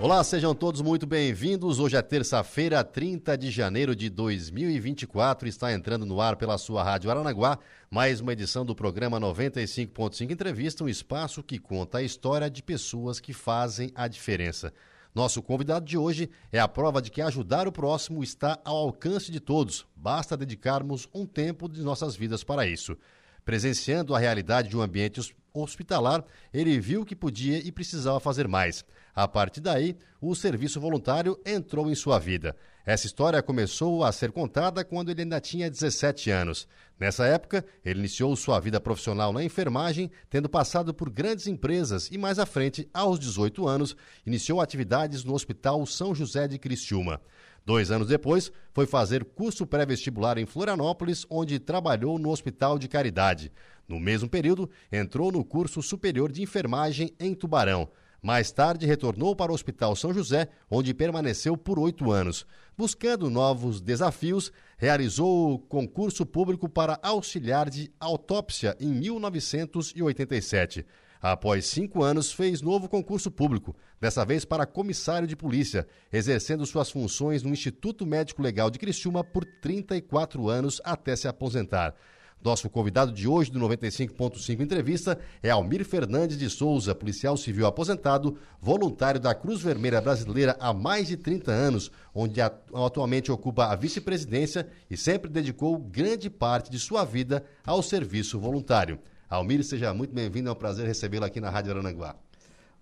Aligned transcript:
Olá, 0.00 0.22
sejam 0.22 0.54
todos 0.54 0.80
muito 0.80 1.08
bem-vindos. 1.08 1.80
Hoje 1.80 1.96
é 1.96 2.02
terça-feira, 2.02 2.84
30 2.84 3.36
de 3.36 3.50
janeiro 3.50 3.96
de 3.96 4.08
2024. 4.08 5.48
Está 5.48 5.72
entrando 5.72 6.06
no 6.06 6.20
ar 6.20 6.36
pela 6.36 6.56
sua 6.56 6.84
Rádio 6.84 7.10
Aranaguá 7.10 7.58
mais 7.90 8.20
uma 8.20 8.32
edição 8.32 8.64
do 8.64 8.76
programa 8.76 9.18
95.5 9.18 10.30
Entrevista, 10.30 10.84
um 10.84 10.88
espaço 10.88 11.42
que 11.42 11.58
conta 11.58 11.98
a 11.98 12.02
história 12.04 12.48
de 12.48 12.62
pessoas 12.62 13.18
que 13.18 13.32
fazem 13.32 13.90
a 13.92 14.06
diferença. 14.06 14.72
Nosso 15.12 15.42
convidado 15.42 15.84
de 15.84 15.98
hoje 15.98 16.30
é 16.52 16.60
a 16.60 16.68
prova 16.68 17.02
de 17.02 17.10
que 17.10 17.20
ajudar 17.20 17.66
o 17.66 17.72
próximo 17.72 18.22
está 18.22 18.56
ao 18.64 18.76
alcance 18.76 19.32
de 19.32 19.40
todos. 19.40 19.84
Basta 19.96 20.36
dedicarmos 20.36 21.08
um 21.12 21.26
tempo 21.26 21.68
de 21.68 21.82
nossas 21.82 22.14
vidas 22.14 22.44
para 22.44 22.64
isso. 22.64 22.96
Presenciando 23.44 24.14
a 24.14 24.18
realidade 24.20 24.68
de 24.68 24.76
um 24.76 24.80
ambiente 24.80 25.18
hospitalar, 25.62 26.24
ele 26.52 26.78
viu 26.80 27.04
que 27.04 27.16
podia 27.16 27.58
e 27.58 27.72
precisava 27.72 28.20
fazer 28.20 28.46
mais. 28.48 28.84
A 29.14 29.26
partir 29.26 29.60
daí, 29.60 29.96
o 30.20 30.34
serviço 30.34 30.80
voluntário 30.80 31.38
entrou 31.44 31.90
em 31.90 31.94
sua 31.94 32.18
vida. 32.18 32.54
Essa 32.86 33.06
história 33.06 33.42
começou 33.42 34.02
a 34.02 34.12
ser 34.12 34.32
contada 34.32 34.84
quando 34.84 35.10
ele 35.10 35.22
ainda 35.22 35.40
tinha 35.40 35.70
17 35.70 36.30
anos. 36.30 36.66
Nessa 36.98 37.26
época, 37.26 37.64
ele 37.84 37.98
iniciou 37.98 38.34
sua 38.34 38.58
vida 38.60 38.80
profissional 38.80 39.32
na 39.32 39.44
enfermagem, 39.44 40.10
tendo 40.30 40.48
passado 40.48 40.94
por 40.94 41.10
grandes 41.10 41.46
empresas 41.46 42.08
e 42.10 42.16
mais 42.16 42.38
à 42.38 42.46
frente, 42.46 42.88
aos 42.94 43.18
18 43.18 43.68
anos, 43.68 43.96
iniciou 44.24 44.60
atividades 44.60 45.22
no 45.22 45.34
Hospital 45.34 45.84
São 45.84 46.14
José 46.14 46.48
de 46.48 46.58
Criciúma. 46.58 47.20
Dois 47.68 47.90
anos 47.90 48.08
depois, 48.08 48.50
foi 48.72 48.86
fazer 48.86 49.22
curso 49.22 49.66
pré-vestibular 49.66 50.38
em 50.38 50.46
Florianópolis, 50.46 51.26
onde 51.28 51.58
trabalhou 51.58 52.18
no 52.18 52.30
Hospital 52.30 52.78
de 52.78 52.88
Caridade. 52.88 53.52
No 53.88 53.98
mesmo 53.98 54.28
período, 54.28 54.70
entrou 54.92 55.32
no 55.32 55.42
curso 55.42 55.82
superior 55.82 56.30
de 56.30 56.42
enfermagem 56.42 57.14
em 57.18 57.34
Tubarão. 57.34 57.88
Mais 58.20 58.50
tarde, 58.50 58.84
retornou 58.84 59.34
para 59.34 59.50
o 59.52 59.54
Hospital 59.54 59.96
São 59.96 60.12
José, 60.12 60.48
onde 60.70 60.92
permaneceu 60.92 61.56
por 61.56 61.78
oito 61.78 62.10
anos. 62.10 62.44
Buscando 62.76 63.30
novos 63.30 63.80
desafios, 63.80 64.52
realizou 64.76 65.54
o 65.54 65.58
concurso 65.58 66.26
público 66.26 66.68
para 66.68 66.98
auxiliar 67.02 67.70
de 67.70 67.90
autópsia 67.98 68.76
em 68.78 68.88
1987. 68.88 70.84
Após 71.20 71.66
cinco 71.66 72.02
anos, 72.02 72.32
fez 72.32 72.60
novo 72.60 72.88
concurso 72.88 73.30
público, 73.30 73.74
dessa 74.00 74.24
vez 74.24 74.44
para 74.44 74.66
comissário 74.66 75.26
de 75.26 75.34
polícia, 75.34 75.86
exercendo 76.12 76.66
suas 76.66 76.90
funções 76.90 77.42
no 77.42 77.50
Instituto 77.50 78.06
Médico 78.06 78.42
Legal 78.42 78.70
de 78.70 78.78
Criciúma 78.78 79.24
por 79.24 79.44
34 79.44 80.48
anos 80.48 80.80
até 80.84 81.16
se 81.16 81.26
aposentar. 81.26 81.94
Nosso 82.42 82.70
convidado 82.70 83.12
de 83.12 83.26
hoje 83.26 83.50
do 83.50 83.58
95.5 83.58 84.60
Entrevista 84.60 85.18
é 85.42 85.50
Almir 85.50 85.84
Fernandes 85.84 86.38
de 86.38 86.48
Souza, 86.48 86.94
policial 86.94 87.36
civil 87.36 87.66
aposentado, 87.66 88.38
voluntário 88.60 89.20
da 89.20 89.34
Cruz 89.34 89.60
Vermelha 89.60 90.00
Brasileira 90.00 90.56
há 90.60 90.72
mais 90.72 91.08
de 91.08 91.16
30 91.16 91.50
anos, 91.50 91.90
onde 92.14 92.40
atualmente 92.40 93.32
ocupa 93.32 93.66
a 93.66 93.74
vice-presidência 93.74 94.68
e 94.88 94.96
sempre 94.96 95.28
dedicou 95.28 95.76
grande 95.78 96.30
parte 96.30 96.70
de 96.70 96.78
sua 96.78 97.04
vida 97.04 97.44
ao 97.66 97.82
serviço 97.82 98.38
voluntário. 98.38 99.00
Almir, 99.28 99.64
seja 99.64 99.92
muito 99.92 100.14
bem-vindo, 100.14 100.48
é 100.48 100.52
um 100.52 100.54
prazer 100.56 100.86
recebê-lo 100.86 101.24
aqui 101.24 101.40
na 101.40 101.50
Rádio 101.50 101.72
Arananguá. 101.72 102.14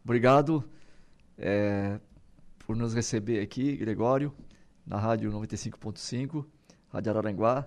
Obrigado 0.05 0.62
é, 1.39 1.99
por 2.66 2.77
nos 2.77 2.93
receber 2.93 3.41
aqui, 3.41 3.75
Gregório, 3.75 4.34
na 4.87 4.99
Rádio 4.99 5.33
95.5, 5.33 6.45
Rádio 6.93 7.11
Araranguá. 7.11 7.66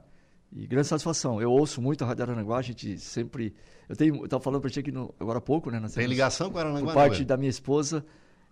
E 0.51 0.65
grande 0.65 0.87
satisfação. 0.87 1.39
Eu 1.41 1.51
ouço 1.51 1.81
muito 1.81 2.03
a 2.03 2.07
Rádio 2.07 2.23
Arananguá, 2.23 2.57
a 2.57 2.61
gente 2.61 2.97
sempre. 2.97 3.53
Eu 3.87 3.95
tenho, 3.95 4.25
estava 4.25 4.41
falando 4.41 4.61
para 4.61 4.69
ti 4.69 4.79
aqui 4.79 4.91
no, 4.91 5.13
agora 5.19 5.37
há 5.37 5.41
pouco, 5.41 5.69
né? 5.69 5.79
Tem 5.93 6.07
ligação 6.07 6.51
com 6.51 6.57
Arananguá? 6.57 6.87
Por 6.87 6.93
parte 6.93 7.23
da 7.23 7.37
minha 7.37 7.49
esposa, 7.49 8.03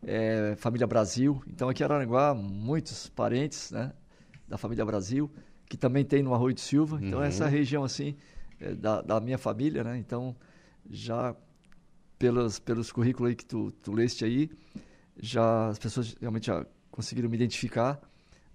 é, 0.03 0.55
família 0.57 0.85
Brasil. 0.85 1.41
Então 1.47 1.69
aqui 1.69 1.81
em 1.81 1.85
Arananguá, 1.85 2.35
muitos 2.35 3.09
parentes, 3.09 3.71
né? 3.71 3.91
Da 4.47 4.57
família 4.57 4.85
Brasil, 4.85 5.29
que 5.67 5.75
também 5.75 6.05
tem 6.05 6.21
no 6.21 6.33
Arroio 6.33 6.53
de 6.53 6.61
Silva. 6.61 6.99
Então 7.01 7.19
uhum. 7.19 7.25
essa 7.25 7.47
região 7.47 7.83
assim 7.83 8.15
é, 8.59 8.75
da, 8.75 9.01
da 9.01 9.19
minha 9.19 9.37
família, 9.37 9.83
né? 9.83 9.97
Então 9.97 10.35
já 10.89 11.35
pelos 12.19 12.59
pelos 12.59 12.91
currículos 12.91 13.29
aí 13.29 13.35
que 13.35 13.45
tu, 13.45 13.71
tu 13.71 13.91
leste 13.91 14.23
aí, 14.23 14.51
já 15.19 15.67
as 15.69 15.79
pessoas 15.79 16.15
realmente 16.21 16.47
já 16.47 16.63
conseguiram 16.91 17.27
me 17.27 17.35
identificar, 17.35 17.99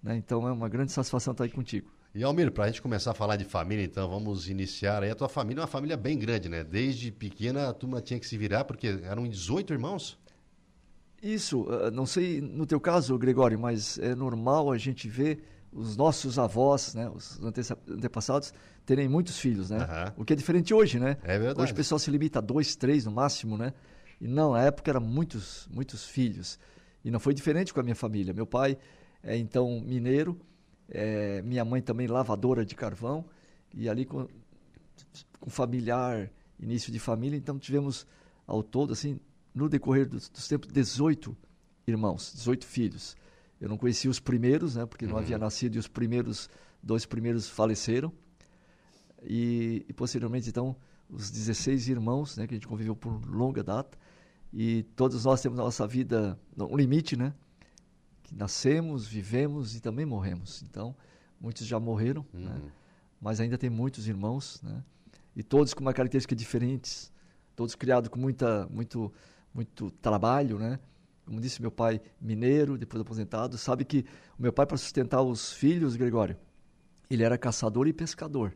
né? 0.00 0.16
Então 0.16 0.47
é 0.47 0.53
uma 0.53 0.69
grande 0.69 0.92
satisfação 0.92 1.32
estar 1.32 1.42
aí 1.42 1.50
contigo. 1.50 1.91
E 2.14 2.22
Almir, 2.22 2.52
para 2.52 2.64
a 2.64 2.66
gente 2.66 2.82
começar 2.82 3.12
a 3.12 3.14
falar 3.14 3.36
de 3.36 3.44
família, 3.44 3.82
então, 3.82 4.06
vamos 4.06 4.48
iniciar 4.48 5.02
aí. 5.02 5.10
A 5.10 5.14
tua 5.14 5.30
família 5.30 5.60
é 5.60 5.62
uma 5.62 5.66
família 5.66 5.96
bem 5.96 6.18
grande, 6.18 6.46
né? 6.46 6.62
Desde 6.62 7.10
pequena 7.10 7.70
a 7.70 7.72
turma 7.72 8.02
tinha 8.02 8.20
que 8.20 8.26
se 8.26 8.36
virar, 8.36 8.64
porque 8.64 9.00
eram 9.04 9.26
18 9.26 9.72
irmãos? 9.72 10.18
Isso, 11.22 11.62
uh, 11.62 11.90
não 11.90 12.04
sei 12.04 12.40
no 12.42 12.66
teu 12.66 12.78
caso, 12.78 13.16
Gregório, 13.16 13.58
mas 13.58 13.98
é 13.98 14.14
normal 14.14 14.70
a 14.70 14.76
gente 14.76 15.08
ver 15.08 15.42
os 15.72 15.96
nossos 15.96 16.38
avós, 16.38 16.94
né, 16.94 17.08
os 17.08 17.40
antepassados, 17.42 18.52
terem 18.84 19.08
muitos 19.08 19.38
filhos, 19.38 19.70
né? 19.70 19.78
Uhum. 19.78 20.22
O 20.22 20.24
que 20.24 20.34
é 20.34 20.36
diferente 20.36 20.74
hoje, 20.74 20.98
né? 20.98 21.16
É 21.22 21.38
verdade. 21.38 21.62
Hoje 21.62 21.72
o 21.72 21.76
pessoal 21.76 21.98
se 21.98 22.10
limita 22.10 22.40
a 22.40 22.42
dois, 22.42 22.76
três 22.76 23.06
no 23.06 23.12
máximo, 23.12 23.56
né? 23.56 23.72
E 24.20 24.28
não, 24.28 24.52
na 24.52 24.62
época 24.64 24.90
eram 24.90 25.00
muitos, 25.00 25.66
muitos 25.72 26.04
filhos. 26.04 26.58
E 27.02 27.10
não 27.10 27.18
foi 27.18 27.32
diferente 27.32 27.72
com 27.72 27.80
a 27.80 27.82
minha 27.82 27.96
família. 27.96 28.34
Meu 28.34 28.46
pai 28.46 28.76
é 29.22 29.36
então 29.36 29.80
mineiro, 29.80 30.38
é, 30.88 31.43
minha 31.43 31.65
mãe 31.65 31.81
também 31.81 32.06
lavadora 32.06 32.65
de 32.65 32.75
carvão, 32.75 33.25
e 33.75 33.88
ali 33.88 34.04
com, 34.04 34.28
com 35.41 35.50
familiar, 35.50 36.31
início 36.60 36.93
de 36.93 36.98
família, 36.98 37.37
então 37.37 37.59
tivemos 37.59 38.06
ao 38.47 38.62
todo, 38.62 38.92
assim, 38.92 39.19
no 39.54 39.69
decorrer 39.69 40.09
dos, 40.09 40.28
dos 40.28 40.47
tempos, 40.48 40.71
18 40.72 41.37
irmãos, 41.87 42.32
18 42.34 42.66
filhos. 42.66 43.16
Eu 43.60 43.69
não 43.69 43.76
conhecia 43.76 44.10
os 44.10 44.19
primeiros, 44.19 44.76
né, 44.76 44.87
porque 44.87 45.06
não 45.06 45.16
havia 45.16 45.37
uhum. 45.37 45.42
nascido, 45.42 45.76
e 45.76 45.78
os 45.78 45.88
primeiros, 45.88 46.48
dois 46.82 47.06
primeiros 47.06 47.48
faleceram. 47.48 48.12
E, 49.22 49.84
e, 49.88 49.92
posteriormente, 49.92 50.48
então, 50.48 50.75
os 51.09 51.31
16 51.31 51.88
irmãos, 51.88 52.37
né, 52.37 52.47
que 52.47 52.54
a 52.54 52.56
gente 52.56 52.66
conviveu 52.66 52.97
por 52.97 53.25
longa 53.25 53.62
data, 53.62 53.97
e 54.53 54.82
todos 54.97 55.25
nós 55.25 55.41
temos 55.41 55.59
a 55.59 55.62
nossa 55.62 55.87
vida, 55.87 56.38
um 56.59 56.76
limite, 56.76 57.16
né? 57.16 57.32
Nascemos, 58.34 59.06
vivemos 59.06 59.76
e 59.76 59.81
também 59.81 60.06
morremos. 60.06 60.62
Então, 60.62 60.94
muitos 61.41 61.66
já 61.66 61.78
morreram, 61.78 62.25
uhum. 62.32 62.41
né? 62.41 62.60
mas 63.20 63.41
ainda 63.41 63.59
tem 63.59 63.70
muitos 63.70 64.09
irmãos, 64.09 64.60
né? 64.62 64.82
e 65.34 65.43
todos 65.43 65.75
com 65.75 65.81
uma 65.81 65.93
característica 65.93 66.34
diferentes, 66.34 67.12
todos 67.54 67.75
criados 67.75 68.09
com 68.09 68.19
muita, 68.19 68.66
muito, 68.71 69.12
muito 69.54 69.91
trabalho, 69.91 70.59
né? 70.59 70.78
Como 71.25 71.41
disse 71.41 71.62
meu 71.62 71.71
pai, 71.71 72.00
mineiro, 72.21 72.76
depois 72.76 73.00
aposentado, 73.00 73.56
sabe 73.56 73.84
que 73.84 74.04
o 74.38 74.42
meu 74.42 74.53
pai 74.53 74.66
para 74.66 74.76
sustentar 74.76 75.22
os 75.22 75.53
filhos, 75.53 75.94
Gregório, 75.94 76.37
ele 77.09 77.22
era 77.22 77.38
caçador 77.38 77.87
e 77.87 77.92
pescador. 77.92 78.54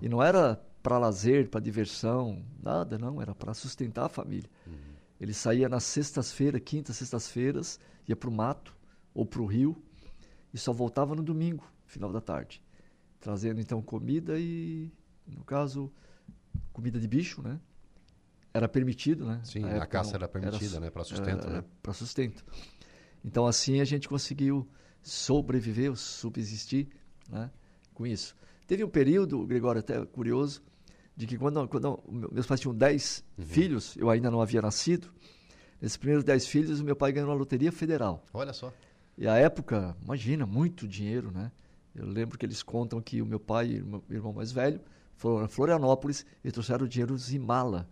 E 0.00 0.08
não 0.08 0.22
era 0.22 0.60
para 0.82 0.98
lazer, 0.98 1.48
para 1.48 1.60
diversão, 1.60 2.42
nada, 2.62 2.96
não, 2.96 3.20
era 3.20 3.34
para 3.34 3.52
sustentar 3.52 4.06
a 4.06 4.08
família. 4.08 4.48
Uhum. 4.66 4.74
Ele 5.20 5.34
saía 5.34 5.68
nas 5.68 5.84
sextas-feiras, 5.84 6.60
quintas, 6.64 6.96
sextas-feiras, 6.96 7.80
ia 8.08 8.14
para 8.14 8.28
o 8.28 8.32
mato, 8.32 8.75
ou 9.16 9.24
para 9.24 9.40
o 9.40 9.46
rio 9.46 9.74
e 10.52 10.58
só 10.58 10.72
voltava 10.72 11.14
no 11.14 11.22
domingo, 11.22 11.66
final 11.86 12.12
da 12.12 12.20
tarde, 12.20 12.62
trazendo 13.18 13.60
então 13.60 13.80
comida 13.80 14.38
e, 14.38 14.92
no 15.26 15.42
caso, 15.42 15.90
comida 16.70 17.00
de 17.00 17.08
bicho, 17.08 17.40
né? 17.42 17.58
Era 18.52 18.68
permitido, 18.68 19.24
né? 19.24 19.40
Sim, 19.42 19.64
a, 19.64 19.82
a 19.82 19.86
caça 19.86 20.16
era 20.16 20.28
permitida, 20.28 20.76
era, 20.76 20.80
né? 20.80 20.90
Para 20.90 21.02
sustento, 21.02 21.46
era, 21.46 21.56
né? 21.56 21.64
Para 21.82 21.92
sustento. 21.94 22.44
Então 23.24 23.46
assim 23.46 23.80
a 23.80 23.84
gente 23.84 24.06
conseguiu 24.08 24.68
sobreviver, 25.02 25.96
subsistir, 25.96 26.88
né? 27.28 27.50
Com 27.94 28.06
isso. 28.06 28.36
Teve 28.66 28.84
um 28.84 28.88
período, 28.88 29.46
Gregório, 29.46 29.80
até 29.80 30.04
curioso, 30.04 30.62
de 31.16 31.26
que 31.26 31.38
quando, 31.38 31.66
quando 31.68 32.02
meus 32.30 32.46
pais 32.46 32.60
tinham 32.60 32.74
10 32.74 33.24
uhum. 33.38 33.44
filhos, 33.46 33.96
eu 33.96 34.10
ainda 34.10 34.30
não 34.30 34.42
havia 34.42 34.60
nascido. 34.60 35.08
Nesses 35.80 35.96
primeiros 35.96 36.24
10 36.24 36.46
filhos, 36.46 36.80
o 36.80 36.84
meu 36.84 36.96
pai 36.96 37.12
ganhou 37.12 37.30
a 37.30 37.34
loteria 37.34 37.72
federal. 37.72 38.22
Olha 38.34 38.52
só. 38.52 38.72
E 39.18 39.26
a 39.26 39.36
época, 39.36 39.96
imagina, 40.02 40.46
muito 40.46 40.86
dinheiro, 40.86 41.30
né? 41.30 41.50
Eu 41.94 42.06
lembro 42.06 42.36
que 42.38 42.44
eles 42.44 42.62
contam 42.62 43.00
que 43.00 43.22
o 43.22 43.26
meu 43.26 43.40
pai 43.40 43.72
e 43.72 43.82
o 43.82 43.86
meu 43.86 44.02
irmão 44.10 44.32
mais 44.32 44.52
velho 44.52 44.80
foram 45.14 45.44
a 45.44 45.48
Florianópolis 45.48 46.26
e 46.44 46.52
trouxeram 46.52 46.86
dinheiro 46.86 47.16
de 47.16 47.38
mala. 47.38 47.88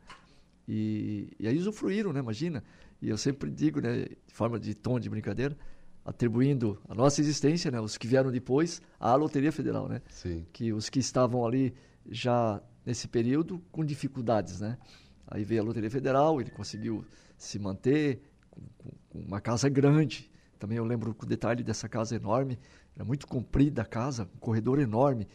E, 0.68 1.30
e 1.38 1.48
aí 1.48 1.58
usufruíram, 1.58 2.12
né? 2.12 2.20
Imagina. 2.20 2.62
E 3.00 3.08
eu 3.08 3.16
sempre 3.16 3.50
digo, 3.50 3.80
né, 3.80 4.04
de 4.04 4.34
forma 4.34 4.58
de 4.58 4.74
tom 4.74 5.00
de 5.00 5.08
brincadeira, 5.08 5.56
atribuindo 6.04 6.78
a 6.88 6.94
nossa 6.94 7.20
existência, 7.20 7.70
né, 7.70 7.80
os 7.80 7.96
que 7.96 8.06
vieram 8.06 8.30
depois, 8.30 8.82
à 9.00 9.14
Loteria 9.14 9.50
Federal, 9.50 9.88
né? 9.88 10.02
Sim. 10.10 10.46
Que 10.52 10.72
os 10.72 10.90
que 10.90 10.98
estavam 10.98 11.46
ali 11.46 11.74
já 12.06 12.62
nesse 12.84 13.08
período 13.08 13.62
com 13.72 13.84
dificuldades, 13.84 14.60
né? 14.60 14.76
Aí 15.26 15.42
veio 15.44 15.62
a 15.62 15.64
Loteria 15.64 15.90
Federal, 15.90 16.40
ele 16.40 16.50
conseguiu 16.50 17.04
se 17.36 17.58
manter 17.58 18.20
com, 18.50 18.62
com 19.08 19.18
uma 19.20 19.40
casa 19.40 19.68
grande. 19.70 20.30
Também 20.58 20.78
eu 20.78 20.84
lembro 20.84 21.14
com 21.14 21.24
o 21.24 21.28
detalhe 21.28 21.62
dessa 21.62 21.88
casa 21.88 22.16
enorme, 22.16 22.58
era 22.94 23.04
muito 23.04 23.26
comprida 23.26 23.82
a 23.82 23.84
casa, 23.84 24.28
um 24.34 24.38
corredor 24.38 24.78
enorme, 24.78 25.26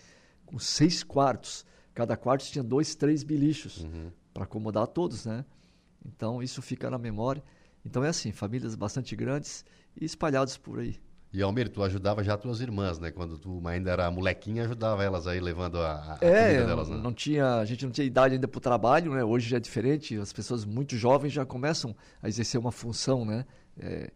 com 0.45 0.57
seis 0.57 1.04
quartos. 1.04 1.66
Cada 1.94 2.16
quarto 2.16 2.45
tinha 2.45 2.63
dois, 2.63 2.95
três 2.95 3.24
bilichos 3.24 3.83
uhum. 3.83 4.12
para 4.33 4.44
acomodar 4.44 4.88
todos, 4.88 5.25
né? 5.25 5.45
Então 6.06 6.42
isso 6.42 6.62
fica 6.62 6.89
na 6.89 6.98
memória. 6.98 7.44
Então 7.86 8.04
é 8.04 8.10
assim, 8.10 8.31
famílias 8.31 8.75
bastante 8.75 9.16
grandes 9.16 9.66
e 10.00 10.06
espalhados 10.06 10.57
por 10.57 10.80
aí. 10.80 11.00
E 11.31 11.44
Almir, 11.44 11.69
tu 11.69 11.83
ajudava 11.83 12.24
já 12.24 12.36
tuas 12.36 12.60
irmãs, 12.60 12.98
né? 12.98 13.12
Quando 13.12 13.38
tu 13.38 13.62
ainda 13.68 13.92
era 13.92 14.10
molequinha, 14.10 14.63
ajudava 14.63 15.04
elas 15.04 15.27
aí 15.27 15.39
levando 15.39 15.77
a, 15.77 16.18
a 16.19 16.25
é, 16.25 16.48
comida 16.48 16.66
delas, 16.66 16.89
né? 16.89 16.98
Não 16.98 17.13
tinha, 17.13 17.57
a 17.57 17.66
gente 17.66 17.86
não 17.86 17.92
tinha 17.92 18.06
idade 18.06 18.33
ainda 18.33 18.48
para 18.48 18.57
o 18.57 18.62
trabalho, 18.62 19.13
né? 19.13 19.24
Hoje 19.24 19.48
já 19.48 19.57
é 19.57 19.60
diferente, 19.60 20.18
as 20.18 20.33
pessoas 20.33 20.66
muito 20.66 20.98
jovens 20.98 21.31
já 21.31 21.45
começam 21.45 21.95
a 22.21 22.27
exercer 22.27 22.60
uma 22.60 22.71
função, 22.71 23.25
né? 23.25 23.45
É, 23.80 24.12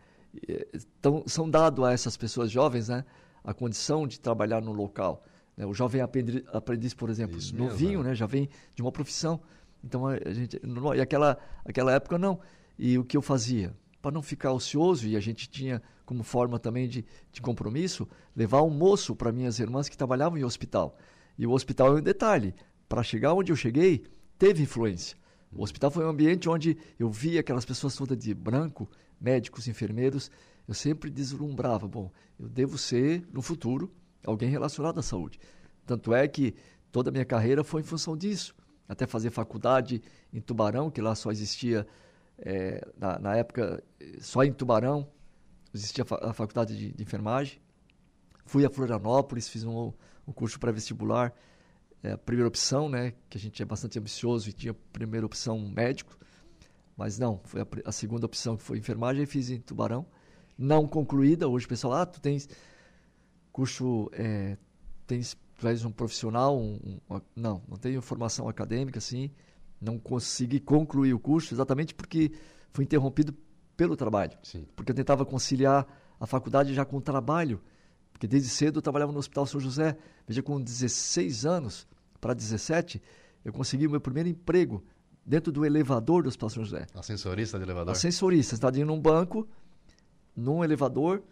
então, 0.73 1.23
são 1.27 1.49
dados 1.49 1.83
a 1.85 1.91
essas 1.91 2.17
pessoas 2.17 2.49
jovens, 2.49 2.89
né? 2.89 3.05
A 3.43 3.53
condição 3.53 4.07
de 4.07 4.19
trabalhar 4.19 4.61
no 4.61 4.71
local. 4.71 5.23
Né? 5.55 5.65
O 5.65 5.73
jovem 5.73 6.01
aprendiz, 6.01 6.43
aprendiz 6.51 6.93
por 6.93 7.09
exemplo, 7.09 7.37
Isso 7.37 7.55
novinho, 7.55 7.99
mesmo, 7.99 8.03
né? 8.03 8.15
Já 8.15 8.25
vem 8.25 8.49
de 8.73 8.81
uma 8.81 8.91
profissão. 8.91 9.39
Então, 9.83 10.07
a 10.07 10.17
gente, 10.31 10.59
e 10.95 11.01
aquela, 11.01 11.37
aquela 11.65 11.91
época 11.93 12.17
não. 12.17 12.39
E 12.79 12.97
o 12.97 13.03
que 13.03 13.17
eu 13.17 13.21
fazia? 13.21 13.75
para 14.03 14.11
não 14.11 14.21
ficar 14.21 14.51
ocioso, 14.51 15.07
e 15.07 15.15
a 15.15 15.19
gente 15.21 15.49
tinha 15.49 15.81
como 16.05 16.23
forma 16.23 16.59
também 16.59 16.89
de, 16.89 17.05
de 17.31 17.41
compromisso, 17.41 18.05
levar 18.35 18.57
almoço 18.57 19.15
para 19.15 19.31
minhas 19.31 19.59
irmãs 19.59 19.87
que 19.87 19.95
trabalhavam 19.95 20.37
em 20.37 20.43
hospital. 20.43 20.97
E 21.37 21.47
o 21.47 21.51
hospital 21.51 21.95
é 21.95 22.01
um 22.01 22.03
detalhe. 22.03 22.53
Para 22.89 23.01
chegar 23.01 23.33
onde 23.33 23.53
eu 23.53 23.55
cheguei, 23.55 24.03
teve 24.37 24.63
influência. 24.63 25.17
O 25.53 25.63
hospital 25.63 25.89
foi 25.89 26.03
um 26.03 26.09
ambiente 26.09 26.49
onde 26.49 26.77
eu 26.99 27.09
via 27.09 27.39
aquelas 27.39 27.63
pessoas 27.63 27.95
todas 27.95 28.17
de 28.17 28.33
branco, 28.33 28.89
médicos, 29.23 29.67
enfermeiros. 29.67 30.29
Eu 30.67 30.73
sempre 30.73 31.09
deslumbrava, 31.09 31.87
bom, 31.87 32.11
eu 32.39 32.49
devo 32.49 32.77
ser, 32.77 33.25
no 33.31 33.41
futuro, 33.41 33.91
alguém 34.25 34.49
relacionado 34.49 34.99
à 34.99 35.01
saúde. 35.01 35.39
Tanto 35.85 36.13
é 36.13 36.27
que 36.27 36.53
toda 36.91 37.09
a 37.09 37.11
minha 37.11 37.25
carreira 37.25 37.63
foi 37.63 37.81
em 37.81 37.85
função 37.85 38.15
disso. 38.15 38.53
Até 38.87 39.07
fazer 39.07 39.31
faculdade 39.31 40.01
em 40.31 40.41
Tubarão, 40.41 40.91
que 40.91 41.01
lá 41.01 41.15
só 41.15 41.31
existia 41.31 41.87
é, 42.37 42.85
na, 42.97 43.19
na, 43.19 43.35
época, 43.35 43.83
só 44.19 44.43
em 44.43 44.51
Tubarão 44.51 45.07
existia 45.73 46.03
a 46.21 46.33
faculdade 46.33 46.77
de, 46.77 46.91
de 46.91 47.03
enfermagem. 47.03 47.59
Fui 48.45 48.65
a 48.65 48.69
Florianópolis, 48.69 49.47
fiz 49.47 49.63
um, 49.63 49.93
um 50.27 50.33
curso 50.33 50.59
pré-vestibular, 50.59 51.33
é, 52.01 52.17
primeira 52.17 52.47
opção, 52.47 52.89
né, 52.89 53.13
que 53.29 53.37
a 53.37 53.41
gente 53.41 53.61
é 53.61 53.65
bastante 53.65 53.97
ambicioso 53.97 54.49
e 54.49 54.53
tinha 54.53 54.73
primeira 54.91 55.25
opção 55.25 55.57
médico, 55.59 56.17
mas 56.97 57.17
não, 57.17 57.39
foi 57.43 57.61
a, 57.61 57.67
a 57.85 57.91
segunda 57.91 58.25
opção 58.25 58.55
que 58.55 58.63
foi 58.63 58.77
enfermagem 58.77 59.23
e 59.23 59.25
fiz 59.25 59.49
em 59.49 59.59
Tubarão. 59.59 60.05
Não 60.57 60.87
concluída, 60.87 61.47
hoje 61.47 61.65
o 61.65 61.69
pessoal, 61.69 61.93
ah, 61.93 62.05
tu 62.05 62.21
tens 62.21 62.47
curso, 63.51 64.09
é, 64.13 64.57
tens, 65.07 65.35
tu 65.59 65.67
és 65.67 65.83
um 65.83 65.91
profissional, 65.91 66.57
um, 66.57 66.99
um, 67.09 67.21
não, 67.35 67.61
não 67.67 67.77
tenho 67.77 68.01
formação 68.01 68.47
acadêmica, 68.47 68.99
assim, 68.99 69.31
não 69.81 69.97
consegui 69.97 70.59
concluir 70.59 71.13
o 71.13 71.19
curso 71.19 71.53
exatamente 71.53 71.93
porque 71.93 72.31
fui 72.71 72.85
interrompido 72.85 73.35
pelo 73.75 73.95
trabalho. 73.95 74.37
Sim. 74.43 74.65
Porque 74.75 74.91
eu 74.91 74.95
tentava 74.95 75.25
conciliar 75.25 75.87
a 76.19 76.25
faculdade 76.25 76.73
já 76.73 76.85
com 76.85 76.97
o 76.97 77.01
trabalho. 77.01 77.61
Porque 78.11 78.27
desde 78.27 78.49
cedo 78.49 78.77
eu 78.77 78.81
trabalhava 78.81 79.11
no 79.11 79.19
Hospital 79.19 79.45
São 79.45 79.59
José. 79.59 79.97
Veja, 80.27 80.41
com 80.41 80.61
16 80.61 81.45
anos 81.45 81.87
para 82.21 82.33
17, 82.33 83.01
eu 83.43 83.51
consegui 83.51 83.87
o 83.87 83.91
meu 83.91 83.99
primeiro 83.99 84.29
emprego 84.29 84.83
dentro 85.25 85.51
do 85.51 85.65
elevador 85.65 86.23
do 86.23 86.29
Hospital 86.29 86.49
São 86.49 86.65
José. 86.65 86.85
Ascensorista 86.93 87.57
de 87.57 87.63
elevador? 87.63 87.91
Ascensorista. 87.91 88.55
Estava 88.55 88.77
num 88.85 88.99
banco, 88.99 89.47
num 90.35 90.63
elevador, 90.63 91.23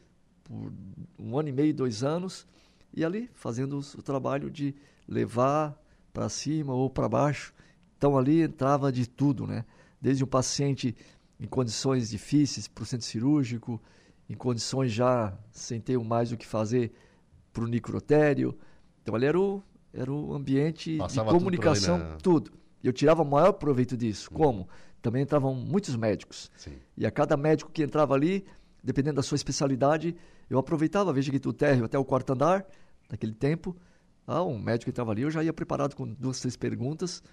por 0.43 0.71
um 1.19 1.37
ano 1.37 1.49
e 1.49 1.51
meio, 1.51 1.73
dois 1.73 2.03
anos, 2.03 2.47
e 2.93 3.03
ali 3.03 3.29
fazendo 3.33 3.79
o 3.79 4.01
trabalho 4.01 4.49
de 4.49 4.75
levar 5.07 5.77
para 6.13 6.27
cima 6.29 6.73
ou 6.73 6.89
para 6.89 7.07
baixo 7.07 7.53
então 8.01 8.17
ali 8.17 8.41
entrava 8.41 8.91
de 8.91 9.07
tudo, 9.07 9.45
né? 9.45 9.63
Desde 10.01 10.23
um 10.23 10.27
paciente 10.27 10.95
em 11.39 11.45
condições 11.45 12.09
difíceis 12.09 12.67
para 12.67 12.81
o 12.81 12.85
centro 12.85 13.05
cirúrgico, 13.05 13.79
em 14.27 14.33
condições 14.33 14.91
já 14.91 15.37
sem 15.51 15.79
ter 15.79 15.99
mais 15.99 16.31
o 16.31 16.37
que 16.37 16.47
fazer 16.47 16.91
para 17.53 17.63
o 17.63 17.67
necrotério. 17.67 18.57
Então 19.03 19.13
ali 19.13 19.27
era 19.27 19.39
o, 19.39 19.61
era 19.93 20.11
o 20.11 20.33
ambiente 20.33 20.97
Passava 20.97 21.31
de 21.31 21.37
comunicação, 21.37 22.17
tudo, 22.23 22.51
eu 22.87 22.93
tirava 22.93 23.21
o 23.21 23.25
maior 23.25 23.53
proveito 23.53 23.95
disso. 23.95 24.29
Hum. 24.31 24.37
Como? 24.37 24.69
Também 25.01 25.23
entravam 25.23 25.53
muitos 25.55 25.95
médicos. 25.95 26.51
Sim. 26.55 26.77
E 26.95 27.05
a 27.05 27.11
cada 27.11 27.35
médico 27.35 27.71
que 27.71 27.83
entrava 27.83 28.13
ali, 28.13 28.45
dependendo 28.83 29.15
da 29.15 29.23
sua 29.23 29.35
especialidade, 29.35 30.15
eu 30.49 30.59
aproveitava, 30.59 31.11
veja 31.11 31.31
que 31.31 31.39
do 31.39 31.53
térreo 31.53 31.85
até 31.85 31.97
o 31.97 32.05
quarto 32.05 32.33
andar, 32.33 32.65
naquele 33.09 33.33
tempo, 33.33 33.75
ah, 34.27 34.43
um 34.43 34.59
médico 34.59 34.85
que 34.85 34.89
entrava 34.91 35.11
ali, 35.11 35.23
eu 35.23 35.31
já 35.31 35.43
ia 35.43 35.53
preparado 35.53 35.95
com 35.95 36.07
duas, 36.07 36.39
três 36.39 36.55
perguntas 36.55 37.23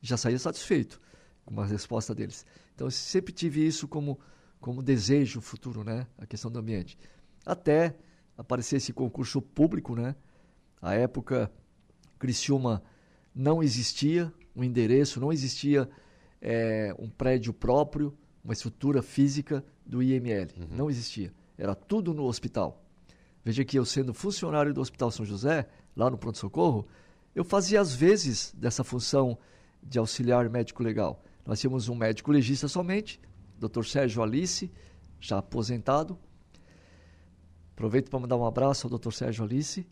já 0.00 0.16
saía 0.16 0.38
satisfeito 0.38 1.00
com 1.44 1.60
a 1.60 1.66
resposta 1.66 2.14
deles. 2.14 2.46
Então, 2.74 2.86
eu 2.86 2.90
sempre 2.90 3.32
tive 3.32 3.66
isso 3.66 3.88
como, 3.88 4.18
como 4.60 4.82
desejo 4.82 5.40
futuro, 5.40 5.82
né? 5.82 6.06
A 6.16 6.26
questão 6.26 6.50
do 6.50 6.58
ambiente. 6.58 6.98
Até 7.44 7.96
aparecer 8.36 8.76
esse 8.76 8.92
concurso 8.92 9.42
público, 9.42 9.96
né? 9.96 10.14
A 10.80 10.94
época, 10.94 11.50
Criciúma 12.18 12.82
não 13.34 13.62
existia 13.62 14.32
um 14.58 14.64
endereço, 14.64 15.20
não 15.20 15.32
existia 15.32 15.88
é, 16.42 16.94
um 16.98 17.08
prédio 17.08 17.52
próprio, 17.52 18.12
uma 18.42 18.52
estrutura 18.52 19.02
física 19.02 19.64
do 19.86 20.02
IML. 20.02 20.48
Uhum. 20.58 20.66
Não 20.76 20.90
existia. 20.90 21.32
Era 21.56 21.74
tudo 21.74 22.12
no 22.12 22.24
hospital. 22.24 22.82
Veja 23.44 23.64
que 23.64 23.78
eu 23.78 23.84
sendo 23.84 24.12
funcionário 24.12 24.74
do 24.74 24.80
Hospital 24.80 25.10
São 25.12 25.24
José, 25.24 25.68
lá 25.96 26.10
no 26.10 26.18
pronto-socorro, 26.18 26.86
eu 27.34 27.44
fazia 27.44 27.80
às 27.80 27.94
vezes 27.94 28.52
dessa 28.56 28.82
função 28.82 29.38
de 29.80 29.98
auxiliar 29.98 30.50
médico 30.50 30.82
legal. 30.82 31.22
Nós 31.46 31.60
tínhamos 31.60 31.88
um 31.88 31.94
médico 31.94 32.32
legista 32.32 32.66
somente, 32.66 33.20
Dr. 33.58 33.84
Sérgio 33.84 34.22
Alice, 34.22 34.70
já 35.20 35.38
aposentado. 35.38 36.18
Aproveito 37.74 38.10
para 38.10 38.18
mandar 38.18 38.36
um 38.36 38.44
abraço 38.44 38.88
ao 38.88 38.98
Dr. 38.98 39.12
Sérgio 39.12 39.44
Alice. 39.44 39.86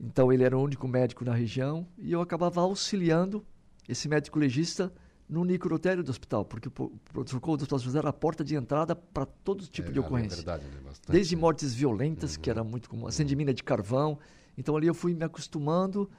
Então 0.00 0.32
ele 0.32 0.42
era 0.42 0.58
o 0.58 0.62
único 0.62 0.88
médico 0.88 1.24
na 1.24 1.34
região 1.34 1.86
e 1.96 2.12
eu 2.12 2.20
acabava 2.20 2.60
auxiliando 2.60 3.44
esse 3.88 4.08
médico 4.08 4.38
legista 4.38 4.92
no 5.28 5.44
necrotério 5.44 6.02
do 6.02 6.10
hospital, 6.10 6.44
porque 6.44 6.68
o 6.68 6.70
pronto-socorro 7.12 7.56
do 7.56 7.62
hospital 7.62 7.78
José 7.78 7.98
era 7.98 8.08
a 8.08 8.12
porta 8.12 8.44
de 8.44 8.54
entrada 8.54 8.94
para 8.94 9.26
todo 9.26 9.66
tipo 9.66 9.88
é, 9.88 9.92
de 9.92 10.00
ocorrência. 10.00 10.34
É 10.34 10.36
verdade, 10.36 10.64
né? 10.64 10.80
Bastante, 10.84 11.12
Desde 11.12 11.34
né? 11.34 11.40
mortes 11.40 11.74
violentas, 11.74 12.36
uhum. 12.36 12.42
que 12.42 12.50
era 12.50 12.64
muito 12.64 12.88
comum, 12.88 13.06
acende 13.06 13.34
mina 13.36 13.52
de 13.52 13.62
carvão. 13.62 14.18
Então 14.56 14.76
ali 14.76 14.86
eu 14.86 14.94
fui 14.94 15.14
me 15.14 15.24
acostumando 15.24 16.10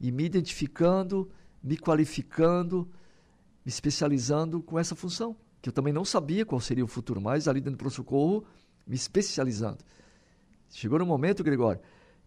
e 0.00 0.12
me 0.12 0.24
identificando 0.24 1.30
me 1.64 1.78
qualificando, 1.78 2.86
me 3.64 3.70
especializando 3.70 4.62
com 4.62 4.78
essa 4.78 4.94
função, 4.94 5.34
que 5.62 5.70
eu 5.70 5.72
também 5.72 5.94
não 5.94 6.04
sabia 6.04 6.44
qual 6.44 6.60
seria 6.60 6.84
o 6.84 6.86
futuro, 6.86 7.22
mas 7.22 7.48
ali 7.48 7.58
dentro 7.58 7.78
do 7.78 7.78
pronto-socorro, 7.78 8.44
me 8.86 8.94
especializando. 8.94 9.78
Chegou 10.68 10.98
no 10.98 11.06
momento, 11.06 11.42
Gregório, 11.42 11.80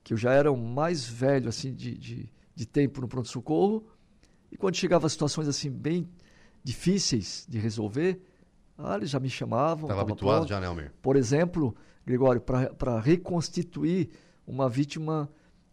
que 0.04 0.12
eu 0.12 0.18
já 0.18 0.34
era 0.34 0.52
o 0.52 0.58
mais 0.58 1.06
velho 1.08 1.48
assim 1.48 1.72
de, 1.72 1.96
de, 1.96 2.34
de 2.56 2.66
tempo 2.66 3.00
no 3.00 3.08
pronto-socorro, 3.08 3.86
e 4.52 4.58
quando 4.58 4.76
chegava 4.76 5.08
situações 5.10 5.48
assim 5.48 5.70
bem 5.70 6.08
difíceis 6.64 7.46
de 7.48 7.60
resolver, 7.60 8.22
ah, 8.78 8.96
eles 8.96 9.10
já 9.10 9.20
me 9.20 9.30
chamavam. 9.30 9.86
Estava 9.86 10.02
habituado 10.02 10.38
pronto. 10.38 10.50
já, 10.50 10.60
né, 10.60 10.68
Almir? 10.68 10.94
Por 11.02 11.16
exemplo, 11.16 11.76
Gregório, 12.06 12.42
para 12.42 13.00
reconstituir 13.00 14.10
uma 14.46 14.70
vítima 14.70 15.30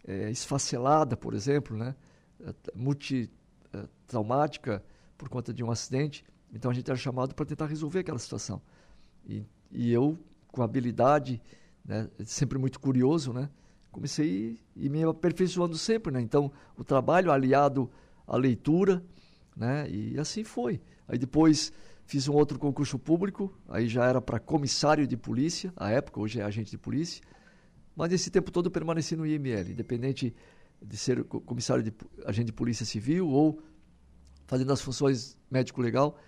é, 0.07 0.31
esfacelada, 0.31 1.17
por 1.17 1.35
exemplo, 1.35 1.77
né? 1.77 1.95
eh, 2.41 3.89
traumática 4.07 4.83
por 5.17 5.29
conta 5.29 5.53
de 5.53 5.63
um 5.63 5.71
acidente. 5.71 6.25
Então 6.53 6.71
a 6.71 6.75
gente 6.75 6.89
era 6.89 6.97
chamado 6.97 7.35
para 7.35 7.45
tentar 7.45 7.67
resolver 7.67 8.01
aquela 8.01 8.19
situação. 8.19 8.61
E, 9.27 9.45
e 9.71 9.93
eu, 9.93 10.19
com 10.49 10.63
habilidade, 10.63 11.41
né, 11.85 12.09
sempre 12.25 12.59
muito 12.59 12.79
curioso, 12.79 13.33
né, 13.33 13.49
comecei 13.91 14.59
e 14.77 14.89
me 14.89 15.03
aperfeiçoando 15.03 15.77
sempre. 15.77 16.13
Né? 16.13 16.21
Então 16.21 16.53
o 16.77 16.85
trabalho 16.85 17.33
aliado 17.33 17.91
à 18.27 18.37
leitura, 18.37 19.03
né, 19.57 19.89
e 19.91 20.19
assim 20.19 20.45
foi. 20.45 20.81
Aí 21.07 21.19
depois 21.19 21.73
fiz 22.07 22.29
um 22.29 22.35
outro 22.35 22.59
concurso 22.59 22.99
público, 22.99 23.53
aí 23.69 23.89
já 23.89 24.05
era 24.05 24.21
para 24.21 24.39
comissário 24.39 25.07
de 25.07 25.17
polícia, 25.17 25.73
à 25.77 25.91
época, 25.91 26.21
hoje 26.21 26.41
é 26.41 26.45
agente 26.45 26.71
de 26.71 26.79
polícia. 26.79 27.23
Mas 27.97 28.13
esse 28.13 28.31
tempo 28.31 28.51
todo 28.51 28.67
eu 28.67 28.71
permaneci 28.71 29.15
no 29.17 29.27
IML, 29.27 29.71
independente 29.71 30.35
de 30.83 30.97
ser 30.97 31.25
comissário 31.25 31.83
de 31.83 31.93
agente 32.27 32.47
de 32.47 32.53
polícia 32.53 32.85
civil 32.85 33.29
ou 33.29 33.61
fazendo 34.47 34.73
as 34.73 34.81
funções 34.81 35.39
médico-legal, 35.51 36.19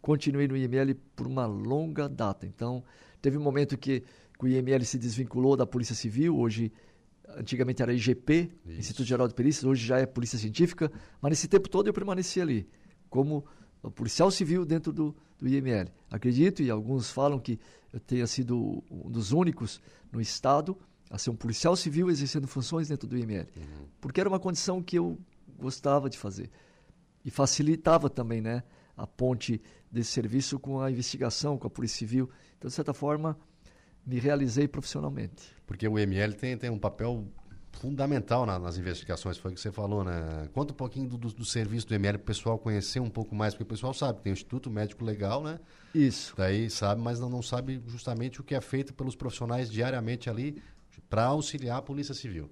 continuei 0.00 0.48
no 0.48 0.56
IML 0.56 0.94
por 1.14 1.26
uma 1.26 1.46
longa 1.46 2.08
data. 2.08 2.46
Então, 2.46 2.82
teve 3.20 3.38
um 3.38 3.42
momento 3.42 3.78
que, 3.78 4.02
que 4.38 4.44
o 4.44 4.48
IML 4.48 4.84
se 4.84 4.98
desvinculou 4.98 5.56
da 5.56 5.66
Polícia 5.66 5.94
Civil, 5.94 6.36
hoje 6.36 6.72
antigamente 7.28 7.82
era 7.82 7.92
IGP, 7.92 8.50
Isso. 8.66 8.78
Instituto 8.78 9.06
Geral 9.06 9.28
de 9.28 9.34
Perícias, 9.34 9.64
hoje 9.64 9.86
já 9.86 9.98
é 9.98 10.06
Polícia 10.06 10.38
Científica, 10.38 10.90
mas 11.20 11.30
nesse 11.30 11.48
tempo 11.48 11.68
todo 11.68 11.86
eu 11.86 11.92
permaneci 11.92 12.40
ali, 12.40 12.68
como 13.08 13.44
policial 13.94 14.30
civil 14.30 14.64
dentro 14.64 14.92
do, 14.92 15.14
do 15.38 15.48
IML. 15.48 15.88
Acredito, 16.10 16.62
e 16.62 16.70
alguns 16.70 17.10
falam 17.10 17.38
que 17.38 17.58
eu 17.92 18.00
tenha 18.00 18.26
sido 18.26 18.82
um 18.90 19.10
dos 19.10 19.32
únicos 19.32 19.80
no 20.10 20.20
Estado 20.20 20.76
a 21.10 21.18
ser 21.18 21.30
um 21.30 21.36
policial 21.36 21.76
civil 21.76 22.10
exercendo 22.10 22.46
funções 22.46 22.88
dentro 22.88 23.06
do 23.06 23.18
IML, 23.18 23.46
uhum. 23.56 23.86
porque 24.00 24.20
era 24.20 24.28
uma 24.28 24.40
condição 24.40 24.82
que 24.82 24.98
eu 24.98 25.18
gostava 25.58 26.08
de 26.08 26.16
fazer 26.16 26.50
e 27.24 27.30
facilitava 27.30 28.08
também, 28.08 28.40
né, 28.40 28.62
a 28.96 29.06
ponte 29.06 29.60
desse 29.90 30.10
serviço 30.10 30.58
com 30.58 30.80
a 30.80 30.90
investigação, 30.90 31.58
com 31.58 31.66
a 31.66 31.70
Polícia 31.70 31.98
Civil. 31.98 32.30
Então, 32.56 32.68
de 32.68 32.74
certa 32.74 32.92
forma, 32.92 33.38
me 34.04 34.18
realizei 34.18 34.66
profissionalmente. 34.66 35.54
Porque 35.72 35.88
o 35.88 35.98
IML 35.98 36.34
tem, 36.34 36.54
tem 36.54 36.68
um 36.68 36.78
papel 36.78 37.26
fundamental 37.72 38.44
na, 38.44 38.58
nas 38.58 38.76
investigações, 38.76 39.38
foi 39.38 39.52
o 39.52 39.54
que 39.54 39.60
você 39.60 39.72
falou, 39.72 40.04
né? 40.04 40.46
Conta 40.52 40.74
um 40.74 40.76
pouquinho 40.76 41.08
do, 41.08 41.16
do, 41.16 41.32
do 41.32 41.44
serviço 41.46 41.88
do 41.88 41.94
IML 41.94 42.18
para 42.18 42.24
o 42.24 42.26
pessoal 42.26 42.58
conhecer 42.58 43.00
um 43.00 43.08
pouco 43.08 43.34
mais, 43.34 43.54
porque 43.54 43.62
o 43.62 43.66
pessoal 43.66 43.94
sabe 43.94 44.18
que 44.18 44.24
tem 44.24 44.32
o 44.32 44.34
Instituto 44.34 44.70
Médico 44.70 45.02
Legal, 45.02 45.42
né? 45.42 45.58
Isso. 45.94 46.34
Daí 46.36 46.68
sabe, 46.68 47.00
mas 47.00 47.18
não, 47.18 47.30
não 47.30 47.40
sabe 47.40 47.82
justamente 47.86 48.38
o 48.38 48.44
que 48.44 48.54
é 48.54 48.60
feito 48.60 48.92
pelos 48.92 49.16
profissionais 49.16 49.70
diariamente 49.70 50.28
ali 50.28 50.62
para 51.08 51.24
auxiliar 51.24 51.78
a 51.78 51.82
Polícia 51.82 52.14
Civil. 52.14 52.50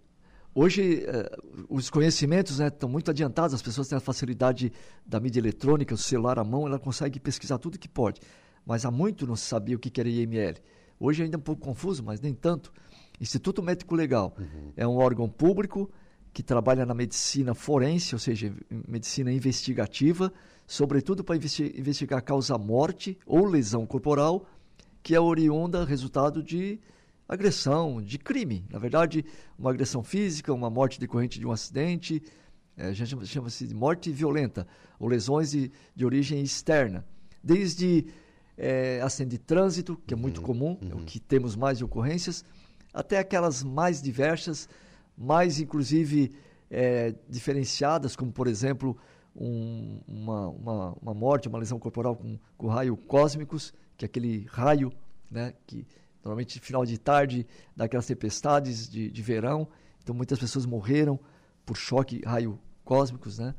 Hoje, 0.55 1.05
eh, 1.07 1.31
os 1.69 1.91
conhecimentos 1.91 2.59
né, 2.59 2.69
estão 2.69 2.89
muito 2.89 3.11
adiantados, 3.11 3.53
as 3.53 3.61
pessoas 3.61 3.87
têm 3.87 3.99
a 3.99 4.01
facilidade 4.01 4.73
da 5.05 5.21
mídia 5.21 5.41
eletrônica, 5.41 5.95
o 5.95 5.99
celular 5.99 6.39
à 6.39 6.45
mão, 6.45 6.67
ela 6.67 6.79
consegue 6.79 7.21
pesquisar 7.21 7.59
tudo 7.59 7.79
que 7.79 7.89
pode. 7.89 8.23
Mas 8.65 8.87
há 8.87 8.91
muito 8.91 9.27
não 9.27 9.37
se 9.37 9.45
sabia 9.45 9.77
o 9.77 9.79
que 9.79 10.01
era 10.01 10.09
IML. 10.09 10.55
Hoje 10.99 11.23
ainda 11.23 11.37
é 11.37 11.39
um 11.39 11.43
pouco 11.43 11.63
confuso, 11.63 12.03
mas 12.03 12.21
nem 12.21 12.35
tanto. 12.35 12.71
Instituto 13.21 13.63
Médico 13.63 13.95
Legal 13.95 14.35
uhum. 14.39 14.73
é 14.77 14.87
um 14.87 14.97
órgão 14.97 15.29
público 15.29 15.91
que 16.33 16.43
trabalha 16.43 16.87
na 16.87 16.95
medicina 16.95 17.55
forense, 17.55 18.15
ou 18.15 18.19
seja, 18.19 18.55
medicina 18.89 19.33
investigativa, 19.33 20.33
sobretudo 20.67 21.25
para 21.25 21.37
investigar 21.37 22.21
a 22.21 22.23
causa 22.23 22.57
morte 22.57 23.19
ou 23.27 23.45
lesão 23.45 23.85
corporal, 23.85 24.47
que 25.03 25.15
é 25.15 25.21
oriunda 25.21 25.85
resultado 25.85 26.43
de 26.43 26.79
agressão, 27.29 28.01
de 28.01 28.19
crime. 28.19 28.65
Na 28.71 28.79
verdade, 28.79 29.25
uma 29.59 29.71
agressão 29.71 30.03
física, 30.03 30.53
uma 30.53 30.71
morte 30.71 30.99
decorrente 30.99 31.39
de 31.39 31.47
um 31.47 31.53
acidente, 31.53 32.23
é, 32.77 32.95
chama-se 32.95 33.67
de 33.67 33.75
morte 33.75 34.11
violenta, 34.11 34.67
ou 34.99 35.09
lesões 35.09 35.51
de, 35.51 35.71
de 35.95 36.05
origem 36.05 36.41
externa. 36.43 37.05
Desde 37.43 38.07
é, 38.57 39.01
acidente 39.03 39.33
de 39.33 39.39
trânsito, 39.39 40.01
que 40.07 40.15
é 40.15 40.17
muito 40.17 40.39
uhum, 40.39 40.47
comum, 40.47 40.79
uhum. 40.81 40.91
é 40.91 40.95
o 40.95 40.99
uhum. 40.99 41.05
que 41.05 41.19
temos 41.19 41.57
mais 41.57 41.83
ocorrências, 41.83 42.45
até 42.93 43.19
aquelas 43.19 43.63
mais 43.63 44.03
diversas, 44.03 44.69
mais 45.17 45.61
inclusive 45.61 46.33
é, 46.71 47.15
diferenciadas, 47.29 48.17
como 48.17 48.33
por 48.33 48.47
exemplo 48.47 48.97
um, 49.35 50.01
uma, 50.07 50.49
uma, 50.49 50.93
uma, 51.01 51.15
morte, 51.15 51.49
uma 51.49 51.59
lesão 51.59 51.79
corporal 51.79 52.17
com, 52.17 52.39
com 52.57 52.69
raio 52.69 52.97
cósmicos, 52.97 53.73
que 53.97 54.05
é 54.05 54.07
aquele 54.07 54.47
raio 54.51 54.93
né, 55.31 55.55
que 55.67 55.87
normalmente 56.23 56.61
final 56.61 56.85
de 56.85 56.99
tarde, 56.99 57.47
daquelas 57.75 58.07
tempestades 58.07 58.89
de, 58.89 59.11
de 59.11 59.23
verão. 59.23 59.69
Então 60.03 60.15
muitas 60.15 60.39
pessoas 60.39 60.67
morreram 60.67 61.19
por 61.65 61.77
choque 61.77 62.23
raio 62.25 62.59
cósmicos, 62.85 63.39
né? 63.39 63.55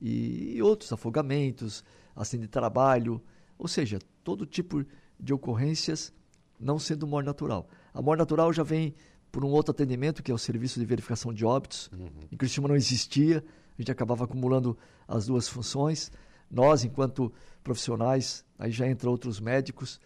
E, 0.00 0.56
e 0.56 0.62
outros 0.62 0.92
afogamentos, 0.92 1.84
acidente 2.14 2.46
de 2.46 2.52
trabalho, 2.52 3.22
ou 3.58 3.68
seja, 3.68 3.98
todo 4.24 4.44
tipo 4.44 4.84
de 5.18 5.32
ocorrências 5.32 6.12
não 6.58 6.78
sendo 6.78 7.06
morte 7.06 7.26
natural. 7.26 7.68
A 7.92 8.00
morte 8.00 8.20
natural 8.20 8.52
já 8.52 8.62
vem 8.62 8.94
por 9.30 9.44
um 9.44 9.48
outro 9.48 9.72
atendimento, 9.72 10.22
que 10.22 10.30
é 10.30 10.34
o 10.34 10.38
serviço 10.38 10.78
de 10.78 10.84
verificação 10.84 11.32
de 11.32 11.44
óbitos. 11.44 11.90
Uhum. 11.92 12.08
Em 12.30 12.36
Cristina 12.36 12.68
não 12.68 12.76
existia, 12.76 13.42
a 13.78 13.80
gente 13.80 13.90
acabava 13.90 14.24
acumulando 14.24 14.76
as 15.08 15.26
duas 15.26 15.48
funções. 15.48 16.12
Nós, 16.50 16.84
enquanto 16.84 17.32
profissionais, 17.62 18.44
aí 18.58 18.70
já 18.70 18.88
entram 18.88 19.10
outros 19.10 19.40
médicos, 19.40 19.98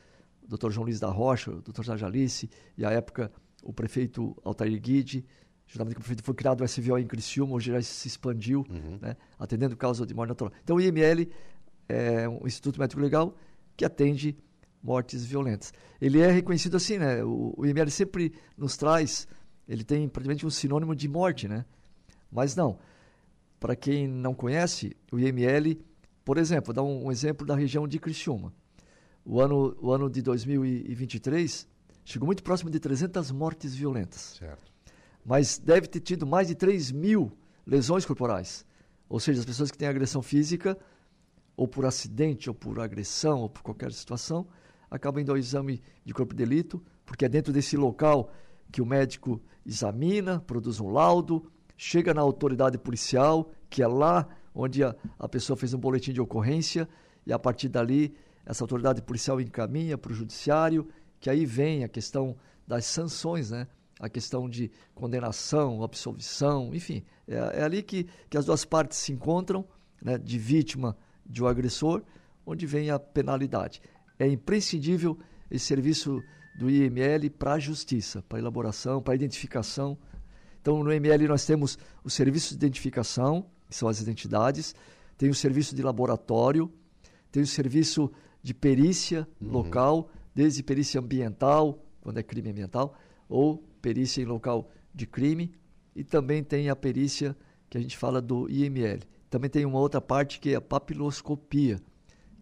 o 0.43 0.57
Dr. 0.57 0.71
João 0.71 0.85
Luiz 0.85 1.01
da 1.01 1.09
Rocha, 1.09 1.51
o 1.51 1.61
Dr. 1.61 1.83
Jorge 1.83 2.05
Alice, 2.05 2.51
e 2.79 2.85
à 2.85 2.91
época 2.91 3.33
o 3.65 3.73
prefeito 3.73 4.37
Altair 4.45 4.81
Guide, 4.81 5.25
juntamente 5.67 5.97
com 5.97 6.01
o 6.01 6.05
prefeito, 6.05 6.23
foi 6.23 6.35
criado 6.35 6.61
o 6.61 6.69
SVO 6.69 6.99
em 6.99 7.07
Criciúma, 7.07 7.55
hoje 7.55 7.73
já 7.73 7.83
se 7.83 8.07
expandiu, 8.07 8.65
uhum. 8.71 8.99
né, 9.03 9.17
atendendo 9.37 9.77
causa 9.77 10.07
de 10.07 10.15
morte 10.15 10.29
natural. 10.29 10.53
Então 10.63 10.77
o 10.77 10.81
IML 10.81 11.29
é 11.89 12.29
um 12.29 12.47
Instituto 12.47 12.79
Médico 12.79 13.01
Legal 13.01 13.35
que 13.77 13.85
atende 13.85 14.37
mortes 14.87 15.25
violentas. 15.25 15.73
Ele 16.01 16.21
é 16.21 16.31
reconhecido 16.31 16.77
assim, 16.77 16.99
né? 16.99 17.25
O, 17.25 17.55
o 17.57 17.67
IML 17.67 17.91
sempre 17.91 18.33
nos 18.57 18.77
traz, 18.77 19.27
ele 19.69 19.83
tem 19.83 20.09
praticamente 20.09 20.47
um 20.47 20.51
sinônimo 20.51 20.95
de 20.95 21.09
morte, 21.09 21.49
né? 21.49 21.65
Mas 22.31 22.55
não. 22.55 22.79
Para 23.59 23.75
quem 23.75 24.07
não 24.07 24.35
conhece, 24.35 24.97
o 25.11 25.19
IML, 25.19 25.79
por 26.25 26.39
exemplo, 26.39 26.73
dá 26.73 26.83
um, 26.83 27.07
um 27.07 27.13
exemplo 27.13 27.45
da 27.47 27.57
região 27.57 27.89
de 27.89 27.99
Criciúma 27.99 28.53
o 29.27 29.41
ano, 29.41 29.77
o 29.81 29.93
ano 29.93 30.09
de 30.09 30.23
2023 30.23 31.67
chegou 32.05 32.27
muito 32.27 32.45
próximo 32.45 32.71
de 32.71 32.79
300 32.79 33.33
mortes 33.33 33.75
violentas. 33.75 34.37
Certo. 34.39 34.73
Mas 35.25 35.59
deve 35.59 35.89
ter 35.89 35.99
tido 35.99 36.25
mais 36.25 36.47
de 36.47 36.55
3 36.55 36.93
mil 36.93 37.33
lesões 37.67 38.07
corporais. 38.07 38.65
Ou 39.09 39.19
seja, 39.19 39.41
as 39.41 39.47
pessoas 39.47 39.71
que 39.73 39.77
têm 39.77 39.89
agressão 39.89 40.23
física, 40.23 40.79
ou 41.57 41.67
por 41.67 41.85
acidente, 41.85 42.49
ou 42.49 42.55
por 42.55 42.79
agressão, 42.79 43.41
ou 43.41 43.49
por 43.51 43.63
qualquer 43.63 43.93
situação, 43.93 44.47
acabam 44.91 45.21
indo 45.21 45.33
ao 45.33 45.39
exame 45.39 45.83
de 46.05 46.15
corpo 46.15 46.35
de 46.35 46.45
delito, 46.45 46.83
porque 47.05 47.25
é 47.25 47.29
dentro 47.29 47.53
desse 47.53 47.77
local 47.77 48.31
que 48.71 48.83
o 48.83 48.87
médico 48.87 49.41
examina, 49.65 50.41
produz 50.41 50.81
um 50.81 50.91
laudo, 50.91 51.51
chega 51.77 52.15
na 52.15 52.21
autoridade 52.21 52.79
policial, 52.79 53.51
que 53.69 53.83
é 53.83 53.87
lá 53.87 54.27
onde 54.55 54.83
a, 54.83 54.95
a 55.19 55.29
pessoa 55.29 55.57
fez 55.57 55.75
um 55.75 55.79
boletim 55.79 56.13
de 56.13 56.21
ocorrência, 56.21 56.89
e 57.27 57.33
a 57.33 57.39
partir 57.39 57.69
dali 57.69 58.17
essa 58.45 58.63
autoridade 58.63 59.03
policial 59.03 59.41
encaminha 59.41 59.99
para 59.99 60.13
o 60.13 60.15
judiciário, 60.15 60.89
que 61.19 61.29
aí 61.29 61.45
vem 61.45 61.83
a 61.83 61.89
questão 61.89 62.37
das 62.67 62.87
sanções, 62.87 63.51
né? 63.51 63.67
a 63.99 64.09
questão 64.09 64.49
de 64.49 64.71
condenação, 64.95 65.83
absolvição, 65.83 66.75
enfim, 66.75 67.03
é, 67.27 67.61
é 67.61 67.63
ali 67.63 67.83
que, 67.83 68.07
que 68.29 68.37
as 68.37 68.45
duas 68.45 68.65
partes 68.65 68.99
se 68.99 69.13
encontram, 69.13 69.67
né? 70.01 70.17
de 70.19 70.39
vítima 70.39 70.97
de 71.25 71.43
um 71.43 71.47
agressor, 71.47 72.03
onde 72.47 72.67
vem 72.67 72.91
a 72.91 72.99
penalidade. 72.99 73.83
É 74.19 74.27
imprescindível 74.27 75.19
esse 75.51 75.67
serviço 75.67 76.23
do 76.59 76.71
IML 76.71 77.31
para 77.31 77.55
a 77.55 77.59
justiça, 77.59 78.23
para 78.23 78.39
a 78.39 78.41
elaboração, 78.41 79.03
para 79.03 79.13
a 79.13 79.17
identificação. 79.17 79.99
Então, 80.61 80.83
no 80.83 80.93
IML 80.93 81.29
nós 81.29 81.45
temos 81.45 81.79
o 82.03 82.11
serviço 82.11 82.51
de 82.51 82.65
identificação, 82.65 83.47
que 83.69 83.77
são 83.77 83.89
as 83.89 84.01
identidades, 84.01 84.75
tem 85.19 85.29
o 85.29 85.35
serviço 85.35 85.75
de 85.75 85.83
laboratório, 85.83 86.73
tem 87.31 87.43
o 87.43 87.47
serviço 87.47 88.11
de 88.43 88.55
perícia 88.55 89.29
uhum. 89.41 89.51
local, 89.51 90.11
desde 90.35 90.63
perícia 90.63 91.01
ambiental, 91.01 91.85
quando 92.01 92.19
é 92.19 92.23
crime 92.23 92.51
ambiental, 92.51 92.95
ou 93.29 93.59
perícia 93.83 94.23
em 94.23 94.25
local 94.25 94.71
de 94.95 95.07
crime, 95.07 95.53
e 95.95 96.05
também 96.05 96.43
tem 96.43 96.69
a 96.69 96.77
perícia 96.77 97.37
que 97.69 97.77
a 97.77 97.81
gente 97.81 97.97
fala 97.97 98.21
do 98.21 98.49
IML. 98.49 99.01
Também 99.29 99.51
tem 99.51 99.65
uma 99.65 99.79
outra 99.79 100.01
parte 100.01 100.39
que 100.39 100.51
é 100.51 100.57
a 100.57 100.61
papiloscopia, 100.61 101.81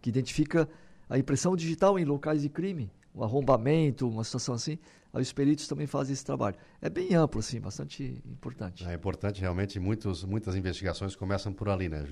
que 0.01 0.09
identifica 0.09 0.69
a 1.09 1.17
impressão 1.17 1.55
digital 1.55 1.97
em 1.99 2.05
locais 2.05 2.41
de 2.41 2.49
crime, 2.49 2.91
um 3.13 3.23
arrombamento, 3.23 4.07
uma 4.07 4.23
situação 4.23 4.55
assim, 4.55 4.77
Aí 5.15 5.21
os 5.21 5.31
peritos 5.31 5.65
também 5.65 5.87
fazem 5.87 6.11
esse 6.11 6.25
trabalho. 6.25 6.57
É 6.81 6.89
bem 6.89 7.15
amplo, 7.15 7.39
assim, 7.39 7.57
bastante 7.57 8.21
importante. 8.25 8.85
É 8.85 8.93
importante, 8.93 9.39
realmente, 9.39 9.79
muitos, 9.79 10.25
muitas 10.25 10.57
investigações 10.57 11.15
começam 11.15 11.53
por 11.53 11.69
ali, 11.69 11.87
né? 11.87 12.05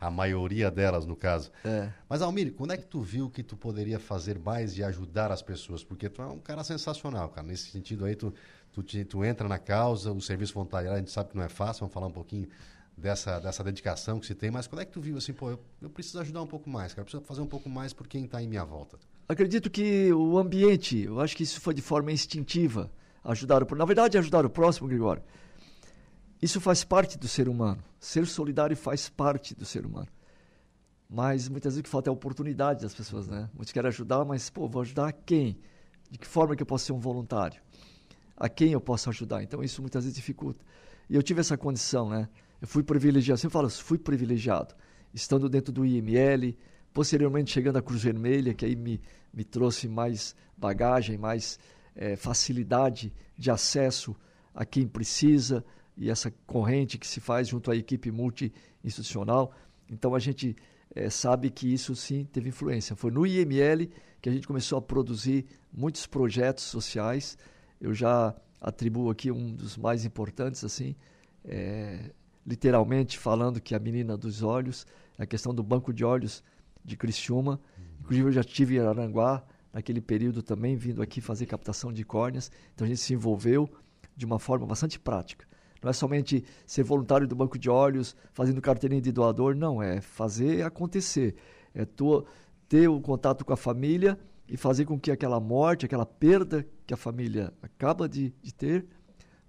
A, 0.00 0.08
a 0.08 0.10
maioria 0.10 0.68
delas, 0.68 1.06
no 1.06 1.14
caso. 1.14 1.52
É. 1.64 1.88
Mas, 2.08 2.20
Almir, 2.20 2.52
quando 2.52 2.72
é 2.72 2.76
que 2.76 2.84
tu 2.84 3.00
viu 3.00 3.30
que 3.30 3.44
tu 3.44 3.56
poderia 3.56 4.00
fazer 4.00 4.40
mais 4.40 4.76
e 4.76 4.82
ajudar 4.82 5.30
as 5.30 5.40
pessoas? 5.40 5.84
Porque 5.84 6.08
tu 6.08 6.20
é 6.20 6.26
um 6.26 6.40
cara 6.40 6.64
sensacional, 6.64 7.28
cara. 7.28 7.46
Nesse 7.46 7.70
sentido 7.70 8.04
aí, 8.04 8.16
tu, 8.16 8.34
tu, 8.72 8.82
te, 8.82 9.04
tu 9.04 9.24
entra 9.24 9.46
na 9.46 9.60
causa, 9.60 10.10
o 10.10 10.20
serviço 10.20 10.52
voluntário, 10.52 10.90
a 10.90 10.98
gente 10.98 11.12
sabe 11.12 11.30
que 11.30 11.36
não 11.36 11.44
é 11.44 11.48
fácil, 11.48 11.82
vamos 11.82 11.94
falar 11.94 12.08
um 12.08 12.12
pouquinho 12.12 12.48
dessa, 13.02 13.40
dessa 13.40 13.64
dedicação 13.64 14.20
que 14.20 14.26
se 14.26 14.34
tem, 14.34 14.50
mas 14.50 14.66
quando 14.66 14.80
é 14.80 14.84
que 14.84 14.92
tu 14.92 15.00
viu 15.00 15.16
assim, 15.18 15.32
pô, 15.32 15.50
eu, 15.50 15.60
eu 15.82 15.90
preciso 15.90 16.20
ajudar 16.20 16.40
um 16.40 16.46
pouco 16.46 16.70
mais, 16.70 16.94
cara, 16.94 17.00
eu 17.00 17.04
preciso 17.04 17.24
fazer 17.24 17.40
um 17.40 17.46
pouco 17.46 17.68
mais 17.68 17.92
por 17.92 18.06
quem 18.06 18.24
está 18.24 18.40
em 18.40 18.46
minha 18.46 18.64
volta? 18.64 18.96
Acredito 19.28 19.68
que 19.68 20.12
o 20.12 20.38
ambiente, 20.38 21.00
eu 21.00 21.20
acho 21.20 21.36
que 21.36 21.42
isso 21.42 21.60
foi 21.60 21.74
de 21.74 21.82
forma 21.82 22.12
instintiva, 22.12 22.90
ajudar 23.24 23.62
o 23.62 23.74
Na 23.74 23.84
verdade, 23.84 24.16
ajudar 24.16 24.46
o 24.46 24.50
próximo, 24.50 24.88
Gregório. 24.88 25.22
Isso 26.40 26.60
faz 26.60 26.84
parte 26.84 27.18
do 27.18 27.28
ser 27.28 27.48
humano. 27.48 27.82
Ser 28.00 28.26
solidário 28.26 28.76
faz 28.76 29.08
parte 29.08 29.54
do 29.54 29.64
ser 29.64 29.84
humano. 29.84 30.08
Mas 31.08 31.48
muitas 31.48 31.74
vezes 31.74 31.80
o 31.80 31.82
que 31.84 31.90
falta 31.90 32.08
é 32.08 32.10
a 32.10 32.12
oportunidade 32.12 32.82
das 32.82 32.94
pessoas, 32.94 33.28
né? 33.28 33.48
Muitos 33.54 33.72
querem 33.72 33.88
ajudar, 33.88 34.24
mas, 34.24 34.48
pô, 34.48 34.66
vou 34.66 34.82
ajudar 34.82 35.12
quem? 35.12 35.58
De 36.10 36.18
que 36.18 36.26
forma 36.26 36.56
que 36.56 36.62
eu 36.62 36.66
posso 36.66 36.86
ser 36.86 36.92
um 36.92 36.98
voluntário? 36.98 37.60
A 38.36 38.48
quem 38.48 38.72
eu 38.72 38.80
posso 38.80 39.08
ajudar? 39.10 39.42
Então, 39.42 39.62
isso 39.62 39.80
muitas 39.80 40.04
vezes 40.04 40.16
dificulta. 40.16 40.64
E 41.08 41.14
eu 41.14 41.22
tive 41.22 41.40
essa 41.40 41.56
condição, 41.56 42.08
né? 42.08 42.28
Eu 42.62 42.68
fui 42.68 42.84
privilegiado, 42.84 43.40
sempre 43.40 43.54
falo, 43.54 43.68
fui 43.68 43.98
privilegiado, 43.98 44.72
estando 45.12 45.48
dentro 45.48 45.72
do 45.72 45.84
IML, 45.84 46.56
posteriormente 46.94 47.50
chegando 47.50 47.78
à 47.78 47.82
Cruz 47.82 48.04
Vermelha, 48.04 48.54
que 48.54 48.64
aí 48.64 48.76
me, 48.76 49.00
me 49.34 49.42
trouxe 49.42 49.88
mais 49.88 50.36
bagagem, 50.56 51.18
mais 51.18 51.58
é, 51.96 52.14
facilidade 52.14 53.12
de 53.36 53.50
acesso 53.50 54.14
a 54.54 54.64
quem 54.64 54.86
precisa 54.86 55.64
e 55.96 56.08
essa 56.08 56.30
corrente 56.46 56.98
que 56.98 57.06
se 57.06 57.18
faz 57.18 57.48
junto 57.48 57.68
à 57.68 57.74
equipe 57.74 58.12
multi-institucional. 58.12 59.52
Então 59.90 60.14
a 60.14 60.20
gente 60.20 60.54
é, 60.94 61.10
sabe 61.10 61.50
que 61.50 61.66
isso 61.66 61.96
sim 61.96 62.24
teve 62.26 62.50
influência. 62.50 62.94
Foi 62.94 63.10
no 63.10 63.26
IML 63.26 63.90
que 64.20 64.28
a 64.28 64.32
gente 64.32 64.46
começou 64.46 64.78
a 64.78 64.82
produzir 64.82 65.46
muitos 65.72 66.06
projetos 66.06 66.62
sociais. 66.62 67.36
Eu 67.80 67.92
já 67.92 68.32
atribuo 68.60 69.10
aqui 69.10 69.32
um 69.32 69.52
dos 69.52 69.76
mais 69.76 70.04
importantes, 70.04 70.62
assim, 70.62 70.94
é, 71.44 72.12
literalmente 72.46 73.18
falando 73.18 73.60
que 73.60 73.74
a 73.74 73.78
menina 73.78 74.16
dos 74.16 74.42
olhos, 74.42 74.86
a 75.18 75.26
questão 75.26 75.54
do 75.54 75.62
banco 75.62 75.92
de 75.92 76.04
olhos 76.04 76.42
de 76.84 76.96
Criciúma. 76.96 77.60
Inclusive 78.00 78.28
eu 78.28 78.32
já 78.32 78.44
tive 78.44 78.76
em 78.76 78.80
Aranguá 78.80 79.44
naquele 79.72 80.00
período 80.00 80.42
também, 80.42 80.76
vindo 80.76 81.00
aqui 81.00 81.20
fazer 81.20 81.46
captação 81.46 81.92
de 81.92 82.04
córneas. 82.04 82.50
Então 82.74 82.84
a 82.84 82.88
gente 82.88 83.00
se 83.00 83.14
envolveu 83.14 83.68
de 84.16 84.26
uma 84.26 84.38
forma 84.38 84.66
bastante 84.66 84.98
prática. 84.98 85.46
Não 85.82 85.90
é 85.90 85.92
somente 85.92 86.44
ser 86.66 86.84
voluntário 86.84 87.26
do 87.26 87.34
banco 87.34 87.58
de 87.58 87.68
olhos, 87.68 88.14
fazendo 88.32 88.60
carteirinha 88.60 89.00
de 89.00 89.10
doador, 89.10 89.54
não, 89.54 89.82
é 89.82 90.00
fazer 90.00 90.64
acontecer. 90.64 91.34
É 91.74 91.84
tua, 91.84 92.24
ter 92.68 92.88
o 92.88 93.00
contato 93.00 93.44
com 93.44 93.52
a 93.52 93.56
família 93.56 94.18
e 94.48 94.56
fazer 94.56 94.84
com 94.84 94.98
que 94.98 95.10
aquela 95.10 95.40
morte, 95.40 95.86
aquela 95.86 96.06
perda 96.06 96.66
que 96.86 96.94
a 96.94 96.96
família 96.96 97.52
acaba 97.62 98.08
de, 98.08 98.32
de 98.42 98.54
ter, 98.54 98.86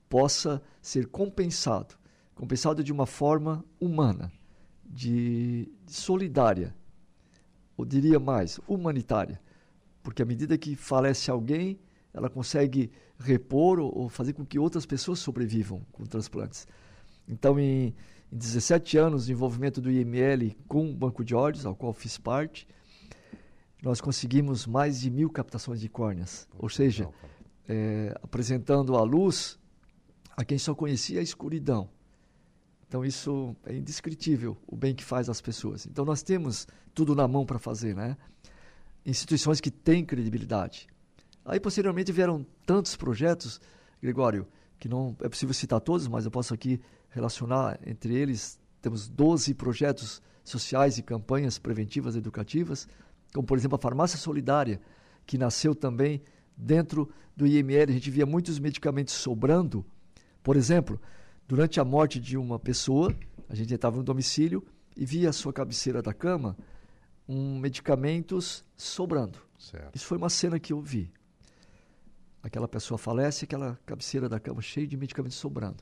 possa 0.10 0.62
ser 0.82 1.08
compensado. 1.08 1.96
Compensado 2.36 2.84
de 2.84 2.92
uma 2.92 3.06
forma 3.06 3.64
humana, 3.80 4.32
de, 4.86 5.72
de 5.86 5.94
solidária, 5.94 6.76
ou 7.78 7.86
diria 7.86 8.20
mais, 8.20 8.60
humanitária. 8.68 9.40
Porque 10.02 10.22
à 10.22 10.26
medida 10.26 10.58
que 10.58 10.76
falece 10.76 11.32
alguém, 11.32 11.80
ela 12.14 12.30
consegue 12.30 12.92
repor 13.18 13.80
ou, 13.80 13.98
ou 13.98 14.10
fazer 14.10 14.34
com 14.34 14.46
que 14.46 14.60
outras 14.60 14.86
pessoas 14.86 15.20
sobrevivam 15.20 15.82
com 15.92 16.04
transplantes. 16.06 16.68
Então, 17.28 17.60
em, 17.60 17.96
em 18.32 18.38
17 18.38 18.98
anos 18.98 19.26
de 19.26 19.32
envolvimento 19.32 19.80
do 19.82 19.90
IML 19.90 20.56
com 20.68 20.90
o 20.90 20.94
Banco 20.94 21.24
de 21.24 21.34
Olhos, 21.34 21.66
ao 21.66 21.76
qual 21.76 21.94
fiz 21.94 22.18
parte, 22.18 22.68
nós 23.82 24.00
conseguimos 24.00 24.66
mais 24.66 25.02
de 25.02 25.10
mil 25.10 25.30
captações 25.30 25.80
de 25.80 25.90
córneas. 25.90 26.48
Ou 26.58 26.70
seja, 26.70 27.10
é, 27.68 28.18
apresentando 28.22 28.96
a 28.96 29.04
luz 29.04 29.60
a 30.36 30.44
quem 30.44 30.58
só 30.58 30.74
conhecia 30.74 31.20
a 31.20 31.24
escuridão. 31.24 31.90
Então 32.94 33.04
isso 33.04 33.56
é 33.66 33.76
indescritível, 33.76 34.56
o 34.68 34.76
bem 34.76 34.94
que 34.94 35.04
faz 35.04 35.28
às 35.28 35.42
pessoas. 35.42 35.88
Então 35.88 36.06
nós 36.06 36.22
temos 36.22 36.68
tudo 36.94 37.16
na 37.16 37.28
mão 37.28 37.44
para 37.44 37.58
fazer, 37.58 37.96
né? 37.96 38.16
Instituições 39.04 39.60
que 39.60 39.72
têm 39.72 40.06
credibilidade. 40.06 40.88
Aí 41.44 41.60
posteriormente 41.60 42.12
vieram 42.12 42.46
tantos 42.68 42.96
projetos, 42.96 43.60
Gregório, 44.00 44.48
que 44.78 44.88
não 44.88 45.18
é 45.24 45.28
possível 45.28 45.56
citar 45.56 45.82
todos, 45.82 46.08
mas 46.08 46.26
eu 46.26 46.30
posso 46.30 46.54
aqui 46.54 46.80
relacionar 47.10 47.80
entre 47.84 48.14
eles. 48.14 48.60
Temos 48.80 49.10
12 49.10 49.56
projetos 49.56 50.22
sociais 50.44 51.00
e 51.00 51.02
campanhas 51.02 51.58
preventivas 51.58 52.16
educativas, 52.16 52.88
como 53.34 53.48
por 53.48 53.58
exemplo 53.58 53.76
a 53.76 53.82
farmácia 53.82 54.20
solidária, 54.20 54.80
que 55.26 55.36
nasceu 55.36 55.74
também 55.74 56.22
dentro 56.56 57.10
do 57.36 57.48
IML. 57.48 57.90
A 57.90 57.94
gente 57.94 58.12
via 58.12 58.28
muitos 58.28 58.60
medicamentos 58.60 59.16
sobrando. 59.16 59.84
Por 60.44 60.56
exemplo, 60.56 61.02
durante 61.54 61.80
a 61.80 61.86
morte 61.86 62.20
de 62.20 62.36
uma 62.36 62.58
pessoa, 62.58 63.16
a 63.48 63.54
gente 63.54 63.72
estava 63.72 63.96
no 63.96 64.02
domicílio 64.02 64.66
e 64.98 65.06
via 65.06 65.30
a 65.30 65.32
sua 65.32 65.54
cabeceira 65.54 66.02
da 66.02 66.12
cama 66.12 66.58
um 67.30 67.60
medicamentos 67.60 68.66
sobrando. 68.76 69.38
Certo. 69.60 69.96
Isso 69.96 70.08
foi 70.08 70.18
uma 70.18 70.32
cena 70.32 70.60
que 70.60 70.74
eu 70.74 70.82
vi. 70.82 71.14
Aquela 72.42 72.68
pessoa 72.68 72.98
falece, 72.98 73.46
aquela 73.46 73.80
cabeceira 73.86 74.28
da 74.28 74.40
cama 74.40 74.64
cheia 74.64 74.88
de 74.88 74.98
medicamentos 74.98 75.38
sobrando. 75.38 75.78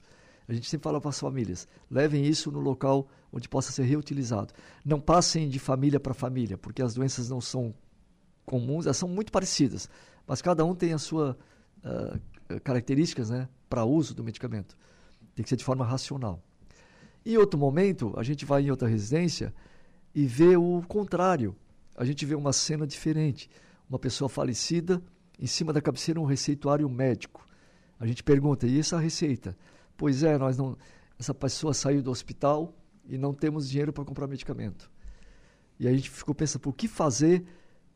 A 0.46 0.54
gente 0.54 0.70
sempre 0.70 0.84
fala 0.84 1.00
para 1.00 1.10
as 1.10 1.18
famílias: 1.18 1.66
levem 1.90 2.26
isso 2.26 2.52
no 2.52 2.60
local 2.60 3.08
onde 3.32 3.48
possa 3.48 3.72
ser 3.72 3.84
reutilizado. 3.84 4.54
Não 4.84 5.00
passem 5.00 5.48
de 5.48 5.58
família 5.58 6.02
para 6.02 6.14
família, 6.14 6.58
porque 6.58 6.82
as 6.82 6.96
doenças 6.96 7.30
não 7.30 7.40
são 7.40 7.74
comuns, 8.46 8.88
elas 8.88 8.98
são 8.98 9.08
muito 9.08 9.32
parecidas, 9.32 9.90
mas 10.28 10.42
cada 10.42 10.66
um 10.66 10.76
tem 10.76 10.92
as 10.92 11.02
suas 11.02 11.34
uh, 11.34 12.60
características 12.62 13.30
né, 13.30 13.48
para 13.70 13.86
uso 13.86 14.14
do 14.14 14.22
medicamento. 14.22 14.76
Tem 15.36 15.44
que 15.44 15.50
ser 15.50 15.56
de 15.56 15.64
forma 15.64 15.86
racional. 15.86 16.42
Em 17.26 17.38
outro 17.38 17.60
momento, 17.60 18.14
a 18.18 18.24
gente 18.24 18.46
vai 18.46 18.64
em 18.64 18.72
outra 18.72 18.88
residência 18.88 19.54
e 20.14 20.26
vê 20.26 20.58
o 20.58 20.82
contrário. 20.88 21.56
A 21.96 22.04
gente 22.04 22.26
vê 22.26 22.36
uma 22.36 22.52
cena 22.52 22.88
diferente. 22.88 23.50
Uma 23.90 24.00
pessoa 24.00 24.28
falecida, 24.28 25.02
em 25.40 25.48
cima 25.48 25.72
da 25.72 25.82
cabeceira 25.82 26.20
um 26.20 26.26
receituário 26.26 26.90
médico. 26.90 27.46
A 28.00 28.08
gente 28.08 28.24
pergunta, 28.24 28.66
e 28.66 28.80
essa 28.80 29.00
receita? 29.00 29.56
Pois 29.96 30.24
é, 30.24 30.38
nós 30.38 30.58
não. 30.58 30.78
Essa 31.20 31.34
pessoa 31.34 31.74
saiu 31.74 32.02
do 32.02 32.10
hospital 32.10 32.74
e 33.06 33.18
não 33.18 33.34
temos 33.34 33.70
dinheiro 33.70 33.94
para 33.94 34.04
comprar 34.04 34.28
medicamento. 34.28 34.90
E 35.80 35.88
a 35.88 35.94
gente 35.94 36.10
ficou 36.10 36.34
pensando, 36.34 36.68
o 36.68 36.74
que 36.74 36.88
fazer 36.88 37.46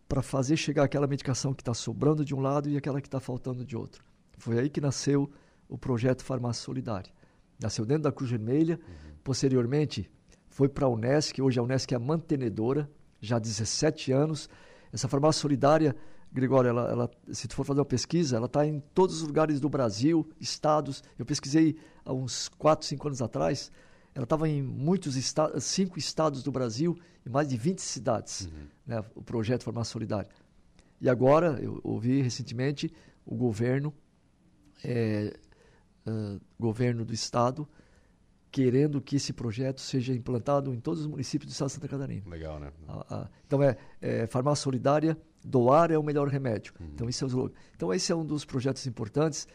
para 0.07 0.21
fazer 0.21 0.57
chegar 0.57 0.83
aquela 0.83 1.07
medicação 1.07 1.53
que 1.53 1.61
está 1.61 1.73
sobrando 1.73 2.23
de 2.23 2.35
um 2.35 2.39
lado 2.39 2.69
e 2.69 2.77
aquela 2.77 3.01
que 3.01 3.07
está 3.07 3.19
faltando 3.19 3.65
de 3.65 3.75
outro? 3.75 4.03
Foi 4.37 4.59
aí 4.59 4.69
que 4.69 4.79
nasceu 4.79 5.31
o 5.67 5.77
projeto 5.77 6.23
Farmácia 6.23 6.63
Solidária. 6.63 7.11
Nasceu 7.59 7.85
dentro 7.85 8.03
da 8.03 8.11
Cruz 8.11 8.29
Vermelha, 8.29 8.79
uhum. 8.81 9.13
posteriormente 9.23 10.09
foi 10.49 10.69
para 10.69 10.85
a 10.85 10.89
Unesc, 10.89 11.41
hoje 11.41 11.59
a 11.59 11.63
Unesc 11.63 11.91
é 11.93 11.97
a 11.97 11.99
mantenedora, 11.99 12.89
já 13.19 13.37
há 13.37 13.39
17 13.39 14.11
anos. 14.11 14.49
Essa 14.91 15.07
farmácia 15.07 15.41
solidária 15.41 15.95
Gregório, 16.35 16.67
ela, 16.67 16.91
ela, 16.91 17.11
se 17.31 17.47
tu 17.47 17.55
for 17.55 17.65
fazer 17.65 17.79
uma 17.79 17.85
pesquisa, 17.85 18.35
ela 18.35 18.47
está 18.47 18.67
em 18.67 18.81
todos 18.93 19.21
os 19.21 19.27
lugares 19.27 19.57
do 19.61 19.69
Brasil, 19.69 20.29
estados. 20.37 21.01
Eu 21.17 21.25
pesquisei 21.25 21.77
há 22.03 22.11
uns 22.11 22.49
4, 22.49 22.85
5 22.85 23.07
anos 23.07 23.21
atrás. 23.21 23.71
Ela 24.13 24.25
estava 24.25 24.47
em 24.49 24.61
muitos 24.61 25.15
estados, 25.15 25.63
cinco 25.63 25.97
estados 25.97 26.43
do 26.43 26.51
Brasil 26.51 26.97
e 27.25 27.29
mais 27.29 27.47
de 27.47 27.55
20 27.55 27.79
cidades, 27.79 28.49
uhum. 28.51 28.67
né, 28.85 29.05
o 29.15 29.21
projeto 29.21 29.63
Farmácia 29.63 29.93
Solidária. 29.93 30.29
E 30.99 31.09
agora, 31.09 31.57
eu 31.61 31.79
ouvi 31.83 32.21
recentemente 32.21 32.91
o 33.25 33.35
governo, 33.35 33.93
é, 34.83 35.33
uh, 36.05 36.39
governo 36.59 37.03
do 37.03 37.13
estado, 37.13 37.67
querendo 38.51 39.01
que 39.01 39.17
esse 39.17 39.33
projeto 39.33 39.81
seja 39.81 40.13
implantado 40.13 40.73
em 40.73 40.79
todos 40.79 41.01
os 41.01 41.07
municípios 41.07 41.49
do 41.49 41.51
estado 41.51 41.67
de 41.67 41.73
Santa 41.73 41.87
Catarina. 41.87 42.23
Legal, 42.25 42.59
né? 42.59 42.71
então 43.45 43.61
é, 43.61 43.77
é 44.01 44.27
farmácia 44.27 44.63
solidária, 44.63 45.17
doar 45.43 45.91
é 45.91 45.97
o 45.97 46.03
melhor 46.03 46.27
remédio. 46.27 46.73
Uhum. 46.79 46.87
Então 46.93 47.09
esse 47.09 47.23
é 47.23 47.27
o 47.27 47.51
Então 47.75 47.93
esse 47.93 48.11
é 48.11 48.15
um 48.15 48.25
dos 48.25 48.45
projetos 48.45 48.87
importantes. 48.87 49.47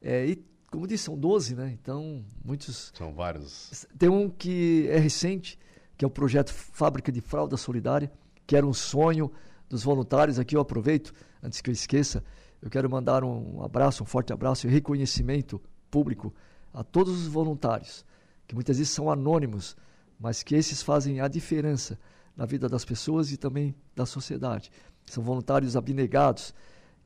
É, 0.00 0.26
e 0.26 0.42
como 0.70 0.86
disse, 0.86 1.04
são 1.04 1.16
12, 1.16 1.54
né? 1.54 1.76
Então 1.80 2.24
muitos. 2.44 2.92
São 2.94 3.12
vários. 3.12 3.86
Tem 3.98 4.08
um 4.08 4.28
que 4.30 4.86
é 4.88 4.98
recente, 4.98 5.58
que 5.96 6.04
é 6.04 6.08
o 6.08 6.10
projeto 6.10 6.52
Fábrica 6.52 7.12
de 7.12 7.20
Fralda 7.20 7.56
Solidária, 7.56 8.10
que 8.46 8.56
era 8.56 8.66
um 8.66 8.72
sonho 8.72 9.30
dos 9.68 9.82
voluntários. 9.82 10.38
Aqui 10.38 10.56
eu 10.56 10.60
aproveito, 10.60 11.12
antes 11.42 11.60
que 11.60 11.68
eu 11.68 11.72
esqueça, 11.72 12.24
eu 12.62 12.70
quero 12.70 12.88
mandar 12.88 13.22
um 13.22 13.62
abraço, 13.62 14.02
um 14.02 14.06
forte 14.06 14.32
abraço 14.32 14.66
e 14.66 14.70
reconhecimento 14.70 15.60
público 15.90 16.34
a 16.72 16.82
todos 16.82 17.20
os 17.20 17.26
voluntários 17.26 18.04
que 18.48 18.54
muitas 18.54 18.78
vezes 18.78 18.92
são 18.92 19.10
anônimos, 19.10 19.76
mas 20.18 20.42
que 20.42 20.54
esses 20.54 20.82
fazem 20.82 21.20
a 21.20 21.28
diferença 21.28 21.98
na 22.34 22.46
vida 22.46 22.66
das 22.68 22.84
pessoas 22.84 23.30
e 23.30 23.36
também 23.36 23.74
da 23.94 24.06
sociedade. 24.06 24.70
São 25.06 25.22
voluntários 25.22 25.76
abnegados 25.76 26.54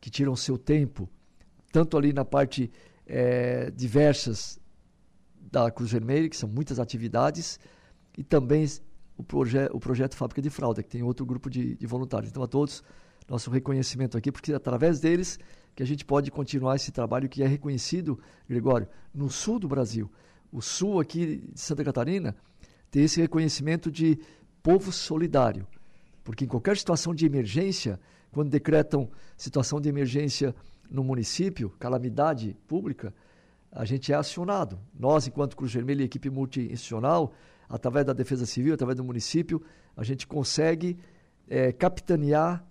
que 0.00 0.08
tiram 0.08 0.36
seu 0.36 0.56
tempo, 0.56 1.08
tanto 1.72 1.98
ali 1.98 2.12
na 2.12 2.24
parte 2.24 2.70
é, 3.06 3.70
diversas 3.72 4.58
da 5.50 5.70
Cruz 5.70 5.90
Vermelha, 5.90 6.28
que 6.28 6.36
são 6.36 6.48
muitas 6.48 6.78
atividades, 6.78 7.58
e 8.16 8.22
também 8.22 8.66
o, 9.16 9.24
proje 9.24 9.58
o 9.72 9.80
projeto 9.80 10.14
Fábrica 10.14 10.40
de 10.40 10.48
Fralda, 10.48 10.82
que 10.82 10.88
tem 10.88 11.02
outro 11.02 11.26
grupo 11.26 11.50
de, 11.50 11.74
de 11.74 11.86
voluntários. 11.86 12.30
Então, 12.30 12.42
a 12.42 12.46
todos, 12.46 12.84
nosso 13.28 13.50
reconhecimento 13.50 14.16
aqui, 14.16 14.30
porque 14.30 14.52
através 14.52 15.00
deles 15.00 15.38
que 15.74 15.82
a 15.82 15.86
gente 15.86 16.04
pode 16.04 16.30
continuar 16.30 16.76
esse 16.76 16.92
trabalho 16.92 17.28
que 17.28 17.42
é 17.42 17.46
reconhecido, 17.46 18.18
Gregório, 18.48 18.86
no 19.14 19.30
sul 19.30 19.58
do 19.58 19.68
Brasil 19.68 20.10
o 20.52 20.60
sul 20.60 21.00
aqui 21.00 21.42
de 21.50 21.60
Santa 21.60 21.82
Catarina 21.82 22.36
tem 22.90 23.04
esse 23.04 23.20
reconhecimento 23.20 23.90
de 23.90 24.18
povo 24.62 24.92
solidário. 24.92 25.66
Porque 26.22 26.44
em 26.44 26.48
qualquer 26.48 26.76
situação 26.76 27.14
de 27.14 27.24
emergência, 27.24 27.98
quando 28.30 28.50
decretam 28.50 29.10
situação 29.36 29.80
de 29.80 29.88
emergência 29.88 30.54
no 30.90 31.02
município, 31.02 31.70
calamidade 31.80 32.54
pública, 32.68 33.14
a 33.72 33.86
gente 33.86 34.12
é 34.12 34.14
acionado. 34.14 34.78
Nós, 34.94 35.26
enquanto 35.26 35.56
Cruz 35.56 35.72
Vermelha 35.72 36.02
e 36.02 36.04
equipe 36.04 36.28
multi-institucional, 36.28 37.32
através 37.66 38.04
da 38.04 38.12
Defesa 38.12 38.44
Civil, 38.44 38.74
através 38.74 38.98
do 38.98 39.02
município, 39.02 39.62
a 39.96 40.04
gente 40.04 40.26
consegue 40.26 40.98
é, 41.48 41.72
capitanear, 41.72 42.62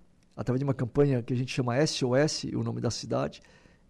através 0.42 0.60
de 0.60 0.64
uma 0.64 0.74
campanha 0.74 1.22
que 1.22 1.32
a 1.32 1.36
gente 1.36 1.54
chama 1.54 1.76
SOS, 1.86 2.46
o 2.56 2.64
nome 2.64 2.82
da 2.82 2.90
cidade, 2.90 3.42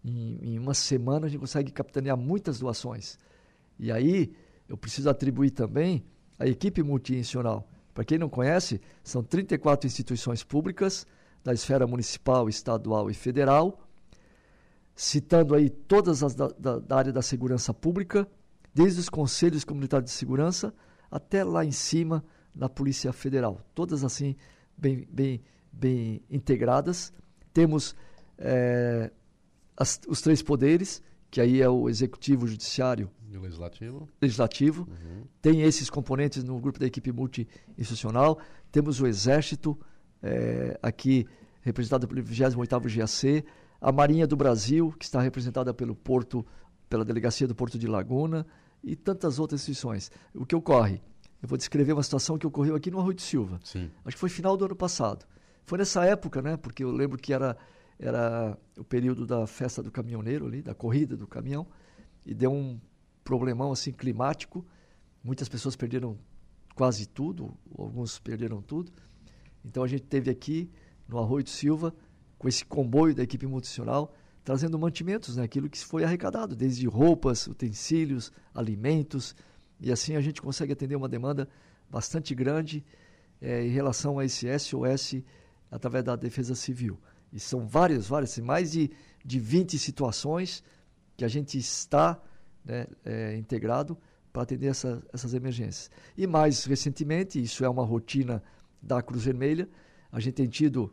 em, 0.04 0.38
em 0.42 0.58
uma 0.58 0.74
semana 0.74 1.26
a 1.26 1.28
gente 1.30 1.40
consegue 1.40 1.72
capitanear 1.72 2.14
muitas 2.14 2.58
doações. 2.58 3.18
E 3.78 3.90
aí 3.90 4.34
eu 4.68 4.76
preciso 4.76 5.08
atribuir 5.08 5.50
também 5.50 6.04
a 6.38 6.46
equipe 6.46 6.82
multiinstitucional. 6.82 7.66
Para 7.94 8.04
quem 8.04 8.18
não 8.18 8.28
conhece, 8.28 8.82
são 9.02 9.22
34 9.22 9.86
instituições 9.86 10.44
públicas 10.44 11.06
da 11.42 11.54
esfera 11.54 11.86
municipal, 11.86 12.50
estadual 12.50 13.10
e 13.10 13.14
federal, 13.14 13.88
citando 14.94 15.54
aí 15.54 15.70
todas 15.70 16.22
as 16.22 16.34
da, 16.34 16.48
da, 16.48 16.78
da 16.78 16.96
área 16.96 17.12
da 17.12 17.22
segurança 17.22 17.72
pública, 17.72 18.28
desde 18.74 19.00
os 19.00 19.08
conselhos 19.08 19.64
comunitários 19.64 20.10
de 20.10 20.16
segurança 20.16 20.74
até 21.10 21.42
lá 21.44 21.64
em 21.64 21.72
cima 21.72 22.22
na 22.54 22.68
Polícia 22.68 23.10
Federal. 23.10 23.58
Todas 23.74 24.04
assim, 24.04 24.36
bem, 24.76 25.06
bem, 25.10 25.42
bem 25.72 26.22
integradas. 26.30 27.12
Temos 27.52 27.94
é, 28.38 29.10
as, 29.76 30.00
os 30.08 30.20
três 30.20 30.42
poderes, 30.42 31.02
que 31.30 31.40
aí 31.40 31.62
é 31.62 31.68
o 31.68 31.88
Executivo, 31.88 32.44
o 32.44 32.48
Judiciário 32.48 33.10
e 33.32 33.36
o 33.36 33.40
Legislativo. 33.40 34.08
Legislativo. 34.20 34.82
Uhum. 34.88 35.24
Tem 35.40 35.62
esses 35.62 35.88
componentes 35.88 36.44
no 36.44 36.60
grupo 36.60 36.78
da 36.78 36.86
equipe 36.86 37.10
multi-institucional. 37.10 38.38
Temos 38.70 39.00
o 39.00 39.06
Exército, 39.06 39.78
é, 40.22 40.78
aqui 40.82 41.26
representado 41.62 42.06
pelo 42.06 42.22
28º 42.22 42.94
GAC. 42.94 43.44
A 43.80 43.90
Marinha 43.90 44.26
do 44.26 44.36
Brasil, 44.36 44.94
que 44.98 45.04
está 45.04 45.20
representada 45.20 45.72
pelo 45.72 45.94
Porto, 45.94 46.46
pela 46.88 47.04
Delegacia 47.04 47.48
do 47.48 47.54
Porto 47.54 47.78
de 47.78 47.86
Laguna 47.86 48.46
e 48.84 48.94
tantas 48.94 49.38
outras 49.38 49.62
instituições. 49.62 50.10
O 50.34 50.44
que 50.44 50.54
ocorre? 50.54 51.00
Eu 51.42 51.48
vou 51.48 51.58
descrever 51.58 51.92
uma 51.92 52.02
situação 52.02 52.38
que 52.38 52.46
ocorreu 52.46 52.76
aqui 52.76 52.90
no 52.90 53.00
Arroio 53.00 53.14
de 53.14 53.22
Silva. 53.22 53.58
Sim. 53.64 53.90
Acho 54.04 54.16
que 54.16 54.20
foi 54.20 54.28
final 54.28 54.56
do 54.56 54.64
ano 54.64 54.76
passado. 54.76 55.26
Foi 55.64 55.78
nessa 55.78 56.04
época, 56.04 56.42
né? 56.42 56.56
Porque 56.56 56.84
eu 56.84 56.90
lembro 56.90 57.18
que 57.18 57.32
era, 57.32 57.56
era 57.98 58.58
o 58.76 58.84
período 58.84 59.26
da 59.26 59.46
festa 59.46 59.82
do 59.82 59.90
caminhoneiro 59.90 60.46
ali, 60.46 60.62
da 60.62 60.74
corrida 60.74 61.16
do 61.16 61.26
caminhão, 61.26 61.66
e 62.24 62.34
deu 62.34 62.52
um 62.52 62.80
problemão 63.24 63.72
assim 63.72 63.92
climático. 63.92 64.66
Muitas 65.22 65.48
pessoas 65.48 65.76
perderam 65.76 66.18
quase 66.74 67.06
tudo, 67.06 67.56
alguns 67.76 68.18
perderam 68.18 68.60
tudo. 68.60 68.92
Então 69.64 69.82
a 69.82 69.88
gente 69.88 70.04
teve 70.04 70.30
aqui 70.30 70.70
no 71.08 71.18
Arroio 71.18 71.44
de 71.44 71.50
Silva, 71.50 71.94
com 72.38 72.48
esse 72.48 72.64
comboio 72.64 73.14
da 73.14 73.22
equipe 73.22 73.46
multinacional, 73.46 74.12
trazendo 74.42 74.78
mantimentos, 74.78 75.36
né? 75.36 75.44
aquilo 75.44 75.70
que 75.70 75.78
foi 75.78 76.02
arrecadado, 76.02 76.56
desde 76.56 76.86
roupas, 76.88 77.46
utensílios, 77.46 78.32
alimentos, 78.52 79.36
e 79.80 79.92
assim 79.92 80.16
a 80.16 80.20
gente 80.20 80.42
consegue 80.42 80.72
atender 80.72 80.96
uma 80.96 81.08
demanda 81.08 81.48
bastante 81.88 82.34
grande 82.34 82.84
é, 83.40 83.64
em 83.64 83.70
relação 83.70 84.18
a 84.18 84.24
esse 84.24 84.46
SOS 84.58 85.22
através 85.72 86.04
da 86.04 86.14
Defesa 86.14 86.54
Civil. 86.54 87.00
E 87.32 87.40
são 87.40 87.66
várias, 87.66 88.06
várias, 88.06 88.38
mais 88.38 88.70
de, 88.72 88.90
de 89.24 89.40
20 89.40 89.78
situações 89.78 90.62
que 91.16 91.24
a 91.24 91.28
gente 91.28 91.56
está 91.56 92.20
né, 92.62 92.86
é, 93.04 93.36
integrado 93.36 93.96
para 94.30 94.42
atender 94.42 94.66
essa, 94.66 95.02
essas 95.12 95.32
emergências. 95.32 95.90
E 96.16 96.26
mais 96.26 96.66
recentemente, 96.66 97.42
isso 97.42 97.64
é 97.64 97.68
uma 97.68 97.84
rotina 97.84 98.42
da 98.82 99.00
Cruz 99.02 99.24
Vermelha, 99.24 99.68
a 100.10 100.20
gente 100.20 100.34
tem 100.34 100.46
tido, 100.46 100.92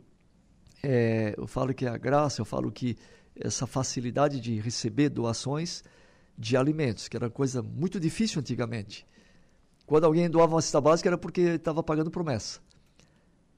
é, 0.82 1.34
eu 1.36 1.46
falo 1.46 1.74
que 1.74 1.84
é 1.84 1.88
a 1.88 1.98
graça, 1.98 2.40
eu 2.40 2.44
falo 2.46 2.72
que 2.72 2.96
essa 3.34 3.66
facilidade 3.66 4.40
de 4.40 4.58
receber 4.60 5.10
doações, 5.10 5.84
de 6.38 6.56
alimentos, 6.56 7.06
que 7.06 7.16
era 7.16 7.28
coisa 7.28 7.62
muito 7.62 8.00
difícil 8.00 8.40
antigamente. 8.40 9.06
Quando 9.84 10.04
alguém 10.04 10.30
doava 10.30 10.54
uma 10.54 10.62
cesta 10.62 10.80
básica 10.80 11.10
era 11.10 11.18
porque 11.18 11.42
estava 11.42 11.82
pagando 11.82 12.10
promessa. 12.10 12.60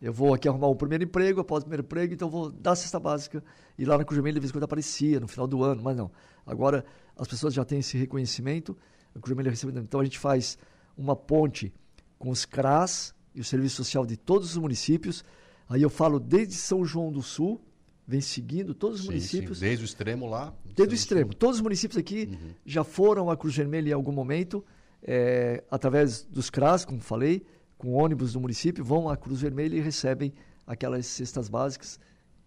Eu 0.03 0.13
vou 0.13 0.35
aqui 0.35 0.49
arrumar 0.49 0.67
o 0.67 0.75
primeiro 0.75 1.05
emprego, 1.05 1.41
após 1.41 1.63
o 1.63 1.67
primeiro 1.67 1.85
emprego, 1.85 2.13
então 2.13 2.29
vou 2.29 2.51
dar 2.51 2.73
a 2.73 2.77
cesta 2.77 2.99
básica. 2.99 3.41
E 3.79 3.85
lá 3.85 3.97
na 3.97 4.05
Cruz 4.05 4.17
Vermelha, 4.17 4.35
de 4.35 4.41
vez 4.41 4.51
em 4.51 4.53
quando 4.53 4.65
aparecia, 4.65 5.21
no 5.21 5.29
final 5.29 5.47
do 5.47 5.63
ano, 5.63 5.81
mas 5.81 5.97
não. 5.97 6.11
Agora 6.45 6.85
as 7.17 7.29
pessoas 7.29 7.55
já 7.55 7.65
têm 7.65 7.79
esse 7.79 7.97
reconhecimento, 7.97 8.77
a 9.15 9.21
Cruz 9.21 9.29
Vermelha 9.29 9.51
recebe. 9.51 9.79
Então 9.79 10.01
a 10.01 10.05
gente 10.05 10.19
faz 10.19 10.59
uma 10.99 11.15
ponte 11.15 11.73
com 12.19 12.31
os 12.31 12.45
CRAS 12.45 13.15
e 13.33 13.41
o 13.41 13.45
Serviço 13.45 13.77
Social 13.77 14.05
de 14.05 14.17
todos 14.17 14.51
os 14.51 14.57
municípios. 14.57 15.25
Aí 15.69 15.81
eu 15.81 15.89
falo 15.89 16.19
desde 16.19 16.55
São 16.55 16.85
João 16.85 17.13
do 17.13 17.23
Sul, 17.23 17.61
vem 18.05 18.21
seguindo 18.21 18.75
todos 18.75 18.99
os 18.99 19.03
sim, 19.05 19.11
municípios. 19.13 19.59
Sim. 19.59 19.67
Desde 19.67 19.85
o 19.85 19.87
extremo 19.87 20.29
lá? 20.29 20.53
Desde 20.75 20.95
o 20.95 20.97
extremo. 20.97 21.33
Todos 21.33 21.57
os 21.59 21.63
municípios 21.63 21.97
aqui 21.97 22.29
uhum. 22.29 22.51
já 22.67 22.83
foram 22.83 23.31
à 23.31 23.37
Cruz 23.37 23.57
Vermelha 23.57 23.91
em 23.91 23.95
algum 23.95 24.11
momento, 24.13 24.65
é, 25.01 25.63
através 25.71 26.25
dos 26.25 26.51
CRAS, 26.51 26.85
como 26.85 27.01
falei, 27.01 27.47
com 27.83 27.95
ônibus 27.95 28.35
do 28.35 28.41
município, 28.41 28.85
vão 28.85 29.09
à 29.09 29.17
Cruz 29.17 29.41
Vermelha 29.41 29.75
e 29.75 29.81
recebem 29.81 30.33
aquelas 30.65 31.05
cestas 31.05 31.49
básicas, 31.49 31.99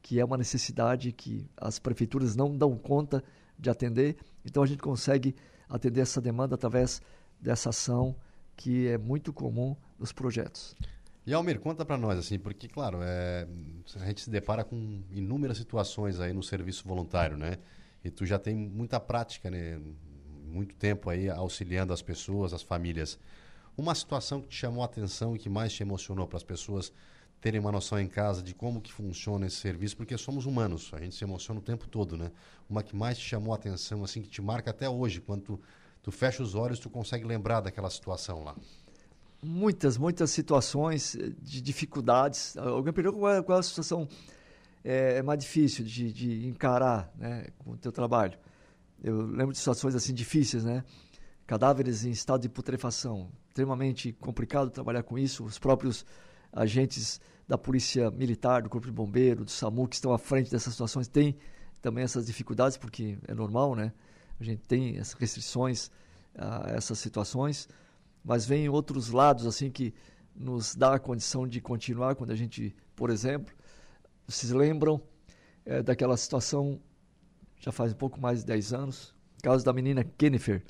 que 0.02 0.18
é 0.18 0.24
uma 0.24 0.38
necessidade 0.38 1.12
que 1.12 1.46
as 1.58 1.78
prefeituras 1.78 2.38
não 2.38 2.58
dão 2.58 2.78
conta 2.78 3.22
de 3.60 3.70
atender. 3.70 4.16
Então 4.46 4.64
a 4.64 4.66
gente 4.66 4.82
consegue 4.82 5.36
atender 5.68 6.00
essa 6.00 6.22
demanda 6.22 6.56
através 6.56 7.02
dessa 7.38 7.68
ação 7.68 8.16
que 8.56 8.88
é 8.88 8.98
muito 8.98 9.34
comum 9.34 9.76
nos 10.00 10.14
projetos. 10.14 10.74
E 11.28 11.34
Almir, 11.34 11.60
conta 11.60 11.84
para 11.84 11.98
nós, 11.98 12.18
assim, 12.18 12.40
porque, 12.40 12.70
claro, 12.70 13.00
é, 13.02 13.46
a 13.96 14.06
gente 14.06 14.22
se 14.22 14.30
depara 14.30 14.64
com 14.64 15.04
inúmeras 15.12 15.58
situações 15.58 16.22
aí 16.22 16.32
no 16.32 16.44
serviço 16.44 16.88
voluntário, 16.88 17.36
né? 17.36 17.58
E 18.06 18.10
tu 18.10 18.26
já 18.26 18.40
tem 18.40 18.56
muita 18.56 19.02
prática, 19.02 19.52
né? 19.52 19.82
Muito 20.46 20.76
tempo 20.76 21.10
aí 21.10 21.30
auxiliando 21.30 21.92
as 21.92 22.02
pessoas, 22.02 22.54
as 22.54 22.62
famílias. 22.62 23.20
Uma 23.78 23.94
situação 23.94 24.42
que 24.42 24.48
te 24.48 24.56
chamou 24.56 24.82
a 24.82 24.86
atenção 24.86 25.36
e 25.36 25.40
que 25.40 25.50
mais 25.50 25.74
te 25.74 25.84
emocionou 25.84 26.28
para 26.28 26.38
as 26.38 26.44
pessoas 26.44 26.92
terem 27.42 27.60
uma 27.60 27.72
noção 27.72 28.00
em 28.00 28.08
casa 28.08 28.42
de 28.42 28.54
como 28.54 28.82
que 28.82 28.92
funciona 28.92 29.46
esse 29.46 29.58
serviço, 29.58 29.96
porque 29.98 30.18
somos 30.18 30.46
humanos, 30.46 30.90
a 30.94 31.00
gente 31.00 31.16
se 31.16 31.24
emociona 31.24 31.60
o 31.60 31.64
tempo 31.64 31.88
todo, 31.88 32.18
né? 32.18 32.32
Uma 32.70 32.82
que 32.82 32.96
mais 32.96 33.18
te 33.18 33.26
chamou 33.26 33.54
a 33.54 33.56
atenção, 33.56 34.04
assim, 34.04 34.22
que 34.22 34.30
te 34.30 34.42
marca 34.42 34.72
até 34.72 34.90
hoje, 34.90 35.22
quando 35.22 35.42
tu, 35.42 35.62
tu 36.02 36.12
fecha 36.12 36.42
os 36.42 36.56
olhos, 36.56 36.80
tu 36.80 36.90
consegue 36.90 37.26
lembrar 37.26 37.62
daquela 37.62 37.90
situação 37.90 38.44
lá 38.44 38.56
muitas, 39.46 39.98
muitas 39.98 40.32
situações 40.32 41.16
de 41.42 41.62
dificuldades. 41.62 42.58
Alguém 42.58 42.92
perguntou 42.92 43.20
qual 43.20 43.34
é, 43.34 43.44
qual 43.44 43.58
é 43.58 43.60
a 43.60 43.64
situação 43.64 44.08
é, 44.84 45.22
mais 45.22 45.40
difícil 45.40 45.86
de, 45.86 46.12
de 46.12 46.48
encarar 46.48 47.12
né, 47.16 47.48
com 47.60 47.72
o 47.72 47.78
teu 47.78 47.92
trabalho. 47.92 48.38
Eu 49.04 49.22
lembro 49.22 49.52
de 49.52 49.60
situações 49.60 49.94
assim 49.96 50.14
difíceis, 50.14 50.64
né? 50.64 50.84
Cadáveres 51.46 52.06
em 52.06 52.12
estado 52.12 52.42
de 52.42 52.50
putrefação. 52.50 53.30
Extremamente 53.48 54.14
complicado 54.14 54.70
trabalhar 54.70 55.04
com 55.04 55.18
isso. 55.18 55.44
Os 55.44 55.60
próprios 55.60 56.06
agentes 56.52 57.20
da 57.48 57.58
Polícia 57.58 58.10
Militar, 58.12 58.64
do 58.64 58.70
Corpo 58.70 58.88
de 58.88 58.94
Bombeiro, 58.94 59.46
do 59.46 59.52
SAMU, 59.52 59.88
que 59.88 59.96
estão 59.96 60.14
à 60.14 60.18
frente 60.18 60.50
dessas 60.50 60.74
situações, 60.74 61.08
têm 61.08 61.38
também 61.82 62.04
essas 62.04 62.26
dificuldades, 62.26 62.78
porque 62.78 63.18
é 63.28 63.34
normal, 63.34 63.76
né? 63.76 63.94
A 64.40 64.44
gente 64.44 64.64
tem 64.64 64.98
essas 64.98 65.14
restrições 65.14 65.92
a 66.36 66.72
essas 66.72 66.98
situações 67.00 67.70
mas 68.26 68.44
vem 68.44 68.68
outros 68.68 69.10
lados 69.10 69.46
assim 69.46 69.70
que 69.70 69.94
nos 70.36 70.76
dá 70.76 70.96
a 70.96 71.00
condição 71.00 71.48
de 71.48 71.62
continuar 71.62 72.16
quando 72.16 72.32
a 72.32 72.36
gente, 72.36 72.76
por 72.96 73.12
exemplo, 73.12 73.54
vocês 74.28 74.52
lembram 74.52 75.00
é, 75.64 75.84
daquela 75.84 76.18
situação 76.18 76.82
já 77.60 77.72
faz 77.72 77.94
um 77.94 77.96
pouco 77.96 78.20
mais 78.20 78.40
de 78.40 78.48
10 78.48 78.74
anos, 78.74 79.16
caso 79.42 79.64
da 79.64 79.72
menina 79.72 80.04
Kennifer, 80.04 80.64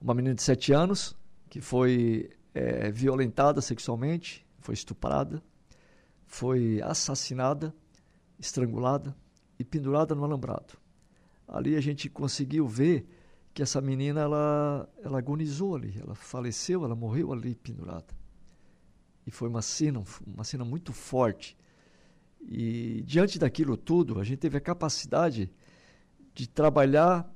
uma 0.00 0.14
menina 0.14 0.34
de 0.34 0.42
7 0.42 0.72
anos 0.72 1.16
que 1.48 1.60
foi 1.60 2.30
é, 2.54 2.90
violentada 2.90 3.60
sexualmente, 3.60 4.46
foi 4.58 4.74
estuprada, 4.74 5.42
foi 6.26 6.80
assassinada, 6.82 7.74
estrangulada 8.38 9.16
e 9.58 9.64
pendurada 9.64 10.14
no 10.14 10.24
alambrado. 10.24 10.78
Ali 11.46 11.76
a 11.76 11.80
gente 11.80 12.08
conseguiu 12.08 12.66
ver 12.66 13.06
que 13.52 13.62
essa 13.62 13.80
menina 13.80 14.20
ela, 14.20 14.88
ela 15.02 15.18
agonizou 15.18 15.74
ali, 15.74 15.98
ela 16.00 16.14
faleceu, 16.14 16.84
ela 16.84 16.94
morreu 16.94 17.32
ali 17.32 17.56
pendurada. 17.56 18.14
E 19.26 19.30
foi 19.30 19.48
uma 19.48 19.60
cena, 19.60 20.02
uma 20.26 20.44
cena 20.44 20.64
muito 20.64 20.92
forte. 20.92 21.56
E 22.40 23.02
diante 23.04 23.38
daquilo 23.38 23.76
tudo, 23.76 24.18
a 24.18 24.24
gente 24.24 24.38
teve 24.38 24.56
a 24.56 24.60
capacidade 24.60 25.52
de 26.32 26.48
trabalhar 26.48 27.28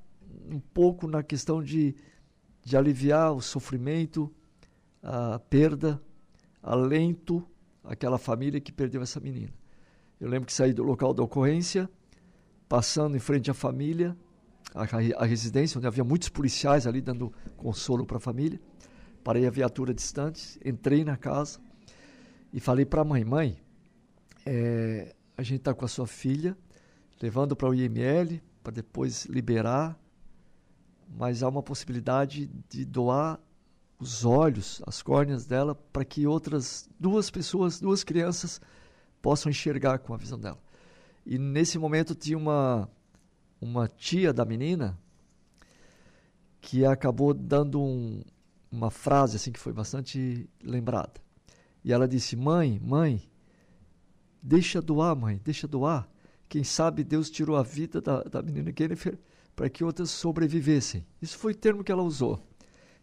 um 0.50 0.60
pouco 0.60 1.06
na 1.06 1.22
questão 1.22 1.62
de, 1.62 1.94
de 2.64 2.76
aliviar 2.76 3.32
o 3.32 3.40
sofrimento, 3.40 4.32
a 5.02 5.38
perda, 5.38 6.00
alento 6.62 7.46
àquela 7.84 8.18
família 8.18 8.60
que 8.60 8.72
perdeu 8.72 9.02
essa 9.02 9.20
menina. 9.20 9.52
Eu 10.18 10.28
lembro 10.28 10.46
que 10.46 10.52
saí 10.52 10.72
do 10.72 10.82
local 10.82 11.12
da 11.12 11.22
ocorrência, 11.22 11.88
passando 12.68 13.16
em 13.16 13.20
frente 13.20 13.50
à 13.50 13.54
família, 13.54 14.16
a 14.74 15.24
residência, 15.24 15.78
onde 15.78 15.86
havia 15.86 16.02
muitos 16.02 16.28
policiais 16.28 16.86
ali 16.86 17.00
dando 17.00 17.32
consolo 17.56 18.06
para 18.06 18.16
a 18.16 18.20
família. 18.20 18.58
Parei 19.22 19.46
a 19.46 19.50
viatura 19.50 19.92
distante, 19.92 20.58
entrei 20.64 21.04
na 21.04 21.16
casa 21.16 21.60
e 22.52 22.58
falei 22.58 22.84
para 22.84 23.02
a 23.02 23.04
mãe: 23.04 23.24
Mãe, 23.24 23.58
é, 24.46 25.14
a 25.36 25.42
gente 25.42 25.60
está 25.60 25.74
com 25.74 25.84
a 25.84 25.88
sua 25.88 26.06
filha, 26.06 26.56
levando 27.20 27.54
para 27.54 27.68
o 27.68 27.74
IML 27.74 28.40
para 28.64 28.72
depois 28.72 29.26
liberar, 29.26 29.98
mas 31.16 31.42
há 31.42 31.48
uma 31.48 31.62
possibilidade 31.62 32.50
de 32.68 32.84
doar 32.84 33.40
os 33.98 34.24
olhos, 34.24 34.82
as 34.86 35.00
córneas 35.00 35.46
dela, 35.46 35.74
para 35.74 36.04
que 36.04 36.26
outras 36.26 36.88
duas 36.98 37.30
pessoas, 37.30 37.80
duas 37.80 38.02
crianças, 38.02 38.60
possam 39.22 39.48
enxergar 39.48 39.98
com 39.98 40.12
a 40.12 40.16
visão 40.16 40.38
dela. 40.38 40.58
E 41.24 41.38
nesse 41.38 41.78
momento 41.78 42.14
tinha 42.14 42.36
uma 42.36 42.88
uma 43.60 43.88
tia 43.88 44.30
da 44.30 44.44
menina 44.44 44.98
que 46.60 46.84
acabou 46.84 47.32
dando 47.32 47.80
um, 47.80 48.22
uma 48.70 48.90
frase 48.90 49.36
assim 49.36 49.50
que 49.52 49.60
foi 49.60 49.72
bastante 49.72 50.50
lembrada. 50.62 51.14
E 51.82 51.92
ela 51.92 52.08
disse: 52.08 52.36
"Mãe, 52.36 52.80
mãe, 52.82 53.22
deixa 54.42 54.82
doar, 54.82 55.16
mãe, 55.16 55.40
deixa 55.42 55.68
doar, 55.68 56.08
quem 56.48 56.64
sabe 56.64 57.04
Deus 57.04 57.30
tirou 57.30 57.56
a 57.56 57.62
vida 57.62 58.00
da, 58.00 58.22
da 58.24 58.42
menina 58.42 58.72
Jennifer 58.76 59.18
para 59.54 59.68
que 59.68 59.84
outras 59.84 60.10
sobrevivessem. 60.10 61.06
Isso 61.20 61.38
foi 61.38 61.52
o 61.52 61.56
termo 61.56 61.84
que 61.84 61.92
ela 61.92 62.02
usou. 62.02 62.42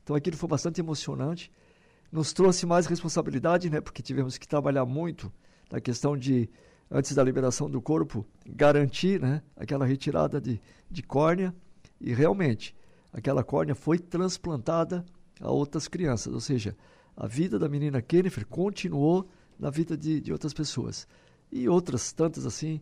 Então 0.03 0.15
aquilo 0.15 0.37
foi 0.37 0.49
bastante 0.49 0.81
emocionante. 0.81 1.51
Nos 2.11 2.33
trouxe 2.33 2.65
mais 2.65 2.85
responsabilidade, 2.85 3.69
né? 3.69 3.79
Porque 3.79 4.01
tivemos 4.01 4.37
que 4.37 4.47
trabalhar 4.47 4.85
muito 4.85 5.31
na 5.71 5.79
questão 5.79 6.17
de, 6.17 6.49
antes 6.89 7.15
da 7.15 7.23
liberação 7.23 7.69
do 7.69 7.81
corpo, 7.81 8.25
garantir 8.45 9.21
né, 9.21 9.41
aquela 9.55 9.85
retirada 9.85 10.41
de, 10.41 10.61
de 10.89 11.01
córnea. 11.01 11.55
E 11.99 12.13
realmente, 12.13 12.75
aquela 13.13 13.43
córnea 13.43 13.75
foi 13.75 13.97
transplantada 13.97 15.05
a 15.39 15.49
outras 15.49 15.87
crianças. 15.87 16.33
Ou 16.33 16.41
seja, 16.41 16.75
a 17.15 17.27
vida 17.27 17.57
da 17.57 17.69
menina 17.69 18.03
Jennifer 18.11 18.45
continuou 18.45 19.29
na 19.57 19.69
vida 19.69 19.95
de, 19.95 20.19
de 20.19 20.33
outras 20.33 20.53
pessoas. 20.53 21.07
E 21.49 21.69
outras 21.69 22.11
tantas 22.11 22.45
assim 22.45 22.81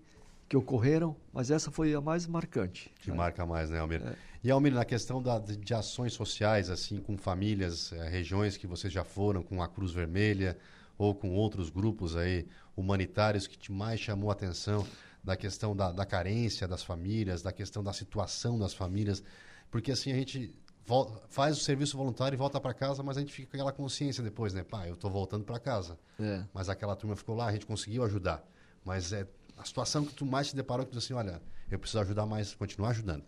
que 0.49 0.57
ocorreram, 0.57 1.15
mas 1.31 1.51
essa 1.51 1.69
foi 1.69 1.93
a 1.93 2.01
mais 2.01 2.25
marcante. 2.25 2.91
Que 3.01 3.11
né? 3.11 3.17
marca 3.17 3.45
mais, 3.45 3.69
né, 3.69 3.79
Almir? 3.79 4.01
É. 4.01 4.15
E, 4.43 4.49
Almir, 4.49 4.73
na 4.73 4.83
questão 4.83 5.21
da, 5.21 5.37
de 5.37 5.73
ações 5.75 6.13
sociais, 6.13 6.71
assim, 6.71 6.97
com 6.97 7.15
famílias, 7.15 7.93
é, 7.93 8.09
regiões 8.09 8.57
que 8.57 8.65
vocês 8.65 8.91
já 8.91 9.03
foram, 9.03 9.43
com 9.43 9.61
a 9.61 9.67
Cruz 9.67 9.91
Vermelha 9.91 10.57
ou 10.97 11.13
com 11.13 11.35
outros 11.35 11.69
grupos 11.69 12.15
aí 12.15 12.47
humanitários 12.75 13.45
que 13.45 13.57
te 13.57 13.71
mais 13.71 13.99
chamou 13.99 14.31
a 14.31 14.33
atenção 14.33 14.85
da 15.23 15.37
questão 15.37 15.75
da, 15.75 15.91
da 15.91 16.05
carência 16.05 16.67
das 16.67 16.81
famílias, 16.81 17.41
da 17.43 17.51
questão 17.51 17.83
da 17.83 17.93
situação 17.93 18.57
das 18.57 18.73
famílias, 18.73 19.21
porque 19.69 19.91
assim 19.91 20.11
a 20.11 20.15
gente 20.15 20.53
volta, 20.85 21.21
faz 21.27 21.57
o 21.57 21.61
serviço 21.61 21.95
voluntário 21.95 22.35
e 22.35 22.37
volta 22.37 22.59
para 22.59 22.73
casa, 22.73 23.03
mas 23.03 23.17
a 23.17 23.19
gente 23.19 23.31
fica 23.31 23.51
com 23.51 23.57
aquela 23.57 23.71
consciência 23.71 24.23
depois, 24.23 24.53
né? 24.53 24.63
Pá, 24.63 24.87
eu 24.87 24.95
estou 24.95 25.11
voltando 25.11 25.43
para 25.43 25.59
casa. 25.59 25.99
É. 26.19 26.43
Mas 26.53 26.69
aquela 26.69 26.95
turma 26.95 27.15
ficou 27.15 27.35
lá, 27.35 27.47
a 27.47 27.51
gente 27.51 27.65
conseguiu 27.65 28.03
ajudar. 28.03 28.43
Mas 28.83 29.13
é 29.13 29.27
a 29.59 29.65
situação 29.65 30.05
que 30.05 30.13
tu 30.13 30.25
mais 30.25 30.47
se 30.47 30.55
deparou 30.55 30.85
que 30.85 30.91
tu 30.93 30.97
assim, 30.97 31.13
olha, 31.13 31.41
eu 31.69 31.77
preciso 31.77 31.99
ajudar 31.99 32.25
mais, 32.25 32.55
continuar 32.55 32.89
ajudando. 32.89 33.23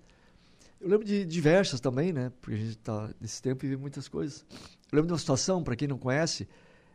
Eu 0.80 0.90
lembro 0.90 1.06
de 1.06 1.26
diversas 1.26 1.80
também, 1.80 2.14
né? 2.14 2.32
Porque 2.42 2.56
a 2.56 2.58
gente 2.58 2.70
está 2.70 3.14
nesse 3.20 3.42
tempo 3.42 3.66
e 3.66 3.70
vê 3.70 3.78
muitas 3.78 4.08
coisas. 4.08 4.46
Eu 4.92 4.96
lembro 4.96 5.08
de 5.08 5.14
uma 5.14 5.20
situação, 5.20 5.62
para 5.62 5.76
quem 5.76 5.88
não 5.88 5.98
conhece, 5.98 6.48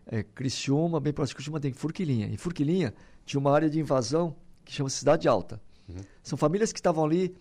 é, 0.06 0.22
Criciúma, 0.22 0.98
bem 0.98 1.12
próximo 1.12 1.34
de 1.34 1.36
Criciúma, 1.36 1.60
tem 1.60 1.72
Furquilinha. 1.72 2.26
Em 2.26 2.36
Furquilinha 2.36 2.94
tinha 3.24 3.38
uma 3.38 3.52
área 3.52 3.68
de 3.68 3.78
invasão 3.78 4.34
que 4.64 4.72
chama 4.72 4.88
Cidade 4.88 5.28
Alta. 5.28 5.60
Uhum. 5.88 6.00
São 6.22 6.38
famílias 6.38 6.72
que 6.72 6.78
estavam 6.78 7.04
ali 7.04 7.36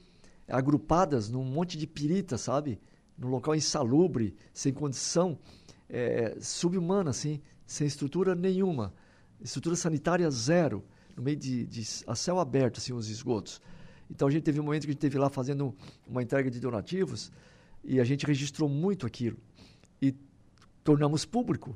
agrupadas 0.48 1.30
num 1.30 1.44
monte 1.44 1.78
de 1.78 1.88
pirita, 1.88 2.38
sabe? 2.38 2.80
Num 3.18 3.30
local 3.30 3.56
insalubre, 3.56 4.36
sem 4.54 4.74
condição 4.74 5.40
é, 5.90 6.38
subhumana, 6.42 7.10
assim, 7.10 7.42
sem 7.66 7.88
estrutura 7.88 8.36
nenhuma. 8.36 8.94
Estrutura 9.42 9.76
sanitária 9.76 10.30
zero 10.30 10.84
no 11.16 11.24
meio 11.24 11.38
de, 11.38 11.66
de 11.66 11.84
a 12.06 12.16
céu 12.16 12.40
aberto, 12.40 12.78
assim, 12.78 12.94
os 12.94 13.10
esgotos. 13.10 13.62
Então 14.10 14.28
a 14.28 14.32
gente 14.32 14.44
teve 14.44 14.60
um 14.60 14.64
momento 14.64 14.84
que 14.84 14.90
a 14.90 14.94
gente 14.94 15.02
teve 15.02 15.18
lá 15.18 15.30
fazendo 15.30 15.76
uma 16.08 16.22
entrega 16.22 16.50
de 16.52 16.60
donativos 16.60 17.32
e 17.84 18.00
a 18.00 18.04
gente 18.04 18.26
registrou 18.26 18.70
muito 18.70 19.06
aquilo 19.06 19.38
e 20.02 20.14
tornamos 20.84 21.26
público. 21.26 21.76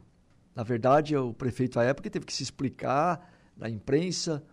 Na 0.56 0.64
verdade, 0.64 1.16
o 1.16 1.34
prefeito 1.34 1.80
à 1.80 1.84
época 1.84 2.10
teve 2.10 2.26
que 2.26 2.34
se 2.34 2.44
explicar 2.44 3.34
na 3.56 3.70
imprensa, 3.70 4.44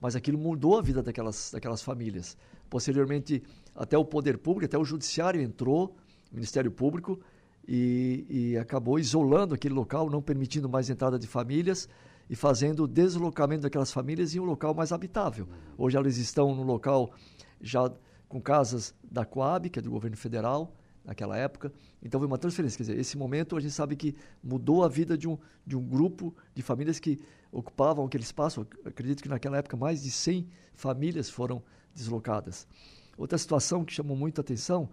mas 0.00 0.14
aquilo 0.14 0.38
mudou 0.38 0.78
a 0.78 0.82
vida 0.82 1.02
daquelas, 1.02 1.50
daquelas 1.52 1.82
famílias. 1.82 2.36
Posteriormente, 2.70 3.42
até 3.74 3.98
o 3.98 4.04
poder 4.04 4.38
público, 4.38 4.66
até 4.66 4.78
o 4.78 4.84
judiciário 4.84 5.40
entrou, 5.40 5.96
o 6.30 6.34
Ministério 6.34 6.70
Público, 6.70 7.20
e, 7.66 8.26
e 8.28 8.56
acabou 8.56 8.98
isolando 8.98 9.54
aquele 9.54 9.74
local, 9.74 10.08
não 10.08 10.22
permitindo 10.22 10.68
mais 10.68 10.88
entrada 10.88 11.18
de 11.18 11.26
famílias 11.26 11.88
e 12.28 12.36
fazendo 12.36 12.84
o 12.84 12.88
deslocamento 12.88 13.62
daquelas 13.62 13.92
famílias 13.92 14.34
em 14.34 14.40
um 14.40 14.44
local 14.44 14.74
mais 14.74 14.92
habitável. 14.92 15.48
Hoje 15.76 15.96
elas 15.96 16.16
estão 16.18 16.54
no 16.54 16.62
local 16.62 17.12
já 17.60 17.90
com 18.28 18.40
casas 18.40 18.94
da 19.02 19.24
Coab, 19.24 19.70
que 19.70 19.78
é 19.78 19.82
do 19.82 19.90
governo 19.90 20.16
federal, 20.16 20.74
naquela 21.04 21.36
época. 21.38 21.72
Então 22.02 22.20
foi 22.20 22.26
uma 22.26 22.36
transferência. 22.36 22.76
Quer 22.76 22.82
dizer, 22.82 22.98
esse 22.98 23.16
momento 23.16 23.56
a 23.56 23.60
gente 23.60 23.72
sabe 23.72 23.96
que 23.96 24.14
mudou 24.42 24.84
a 24.84 24.88
vida 24.88 25.16
de 25.16 25.26
um, 25.26 25.38
de 25.66 25.74
um 25.74 25.82
grupo 25.82 26.34
de 26.54 26.62
famílias 26.62 27.00
que 27.00 27.18
ocupavam 27.50 28.04
aquele 28.04 28.24
espaço. 28.24 28.60
Eu 28.60 28.90
acredito 28.90 29.22
que 29.22 29.28
naquela 29.28 29.56
época 29.56 29.76
mais 29.76 30.02
de 30.02 30.10
100 30.10 30.46
famílias 30.74 31.30
foram 31.30 31.62
deslocadas. 31.94 32.68
Outra 33.16 33.38
situação 33.38 33.84
que 33.84 33.92
chamou 33.92 34.16
muita 34.16 34.42
atenção, 34.42 34.90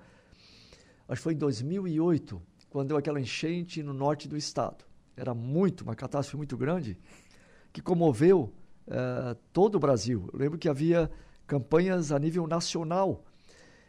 acho 1.08 1.20
que 1.20 1.24
foi 1.24 1.34
em 1.34 1.38
2008, 1.38 2.42
quando 2.70 2.88
deu 2.88 2.98
aquela 2.98 3.20
enchente 3.20 3.84
no 3.84 3.94
norte 3.94 4.28
do 4.28 4.38
estado. 4.38 4.86
Era 5.18 5.34
muito, 5.34 5.82
uma 5.82 5.96
catástrofe 5.96 6.38
muito 6.38 6.58
grande 6.58 6.98
que 7.76 7.82
comoveu 7.82 8.54
uh, 8.88 9.36
todo 9.52 9.76
o 9.76 9.80
Brasil. 9.80 10.30
Eu 10.32 10.40
lembro 10.40 10.58
que 10.58 10.70
havia 10.70 11.12
campanhas 11.46 12.10
a 12.10 12.18
nível 12.18 12.48
nacional 12.48 13.22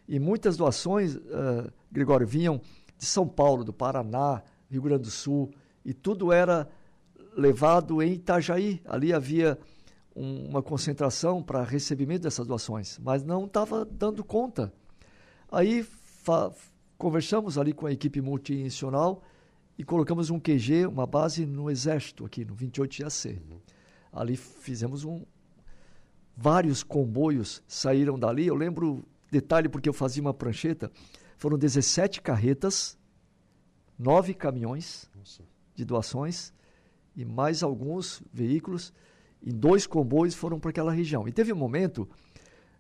e 0.08 0.18
muitas 0.18 0.56
doações, 0.56 1.14
uh, 1.14 1.72
Gregório, 1.92 2.26
vinham 2.26 2.60
de 2.98 3.06
São 3.06 3.28
Paulo, 3.28 3.62
do 3.62 3.72
Paraná, 3.72 4.42
Rio 4.68 4.82
Grande 4.82 5.04
do 5.04 5.10
Sul, 5.10 5.52
e 5.84 5.94
tudo 5.94 6.32
era 6.32 6.68
levado 7.36 8.02
em 8.02 8.14
Itajaí. 8.14 8.82
Ali 8.84 9.12
havia 9.12 9.56
um, 10.16 10.48
uma 10.48 10.64
concentração 10.64 11.40
para 11.40 11.62
recebimento 11.62 12.22
dessas 12.22 12.44
doações, 12.44 12.98
mas 12.98 13.22
não 13.22 13.44
estava 13.44 13.84
dando 13.84 14.24
conta. 14.24 14.72
Aí 15.48 15.86
conversamos 16.98 17.56
ali 17.56 17.72
com 17.72 17.86
a 17.86 17.92
equipe 17.92 18.20
multinacional 18.20 19.22
e 19.78 19.84
colocamos 19.84 20.28
um 20.28 20.40
QG, 20.40 20.86
uma 20.86 21.06
base 21.06 21.46
no 21.46 21.70
Exército, 21.70 22.24
aqui 22.24 22.44
no 22.44 22.52
28 22.52 23.02
IAC. 23.02 23.28
Uhum. 23.28 23.75
Ali 24.16 24.36
fizemos 24.36 25.04
um. 25.04 25.24
Vários 26.34 26.82
comboios 26.82 27.62
saíram 27.68 28.18
dali. 28.18 28.46
Eu 28.46 28.54
lembro, 28.54 29.04
detalhe, 29.30 29.68
porque 29.68 29.88
eu 29.88 29.92
fazia 29.92 30.22
uma 30.22 30.34
prancheta, 30.34 30.90
foram 31.36 31.58
17 31.58 32.22
carretas, 32.22 32.98
nove 33.98 34.32
caminhões 34.34 35.10
Nossa. 35.14 35.42
de 35.74 35.84
doações 35.84 36.52
e 37.14 37.24
mais 37.24 37.62
alguns 37.62 38.22
veículos, 38.32 38.92
e 39.42 39.52
dois 39.52 39.86
comboios 39.86 40.34
foram 40.34 40.58
para 40.58 40.70
aquela 40.70 40.92
região. 40.92 41.28
E 41.28 41.32
teve 41.32 41.52
um 41.52 41.56
momento 41.56 42.08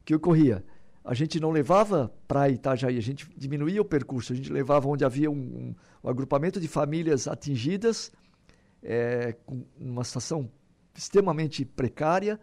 que 0.04 0.14
ocorria, 0.14 0.64
a 1.04 1.14
gente 1.14 1.38
não 1.38 1.50
levava 1.50 2.12
para 2.26 2.48
Itajaí, 2.48 2.98
a 2.98 3.02
gente 3.02 3.28
diminuía 3.36 3.80
o 3.80 3.84
percurso, 3.84 4.32
a 4.32 4.36
gente 4.36 4.52
levava 4.52 4.88
onde 4.88 5.04
havia 5.04 5.30
um, 5.30 5.34
um, 5.34 5.74
um 6.02 6.08
agrupamento 6.08 6.60
de 6.60 6.68
famílias 6.68 7.28
atingidas, 7.28 8.12
é, 8.82 9.32
com 9.44 9.64
uma 9.78 10.04
situação 10.04 10.50
extremamente 10.96 11.64
precária 11.64 12.40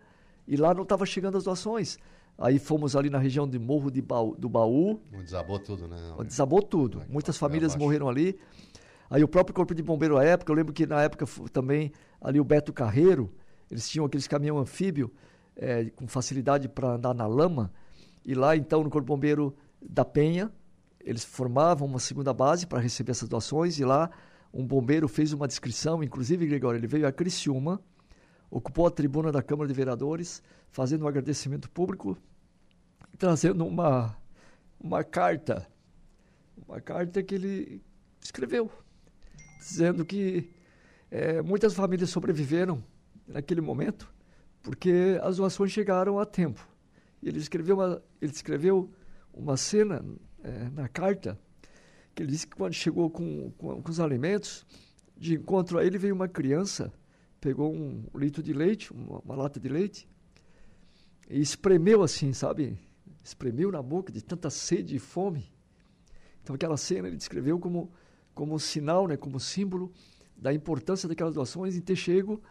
e 0.48 0.56
lá 0.56 0.74
não 0.74 0.84
estava 0.84 1.06
chegando 1.06 1.38
as 1.38 1.44
doações. 1.44 1.98
Aí 2.38 2.58
fomos 2.58 2.96
ali 2.96 3.10
na 3.10 3.20
região 3.20 3.48
de 3.48 3.60
Morro 3.60 3.92
de 3.92 4.02
Baú, 4.02 4.36
do 4.36 4.50
Baú. 4.50 5.00
Desabou 5.12 5.60
tudo, 5.60 5.88
né? 5.88 5.98
Desabou 6.26 6.62
tudo. 6.62 7.04
Muitas 7.08 7.38
famílias 7.38 7.76
morreram 7.76 8.10
ali. 8.10 8.39
Aí 9.10 9.24
o 9.24 9.28
próprio 9.28 9.54
Corpo 9.54 9.76
de 9.76 9.84
Bombeiro 9.84 10.18
à 10.18 10.24
época, 10.24 10.52
eu 10.52 10.56
lembro 10.56 10.74
que 10.74 10.88
na 10.88 11.02
época 11.04 11.26
também 11.52 11.92
ali 12.20 12.39
o 12.39 12.44
Beto 12.44 12.74
Carreiro, 12.74 13.32
eles 13.70 13.88
tinham 13.88 14.06
aqueles 14.06 14.28
caminhão 14.28 14.58
anfíbio 14.58 15.13
é, 15.56 15.86
com 15.92 16.08
facilidade 16.08 16.68
para 16.68 16.96
andar 16.96 17.13
na 17.13 17.28
lama. 17.28 17.72
E 18.26 18.34
lá 18.34 18.56
então 18.56 18.84
no 18.84 18.89
Corpo 18.89 19.06
de 19.06 19.13
Bombeiro 19.13 19.56
da 19.82 20.04
Penha, 20.04 20.52
eles 21.00 21.24
formavam 21.24 21.88
uma 21.88 22.00
segunda 22.00 22.34
base 22.34 22.66
para 22.66 22.80
receber 22.80 23.12
essas 23.12 23.30
doações 23.30 23.78
e 23.78 23.86
lá 23.86 24.10
um 24.54 24.66
bombeiro 24.66 25.08
fez 25.08 25.34
uma 25.34 25.48
descrição, 25.48 26.04
inclusive 26.04 26.46
Gregório, 26.46 26.78
ele 26.78 26.88
veio 26.88 27.08
a 27.08 27.12
Criciúma, 27.12 27.82
ocupou 28.54 28.86
a 28.86 28.92
tribuna 28.92 29.32
da 29.32 29.42
Câmara 29.42 29.68
de 29.68 29.74
Vereadores, 29.74 30.44
fazendo 30.70 31.06
um 31.06 31.08
agradecimento 31.08 31.70
público, 31.72 32.16
trazendo 33.18 33.66
uma, 33.66 34.16
uma 34.80 35.04
carta, 35.04 35.68
uma 36.68 36.80
carta 36.80 37.24
que 37.24 37.34
ele 37.34 37.82
escreveu, 38.22 38.72
dizendo 39.58 40.06
que 40.06 40.52
é, 41.10 41.42
muitas 41.42 41.74
famílias 41.74 42.12
sobreviveram 42.12 42.84
naquele 43.28 43.60
momento 43.60 44.13
porque 44.62 45.20
as 45.22 45.38
doações 45.38 45.72
chegaram 45.72 46.20
a 46.20 46.26
tempo. 46.26 46.66
Ele 47.22 47.39
escreveu 47.39 47.76
uma, 47.76 48.02
ele 48.22 48.32
escreveu 48.32 48.89
uma 49.34 49.58
cena 49.58 50.06
é, 50.44 50.70
na 50.70 50.88
carta 50.88 51.39
que 52.16 52.22
ele 52.22 52.32
disse 52.32 52.46
que 52.46 52.56
quando 52.56 52.74
chegou 52.74 53.10
com, 53.10 53.52
com, 53.58 53.82
com 53.82 53.92
os 53.92 54.00
alimentos, 54.00 54.63
de 55.18 55.34
encontro 55.34 55.80
a 55.80 55.86
ele 55.86 55.98
veio 55.98 56.13
uma 56.13 56.28
criança 56.28 56.94
pegou 57.44 57.74
um 57.74 58.06
litro 58.16 58.42
de 58.42 58.54
leite, 58.54 58.94
uma, 58.94 59.20
uma 59.20 59.36
lata 59.36 59.60
de 59.60 59.68
leite, 59.68 60.08
e 61.30 61.42
espremeu 61.42 62.02
assim, 62.02 62.32
sabe? 62.32 62.80
Espremeu 63.22 63.70
na 63.70 63.82
boca 63.82 64.14
de 64.14 64.24
tanta 64.24 64.50
sede 64.50 64.96
e 64.96 65.00
fome. 65.00 65.52
Então 66.42 66.56
aquela 66.56 66.78
cena 66.78 67.10
ele 67.10 67.18
descreveu 67.18 67.60
como 67.60 67.92
como 68.34 68.58
sinal, 68.60 69.08
né, 69.08 69.16
como 69.16 69.40
símbolo 69.40 69.92
da 70.36 70.52
importância 70.52 71.08
daquelas 71.08 71.36
doações 71.36 71.76
em 71.76 71.82
ter 71.82 71.96
chego 71.96 72.42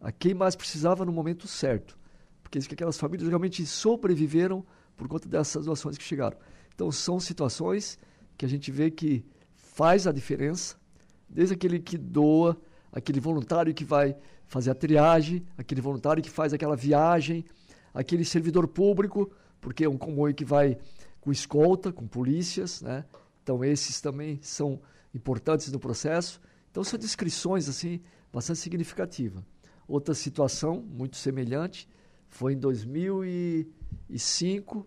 a 0.00 0.10
quem 0.10 0.34
mais 0.34 0.56
precisava 0.56 1.04
no 1.04 1.12
momento 1.12 1.46
certo. 1.46 1.96
Porque 2.42 2.58
que 2.58 2.74
aquelas 2.74 2.98
famílias 2.98 3.28
realmente 3.28 3.64
sobreviveram 3.66 4.64
por 4.96 5.06
conta 5.06 5.28
dessas 5.28 5.66
doações 5.66 5.98
que 5.98 6.02
chegaram. 6.02 6.38
Então 6.74 6.90
são 6.90 7.20
situações 7.20 7.98
que 8.36 8.46
a 8.46 8.48
gente 8.48 8.72
vê 8.72 8.90
que 8.90 9.24
faz 9.54 10.06
a 10.06 10.12
diferença, 10.12 10.76
desde 11.28 11.54
aquele 11.54 11.78
que 11.78 11.98
doa, 11.98 12.60
aquele 12.90 13.20
voluntário 13.20 13.74
que 13.74 13.84
vai 13.84 14.16
fazer 14.48 14.70
a 14.70 14.74
triagem, 14.74 15.44
aquele 15.56 15.80
voluntário 15.80 16.22
que 16.22 16.30
faz 16.30 16.52
aquela 16.52 16.74
viagem 16.74 17.44
aquele 17.98 18.24
servidor 18.24 18.66
público, 18.68 19.30
porque 19.60 19.84
é 19.84 19.88
um 19.88 19.98
comboio 19.98 20.34
que 20.34 20.44
vai 20.44 20.78
com 21.20 21.32
escolta, 21.32 21.92
com 21.92 22.06
polícias, 22.06 22.80
né? 22.80 23.04
Então 23.42 23.64
esses 23.64 24.00
também 24.00 24.38
são 24.40 24.80
importantes 25.12 25.72
no 25.72 25.80
processo. 25.80 26.40
Então 26.70 26.84
são 26.84 26.96
descrições 26.96 27.68
assim 27.68 28.00
bastante 28.32 28.60
significativas. 28.60 29.42
Outra 29.86 30.14
situação 30.14 30.80
muito 30.80 31.16
semelhante 31.16 31.88
foi 32.28 32.52
em 32.52 32.58
2005, 32.58 34.86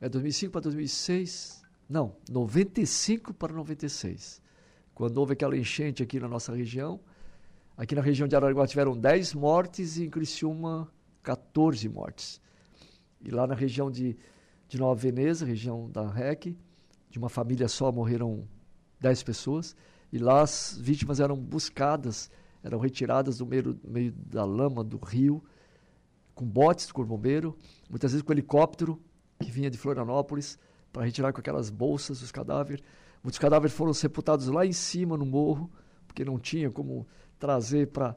é 0.00 0.08
2005 0.08 0.52
para 0.52 0.62
2006, 0.62 1.62
não, 1.88 2.16
95 2.30 3.34
para 3.34 3.52
96, 3.52 4.40
quando 4.94 5.18
houve 5.18 5.32
aquela 5.34 5.56
enchente 5.56 6.02
aqui 6.02 6.18
na 6.18 6.28
nossa 6.28 6.54
região. 6.54 6.98
Aqui 7.76 7.94
na 7.94 8.02
região 8.02 8.28
de 8.28 8.36
Araranguá 8.36 8.66
tiveram 8.66 8.96
10 8.96 9.34
mortes 9.34 9.96
e 9.96 10.04
em 10.04 10.10
Criciúma 10.10 10.92
14 11.22 11.88
mortes. 11.88 12.40
E 13.20 13.30
lá 13.30 13.46
na 13.46 13.54
região 13.54 13.90
de, 13.90 14.16
de 14.68 14.78
Nova 14.78 14.94
Veneza, 14.94 15.46
região 15.46 15.90
da 15.90 16.08
REC, 16.10 16.56
de 17.08 17.18
uma 17.18 17.28
família 17.28 17.68
só 17.68 17.90
morreram 17.90 18.46
10 19.00 19.22
pessoas. 19.22 19.76
E 20.12 20.18
lá 20.18 20.42
as 20.42 20.76
vítimas 20.80 21.20
eram 21.20 21.36
buscadas 21.36 22.30
eram 22.62 22.78
retiradas 22.78 23.38
do 23.38 23.46
meio, 23.46 23.78
meio 23.84 24.12
da 24.12 24.44
lama 24.44 24.84
do 24.84 24.96
rio, 24.96 25.42
com 26.34 26.46
botes 26.46 26.90
Corpo 26.92 27.14
Bombeiro, 27.16 27.56
muitas 27.90 28.12
vezes 28.12 28.22
com 28.22 28.32
helicóptero 28.32 29.02
que 29.40 29.50
vinha 29.50 29.70
de 29.70 29.76
Florianópolis 29.76 30.58
para 30.92 31.04
retirar 31.04 31.32
com 31.32 31.40
aquelas 31.40 31.68
bolsas 31.68 32.22
os 32.22 32.30
cadáveres. 32.30 32.82
Muitos 33.22 33.38
cadáveres 33.38 33.74
foram 33.74 33.92
sepultados 33.92 34.46
lá 34.46 34.64
em 34.64 34.72
cima 34.72 35.16
no 35.16 35.26
morro, 35.26 35.70
porque 36.06 36.24
não 36.24 36.38
tinha 36.38 36.70
como 36.70 37.06
trazer 37.42 37.88
para 37.88 38.14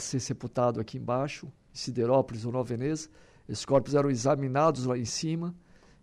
ser 0.00 0.18
sepultado 0.18 0.80
aqui 0.80 0.98
embaixo, 0.98 1.46
em 1.72 1.78
Siderópolis 1.78 2.44
ou 2.44 2.50
Nova 2.50 2.68
Veneza. 2.68 3.08
Esses 3.48 3.64
corpos 3.64 3.94
eram 3.94 4.10
examinados 4.10 4.86
lá 4.86 4.98
em 4.98 5.04
cima. 5.04 5.54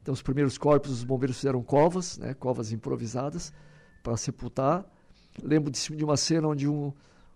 Então, 0.01 0.13
os 0.13 0.21
primeiros 0.21 0.57
corpos, 0.57 0.89
os 0.89 1.03
bombeiros 1.03 1.35
fizeram 1.35 1.61
covas, 1.61 2.17
né, 2.17 2.33
covas 2.33 2.71
improvisadas, 2.71 3.51
para 4.01 4.15
sepultar. 4.15 4.85
Lembro 5.43 5.69
de, 5.69 5.77
de 5.93 6.05
uma 6.05 6.15
cena 6.15 6.47
onde 6.47 6.69
um, 6.69 6.93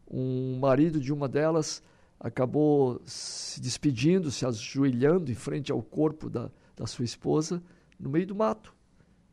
um 0.10 0.58
marido 0.60 0.98
de 0.98 1.12
uma 1.12 1.28
delas 1.28 1.84
acabou 2.18 3.02
se 3.04 3.60
despedindo, 3.60 4.32
se 4.32 4.46
ajoelhando 4.46 5.30
em 5.30 5.36
frente 5.36 5.74
ao 5.74 5.84
corpo 5.84 6.30
da, 6.30 6.50
da 6.74 6.88
sua 6.88 7.04
esposa, 7.04 7.62
no 8.00 8.10
meio 8.10 8.28
do 8.28 8.36
mato. 8.36 8.74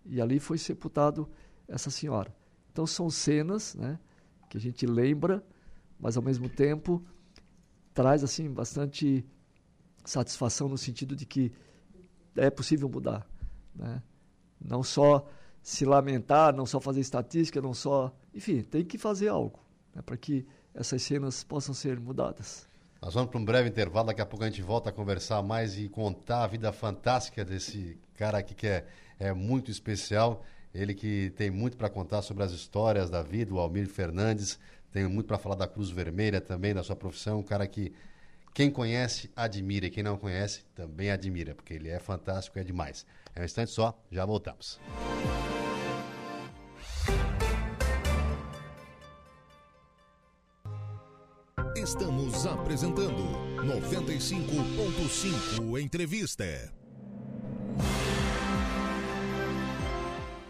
E 0.04 0.20
ali 0.20 0.40
foi 0.40 0.58
sepultado 0.58 1.28
essa 1.68 1.88
senhora. 1.88 2.34
Então 2.72 2.84
são 2.84 3.08
cenas 3.08 3.76
né, 3.76 3.96
que 4.50 4.56
a 4.56 4.60
gente 4.60 4.86
lembra, 4.86 5.40
mas 6.04 6.18
ao 6.18 6.22
mesmo 6.22 6.50
tempo 6.50 7.02
traz 7.94 8.22
assim 8.22 8.52
bastante 8.52 9.24
satisfação 10.04 10.68
no 10.68 10.76
sentido 10.76 11.16
de 11.16 11.24
que 11.24 11.50
é 12.36 12.50
possível 12.50 12.90
mudar. 12.90 13.26
Né? 13.74 14.02
Não 14.62 14.82
só 14.82 15.26
se 15.62 15.86
lamentar, 15.86 16.54
não 16.54 16.66
só 16.66 16.78
fazer 16.78 17.00
estatística, 17.00 17.58
não 17.62 17.72
só. 17.72 18.14
Enfim, 18.34 18.60
tem 18.60 18.84
que 18.84 18.98
fazer 18.98 19.28
algo 19.28 19.58
né, 19.94 20.02
para 20.02 20.18
que 20.18 20.46
essas 20.74 21.02
cenas 21.02 21.42
possam 21.42 21.72
ser 21.72 21.98
mudadas. 21.98 22.68
Nós 23.00 23.14
vamos 23.14 23.30
para 23.30 23.40
um 23.40 23.44
breve 23.44 23.70
intervalo, 23.70 24.08
daqui 24.08 24.20
a 24.20 24.26
pouco 24.26 24.44
a 24.44 24.48
gente 24.50 24.60
volta 24.60 24.90
a 24.90 24.92
conversar 24.92 25.42
mais 25.42 25.78
e 25.78 25.88
contar 25.88 26.44
a 26.44 26.46
vida 26.46 26.70
fantástica 26.70 27.46
desse 27.46 27.98
cara 28.12 28.38
aqui 28.38 28.54
que 28.54 28.66
é, 28.66 28.86
é 29.18 29.32
muito 29.32 29.70
especial. 29.70 30.44
Ele 30.74 30.92
que 30.92 31.30
tem 31.30 31.50
muito 31.50 31.78
para 31.78 31.88
contar 31.88 32.20
sobre 32.20 32.42
as 32.42 32.52
histórias 32.52 33.08
da 33.08 33.22
vida, 33.22 33.54
o 33.54 33.58
Almir 33.58 33.88
Fernandes, 33.88 34.58
tem 34.94 35.06
muito 35.08 35.26
para 35.26 35.38
falar 35.38 35.56
da 35.56 35.66
Cruz 35.66 35.90
Vermelha 35.90 36.40
também, 36.40 36.72
da 36.72 36.84
sua 36.84 36.94
profissão, 36.94 37.40
um 37.40 37.42
cara 37.42 37.66
que 37.66 37.92
quem 38.54 38.70
conhece 38.70 39.28
admira 39.34 39.86
e 39.86 39.90
quem 39.90 40.04
não 40.04 40.16
conhece 40.16 40.62
também 40.72 41.10
admira, 41.10 41.52
porque 41.52 41.74
ele 41.74 41.88
é 41.88 41.98
fantástico, 41.98 42.60
é 42.60 42.62
demais. 42.62 43.04
É 43.34 43.40
um 43.40 43.44
instante 43.44 43.72
só, 43.72 44.00
já 44.08 44.24
voltamos. 44.24 44.78
Estamos 51.74 52.46
apresentando 52.46 53.24
95.5 53.66 55.82
Entrevista. 55.82 56.72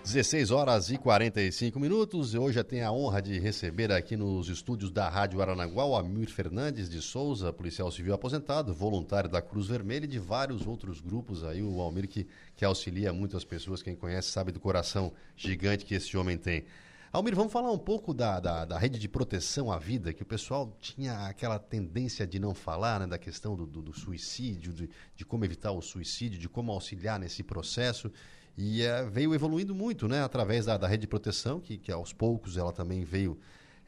16 0.05 0.51
horas 0.51 0.91
e 0.91 0.99
45 0.99 1.81
minutos. 1.81 2.35
Hoje 2.35 2.61
eu 2.61 2.65
tenho 2.65 2.87
a 2.87 2.93
honra 2.93 3.23
de 3.23 3.39
receber 3.39 3.91
aqui 3.91 4.19
nos 4.19 4.51
estúdios 4.51 4.91
da 4.91 5.09
Rádio 5.09 5.41
Aranaguá 5.41 5.87
o 5.87 5.97
Amir 5.97 6.29
Fernandes 6.29 6.91
de 6.91 7.01
Souza, 7.01 7.51
policial 7.55 7.91
civil 7.91 8.13
aposentado, 8.13 8.75
voluntário 8.75 9.31
da 9.31 9.41
Cruz 9.41 9.67
Vermelha 9.67 10.05
e 10.05 10.09
de 10.09 10.19
vários 10.19 10.67
outros 10.67 11.01
grupos 11.01 11.43
aí. 11.43 11.63
O 11.63 11.81
Almir 11.81 12.07
que, 12.07 12.27
que 12.55 12.67
auxilia 12.67 13.15
muitas 13.15 13.45
pessoas, 13.45 13.83
quem 13.83 13.97
conhece 13.97 14.29
sabe 14.29 14.53
do 14.53 14.61
coração 14.61 15.11
gigante 15.35 15.87
que 15.87 15.95
esse 15.95 16.15
homem 16.19 16.37
tem. 16.37 16.67
Almir, 17.11 17.35
vamos 17.35 17.53
falar 17.53 17.73
um 17.73 17.79
pouco 17.79 18.13
da, 18.13 18.39
da, 18.39 18.67
da, 18.67 18.79
rede 18.79 18.99
de 18.99 19.09
proteção 19.09 19.73
à 19.73 19.79
vida, 19.79 20.13
que 20.13 20.23
o 20.23 20.27
pessoal 20.27 20.77
tinha 20.83 21.29
aquela 21.29 21.59
tendência 21.59 22.27
de 22.27 22.39
não 22.39 22.55
falar, 22.55 23.01
né, 23.01 23.07
da 23.07 23.17
questão 23.17 23.57
do, 23.57 23.65
do, 23.65 23.81
do 23.81 23.95
suicídio, 23.95 24.75
de, 24.75 24.91
de, 25.17 25.25
como 25.25 25.47
evitar 25.47 25.73
o 25.73 25.81
suicídio, 25.81 26.39
de 26.39 26.49
como 26.49 26.73
auxiliar 26.73 27.19
nesse 27.19 27.43
processo. 27.43 28.13
E 28.57 28.83
é, 28.83 29.05
veio 29.05 29.35
evoluindo 29.35 29.75
muito, 29.75 30.07
né, 30.07 30.23
através 30.23 30.67
da, 30.67 30.77
da 30.77 30.87
rede 30.87 31.03
de 31.03 31.07
proteção, 31.09 31.61
que, 31.61 31.77
que 31.77 31.91
aos 31.91 32.13
poucos 32.13 32.57
ela 32.57 32.73
também 32.73 33.05
veio 33.05 33.39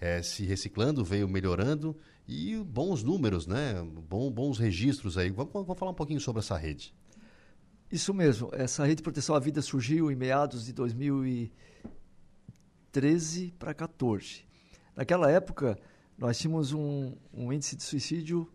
é, 0.01 0.23
se 0.23 0.45
reciclando, 0.45 1.05
veio 1.05 1.29
melhorando 1.29 1.97
e 2.27 2.57
bons 2.57 3.03
números, 3.03 3.47
né, 3.47 3.75
bom, 4.09 4.31
bons 4.31 4.59
registros 4.59 5.17
aí. 5.17 5.31
Vamos, 5.31 5.53
vamos 5.53 5.79
falar 5.79 5.93
um 5.93 5.95
pouquinho 5.95 6.21
sobre 6.21 6.41
essa 6.41 6.57
rede. 6.57 6.93
Isso 7.91 8.13
mesmo. 8.13 8.51
Essa 8.53 8.85
rede 8.85 8.97
de 8.97 9.03
proteção 9.03 9.37
à 9.37 9.39
vida 9.39 9.63
surgiu 9.63 10.11
em 10.11 10.17
meados 10.17 10.65
de 10.65 10.73
2000 10.73 11.27
e 11.27 11.53
13 12.91 13.55
para 13.59 13.73
14. 13.73 14.45
Naquela 14.97 15.31
época, 15.31 15.79
nós 16.19 16.39
tínhamos 16.39 16.73
um, 16.73 17.15
um 17.33 17.53
índice 17.53 17.77
de 17.77 17.85
suicídio 17.85 18.51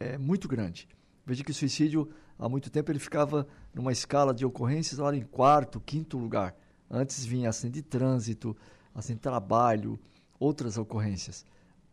é, 0.00 0.16
muito 0.16 0.48
grande. 0.48 0.88
Veja 1.26 1.44
que 1.44 1.50
o 1.50 1.54
suicídio, 1.54 2.08
há 2.38 2.48
muito 2.48 2.70
tempo, 2.70 2.90
ele 2.90 2.98
ficava 2.98 3.46
numa 3.74 3.92
escala 3.92 4.34
de 4.34 4.44
ocorrências 4.44 4.98
lá 4.98 5.14
em 5.14 5.22
quarto, 5.22 5.80
quinto 5.80 6.18
lugar. 6.18 6.54
Antes 6.90 7.24
vinha 7.24 7.48
acidente 7.48 7.74
de 7.74 7.82
trânsito, 7.82 8.56
acidente 8.94 9.18
de 9.18 9.22
trabalho, 9.22 9.98
outras 10.38 10.76
ocorrências. 10.76 11.44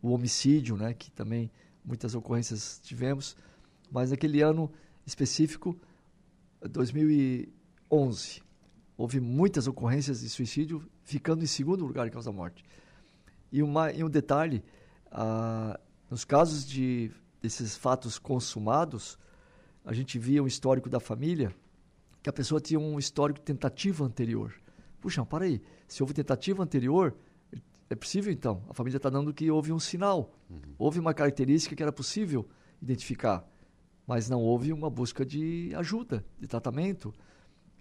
O 0.01 0.11
homicídio, 0.11 0.75
né, 0.75 0.93
que 0.93 1.11
também 1.11 1.51
muitas 1.83 2.15
ocorrências 2.15 2.79
tivemos. 2.83 3.35
Mas 3.91 4.11
naquele 4.11 4.41
ano 4.41 4.71
específico, 5.05 5.77
2011, 6.61 8.41
houve 8.97 9.19
muitas 9.19 9.67
ocorrências 9.67 10.21
de 10.21 10.29
suicídio, 10.29 10.85
ficando 11.03 11.43
em 11.43 11.47
segundo 11.47 11.85
lugar 11.85 12.07
em 12.07 12.11
causa 12.11 12.31
morte. 12.31 12.63
E, 13.51 13.63
uma, 13.63 13.91
e 13.91 14.03
um 14.03 14.09
detalhe, 14.09 14.63
ah, 15.11 15.79
nos 16.09 16.25
casos 16.25 16.67
de, 16.67 17.11
desses 17.41 17.75
fatos 17.75 18.19
consumados, 18.19 19.17
a 19.89 19.93
gente 19.93 20.19
via 20.19 20.43
um 20.43 20.45
histórico 20.45 20.87
da 20.87 20.99
família 20.99 21.51
que 22.21 22.29
a 22.29 22.33
pessoa 22.33 22.61
tinha 22.61 22.79
um 22.79 22.99
histórico 22.99 23.39
de 23.39 23.45
tentativa 23.45 24.05
anterior. 24.05 24.53
Puxa, 25.01 25.25
para 25.25 25.45
aí, 25.45 25.59
se 25.87 26.03
houve 26.03 26.13
tentativa 26.13 26.61
anterior, 26.61 27.15
é 27.89 27.95
possível 27.95 28.31
então, 28.31 28.61
a 28.69 28.73
família 28.75 28.97
está 28.97 29.09
dando 29.09 29.33
que 29.33 29.49
houve 29.49 29.73
um 29.73 29.79
sinal, 29.79 30.31
uhum. 30.47 30.59
houve 30.77 30.99
uma 30.99 31.11
característica 31.11 31.75
que 31.75 31.81
era 31.81 31.91
possível 31.91 32.47
identificar, 32.79 33.43
mas 34.05 34.29
não 34.29 34.43
houve 34.43 34.71
uma 34.71 34.91
busca 34.91 35.25
de 35.25 35.73
ajuda, 35.75 36.23
de 36.39 36.45
tratamento. 36.45 37.11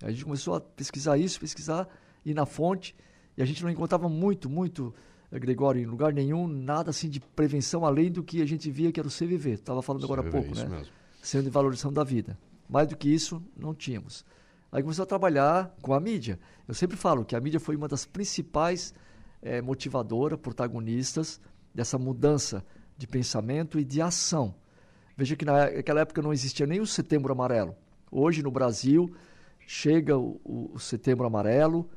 A 0.03 0.11
gente 0.11 0.25
começou 0.25 0.55
a 0.55 0.63
pesquisar 0.63 1.19
isso, 1.19 1.39
pesquisar, 1.39 1.87
ir 2.25 2.33
na 2.33 2.47
fonte, 2.47 2.97
e 3.37 3.43
a 3.43 3.45
gente 3.45 3.63
não 3.63 3.69
encontrava 3.69 4.09
muito, 4.09 4.49
muito, 4.49 4.95
eh, 5.31 5.39
Gregório, 5.39 5.83
em 5.83 5.87
lugar 5.87 6.15
nenhum, 6.15 6.49
nada 6.49 6.89
assim 6.89 7.11
de 7.11 7.21
prevenção, 7.21 7.85
além 7.85 8.11
do 8.11 8.23
que 8.23 8.41
a 8.41 8.47
gente 8.47 8.71
via 8.71 8.91
que 8.91 8.99
era 8.99 9.07
o 9.07 9.13
CVV. 9.13 9.51
Estava 9.51 9.83
falando 9.83 10.07
CVV, 10.07 10.13
agora 10.15 10.27
há 10.27 10.33
pouco, 10.33 10.55
né? 10.55 10.65
Mesmo. 10.65 10.98
Sendo 11.23 11.45
de 11.45 11.51
valorização 11.51 11.93
da 11.93 12.05
vida. 12.05 12.39
Mais 12.69 12.89
do 12.89 12.97
que 12.97 13.09
isso, 13.09 13.43
não 13.57 13.75
tínhamos. 13.75 14.25
Aí 14.71 14.83
começou 14.83 15.03
a 15.03 15.07
trabalhar 15.07 15.75
com 15.81 15.95
a 15.95 16.01
mídia. 16.01 16.39
Eu 16.67 16.75
sempre 16.75 16.97
falo 16.97 17.25
que 17.25 17.35
a 17.35 17.41
mídia 17.41 17.59
foi 17.59 17.75
uma 17.77 17.89
das 17.89 18.05
principais 18.05 18.95
é, 19.41 19.63
motivadoras, 19.63 20.39
protagonistas 20.39 21.41
dessa 21.75 21.99
mudança 21.99 22.65
de 22.97 23.07
pensamento 23.07 23.79
e 23.79 23.85
de 23.85 24.03
ação. 24.03 24.55
Veja 25.17 25.37
que 25.37 25.45
naquela 25.45 26.01
época 26.01 26.21
não 26.21 26.33
existia 26.33 26.67
nem 26.67 26.81
o 26.81 26.87
Setembro 26.87 27.33
Amarelo. 27.33 27.75
Hoje, 28.11 28.43
no 28.43 28.51
Brasil, 28.51 29.15
chega 29.67 30.17
o, 30.17 30.41
o, 30.45 30.79
Setembro 30.79 31.27
Amarelo 31.27 31.89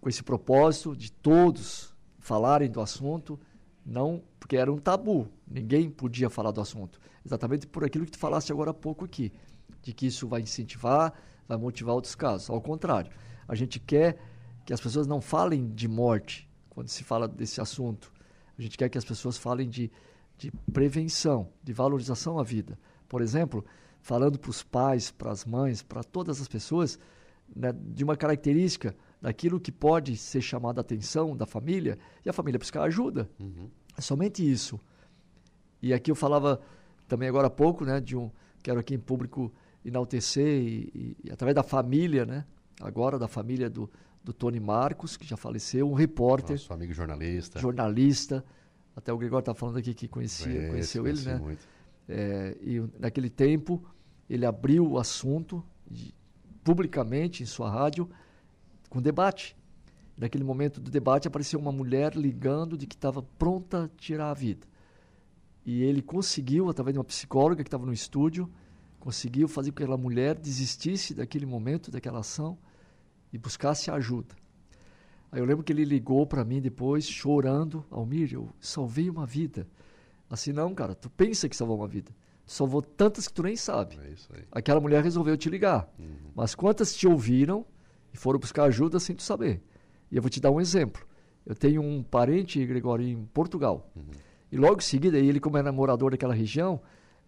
com 0.00 0.08
esse 0.08 0.22
propósito 0.22 0.96
de 0.96 1.12
todos 1.12 1.94
falarem 2.18 2.70
do 2.70 2.80
assunto, 2.80 3.38
não 3.84 4.22
porque 4.38 4.56
era 4.56 4.72
um 4.72 4.78
tabu, 4.78 5.28
ninguém 5.46 5.90
podia 5.90 6.28
falar 6.28 6.50
do 6.50 6.60
assunto. 6.60 7.00
Exatamente 7.24 7.66
por 7.66 7.84
aquilo 7.84 8.04
que 8.04 8.12
tu 8.12 8.18
falaste 8.18 8.50
agora 8.50 8.70
há 8.70 8.74
pouco 8.74 9.04
aqui, 9.04 9.32
de 9.82 9.92
que 9.92 10.06
isso 10.06 10.26
vai 10.26 10.40
incentivar, 10.40 11.12
vai 11.46 11.58
motivar 11.58 11.94
outros 11.94 12.14
casos. 12.14 12.50
Ao 12.50 12.60
contrário, 12.60 13.10
a 13.46 13.54
gente 13.54 13.78
quer 13.78 14.18
que 14.64 14.72
as 14.72 14.80
pessoas 14.80 15.06
não 15.06 15.20
falem 15.20 15.68
de 15.70 15.88
morte 15.88 16.48
quando 16.68 16.88
se 16.88 17.02
fala 17.04 17.26
desse 17.26 17.60
assunto. 17.60 18.12
A 18.58 18.62
gente 18.62 18.76
quer 18.76 18.88
que 18.88 18.98
as 18.98 19.04
pessoas 19.04 19.36
falem 19.36 19.68
de, 19.68 19.90
de 20.38 20.50
prevenção, 20.72 21.48
de 21.62 21.72
valorização 21.72 22.38
à 22.38 22.42
vida. 22.42 22.78
Por 23.08 23.22
exemplo, 23.22 23.64
falando 24.00 24.38
para 24.38 24.50
os 24.50 24.62
pais, 24.62 25.10
para 25.10 25.30
as 25.30 25.44
mães, 25.44 25.82
para 25.82 26.02
todas 26.02 26.40
as 26.40 26.48
pessoas, 26.48 26.98
né, 27.54 27.72
de 27.72 28.04
uma 28.04 28.16
característica 28.16 28.94
daquilo 29.20 29.60
que 29.60 29.70
pode 29.70 30.16
ser 30.16 30.40
chamado 30.40 30.78
a 30.78 30.80
atenção 30.80 31.36
da 31.36 31.46
família 31.46 31.98
e 32.24 32.30
a 32.30 32.32
família 32.32 32.58
buscar 32.58 32.82
ajuda. 32.82 33.28
Uhum. 33.38 33.68
É 33.96 34.00
somente 34.00 34.48
isso. 34.48 34.80
E 35.82 35.92
aqui 35.92 36.10
eu 36.10 36.14
falava 36.14 36.60
também 37.06 37.28
agora 37.28 37.48
há 37.48 37.50
pouco, 37.50 37.84
né, 37.84 38.00
de 38.00 38.16
um 38.16 38.30
quero 38.62 38.78
aqui 38.80 38.94
em 38.94 38.98
público 38.98 39.52
enaltecer 39.84 40.46
e, 40.46 40.90
e, 40.94 41.16
e 41.24 41.30
através 41.30 41.54
da 41.54 41.62
família, 41.62 42.24
né, 42.24 42.44
agora 42.80 43.18
da 43.18 43.28
família 43.28 43.68
do, 43.68 43.90
do 44.22 44.32
Tony 44.32 44.60
Marcos, 44.60 45.16
que 45.16 45.26
já 45.26 45.36
faleceu, 45.36 45.90
um 45.90 45.94
repórter, 45.94 46.52
nosso 46.52 46.72
amigo 46.72 46.92
jornalista, 46.92 47.58
jornalista, 47.58 48.44
até 48.94 49.12
o 49.12 49.18
Gregório 49.18 49.42
está 49.42 49.54
falando 49.54 49.78
aqui 49.78 49.94
que 49.94 50.08
conhecia, 50.08 50.68
conheceu 50.68 51.06
ele, 51.06 51.20
né? 51.22 51.36
Muito. 51.36 51.66
É, 52.08 52.56
e 52.60 52.80
naquele 52.98 53.30
tempo 53.30 53.82
ele 54.28 54.44
abriu 54.44 54.86
o 54.86 54.98
assunto 54.98 55.64
de, 55.88 56.14
publicamente 56.62 57.42
em 57.42 57.46
sua 57.46 57.70
rádio 57.70 58.08
com 58.90 59.00
debate. 59.00 59.56
Naquele 60.16 60.44
momento 60.44 60.80
do 60.80 60.90
debate 60.90 61.26
apareceu 61.26 61.58
uma 61.58 61.72
mulher 61.72 62.14
ligando 62.14 62.76
de 62.76 62.86
que 62.86 62.94
estava 62.94 63.22
pronta 63.22 63.84
a 63.84 63.88
tirar 63.96 64.30
a 64.30 64.34
vida. 64.34 64.66
E 65.64 65.82
ele 65.82 66.02
conseguiu, 66.02 66.68
através 66.68 66.92
de 66.92 66.98
uma 66.98 67.04
psicóloga 67.04 67.62
que 67.62 67.68
estava 67.68 67.86
no 67.86 67.92
estúdio, 67.92 68.50
conseguiu 68.98 69.48
fazer 69.48 69.70
com 69.70 69.76
que 69.78 69.82
aquela 69.84 69.96
mulher 69.96 70.34
desistisse 70.34 71.14
daquele 71.14 71.46
momento, 71.46 71.90
daquela 71.90 72.18
ação 72.18 72.58
e 73.32 73.38
buscasse 73.38 73.90
ajuda. 73.90 74.34
Aí 75.32 75.40
eu 75.40 75.44
lembro 75.44 75.62
que 75.62 75.72
ele 75.72 75.84
ligou 75.84 76.26
para 76.26 76.44
mim 76.44 76.60
depois, 76.60 77.08
chorando, 77.08 77.84
Almir, 77.90 78.34
eu 78.34 78.50
salvei 78.58 79.08
uma 79.08 79.24
vida. 79.24 79.66
Assim, 80.28 80.52
não, 80.52 80.74
cara, 80.74 80.94
tu 80.94 81.08
pensa 81.08 81.48
que 81.48 81.56
salvou 81.56 81.76
uma 81.76 81.88
vida. 81.88 82.10
Tu 82.44 82.52
salvou 82.52 82.82
tantas 82.82 83.28
que 83.28 83.34
tu 83.34 83.42
nem 83.42 83.54
sabe. 83.54 83.96
É. 84.02 84.44
Aquela 84.50 84.80
mulher 84.80 85.04
resolveu 85.04 85.36
te 85.36 85.48
ligar. 85.48 85.88
Uhum. 85.98 86.32
Mas 86.34 86.54
quantas 86.54 86.94
te 86.94 87.06
ouviram 87.06 87.64
e 88.12 88.16
foram 88.16 88.38
buscar 88.38 88.64
ajuda 88.64 88.98
sem 88.98 89.14
tu 89.14 89.22
saber? 89.22 89.62
E 90.10 90.16
eu 90.16 90.22
vou 90.22 90.30
te 90.30 90.40
dar 90.40 90.50
um 90.50 90.60
exemplo. 90.60 91.04
Eu 91.46 91.54
tenho 91.54 91.82
um 91.82 92.02
parente, 92.02 92.64
Gregório, 92.66 93.06
em 93.06 93.24
Portugal. 93.26 93.90
Uhum. 93.96 94.02
E 94.52 94.56
logo 94.56 94.78
em 94.78 94.84
seguida, 94.84 95.18
ele 95.18 95.40
como 95.40 95.56
era 95.56 95.72
morador 95.72 96.10
daquela 96.10 96.34
região, 96.34 96.80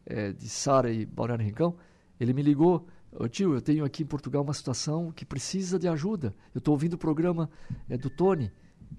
é, 0.04 0.32
de 0.32 0.48
Sara 0.48 0.90
e 0.92 1.06
Balneário 1.06 1.44
Rincão, 1.44 1.76
ele 2.18 2.32
me 2.32 2.42
ligou, 2.42 2.86
oh, 3.12 3.28
tio, 3.28 3.54
eu 3.54 3.60
tenho 3.60 3.84
aqui 3.84 4.02
em 4.02 4.06
Portugal 4.06 4.42
uma 4.42 4.54
situação 4.54 5.12
que 5.12 5.24
precisa 5.24 5.78
de 5.78 5.88
ajuda. 5.88 6.34
Eu 6.54 6.58
estou 6.58 6.72
ouvindo 6.72 6.94
o 6.94 6.98
programa 6.98 7.48
é, 7.88 7.96
do 7.96 8.10
Tony. 8.10 8.50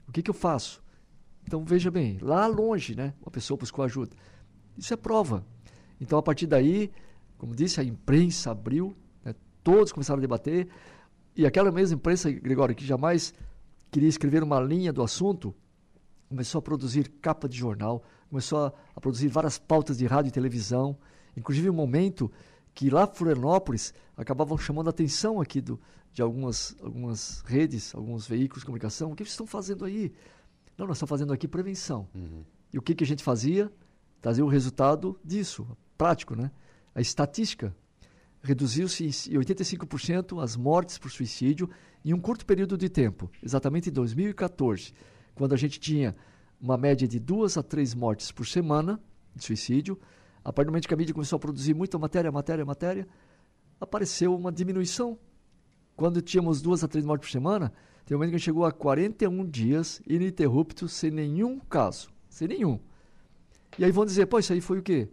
O 0.08 0.12
que, 0.12 0.22
que 0.22 0.30
eu 0.30 0.34
faço? 0.34 0.82
Então, 1.46 1.64
veja 1.66 1.92
bem, 1.92 2.18
lá 2.22 2.48
longe, 2.48 2.96
né, 2.96 3.14
uma 3.22 3.30
pessoa 3.32 3.58
buscou 3.58 3.84
ajuda. 3.84 4.16
Isso 4.78 4.94
é 4.94 4.98
prova. 4.98 5.46
Então, 6.00 6.18
a 6.18 6.24
partir 6.24 6.48
daí, 6.48 6.92
como 7.38 7.56
disse, 7.56 7.80
a 7.80 7.84
imprensa 7.84 8.52
abriu, 8.52 8.96
né, 9.24 9.36
todos 9.64 9.92
começaram 9.92 10.20
a 10.20 10.22
debater, 10.22 10.70
e 11.36 11.46
aquela 11.46 11.72
mesma 11.72 11.96
imprensa, 11.96 12.32
Gregório, 12.32 12.76
que 12.76 12.86
jamais 12.86 13.34
queria 13.92 14.10
escrever 14.10 14.44
uma 14.44 14.60
linha 14.60 14.92
do 14.94 15.02
assunto, 15.02 15.54
começou 16.30 16.60
a 16.60 16.62
produzir 16.62 17.10
capa 17.22 17.48
de 17.48 17.58
jornal, 17.58 18.04
começou 18.30 18.66
a, 18.66 18.74
a 18.96 19.02
produzir 19.02 19.28
várias 19.28 19.58
pautas 19.58 19.98
de 19.98 20.06
rádio 20.06 20.30
e 20.30 20.32
televisão, 20.32 20.98
inclusive 21.36 21.70
um 21.70 21.74
momento 21.74 22.32
que 22.74 22.90
lá 22.90 23.08
Florianópolis 23.08 23.94
acabavam 24.18 24.58
chamando 24.58 24.88
a 24.88 24.90
atenção 24.90 25.40
aqui 25.40 25.62
do, 25.62 25.80
de 26.12 26.22
algumas, 26.22 26.76
algumas 26.82 27.42
redes, 27.46 27.94
alguns 27.94 28.28
veículos 28.28 28.62
de 28.62 28.66
comunicação. 28.66 29.12
O 29.12 29.16
que 29.16 29.24
vocês 29.24 29.34
estão 29.34 29.48
fazendo 29.48 29.86
aí? 29.86 30.12
Não, 30.78 30.88
nós 30.88 30.98
estamos 30.98 31.10
fazendo 31.10 31.34
aqui 31.34 31.48
prevenção. 31.48 32.08
Uhum. 32.14 32.44
E 32.72 32.78
o 32.78 32.82
que, 32.82 32.96
que 32.96 33.04
a 33.04 33.08
gente 33.08 33.24
fazia? 33.24 33.72
Trazer 34.22 34.42
o 34.42 34.48
resultado 34.48 35.20
disso, 35.24 35.68
prático, 35.98 36.36
né? 36.36 36.52
A 36.96 37.02
estatística. 37.02 37.76
Reduziu-se 38.44 39.06
em 39.06 39.38
85% 39.40 40.44
as 40.44 40.58
mortes 40.58 40.98
por 40.98 41.10
suicídio 41.10 41.70
em 42.04 42.14
um 42.14 42.20
curto 42.20 42.46
período 42.46 42.78
de 42.78 42.90
tempo, 42.90 43.32
exatamente 43.42 43.90
em 43.90 43.94
2014, 43.94 44.94
quando 45.34 45.54
a 45.54 45.58
gente 45.58 45.80
tinha 45.80 46.14
uma 46.60 46.78
média 46.78 47.08
de 47.08 47.20
duas 47.20 47.58
a 47.58 47.64
três 47.64 47.96
mortes 47.96 48.34
por 48.34 48.46
semana 48.46 49.02
de 49.34 49.46
suicídio. 49.46 49.98
A 50.44 50.52
partir 50.52 50.68
do 50.68 50.72
momento 50.72 50.88
que 50.90 50.94
a 50.94 50.98
mídia 50.98 51.14
começou 51.14 51.38
a 51.38 51.40
produzir 51.40 51.74
muita 51.74 51.98
matéria, 51.98 52.30
matéria, 52.34 52.66
matéria, 52.66 53.08
apareceu 53.80 54.36
uma 54.36 54.52
diminuição. 54.52 55.18
Quando 55.96 56.22
tínhamos 56.22 56.62
duas 56.62 56.84
a 56.84 56.88
três 56.88 57.06
mortes 57.06 57.30
por 57.30 57.32
semana, 57.32 57.72
tem 58.06 58.14
um 58.14 58.20
momento 58.20 58.34
que 58.34 58.40
chegou 58.40 58.66
a 58.66 58.74
41 58.74 59.50
dias 59.50 60.02
ininterruptos, 60.06 60.92
sem 60.92 61.12
nenhum 61.12 61.60
caso. 61.60 62.10
Sem 62.28 62.50
nenhum. 62.50 62.78
E 63.80 63.86
aí 63.86 63.92
vão 63.92 64.06
dizer, 64.06 64.26
pô, 64.26 64.38
isso 64.38 64.52
aí 64.52 64.60
foi 64.60 64.80
o 64.80 64.84
quê? 64.84 65.10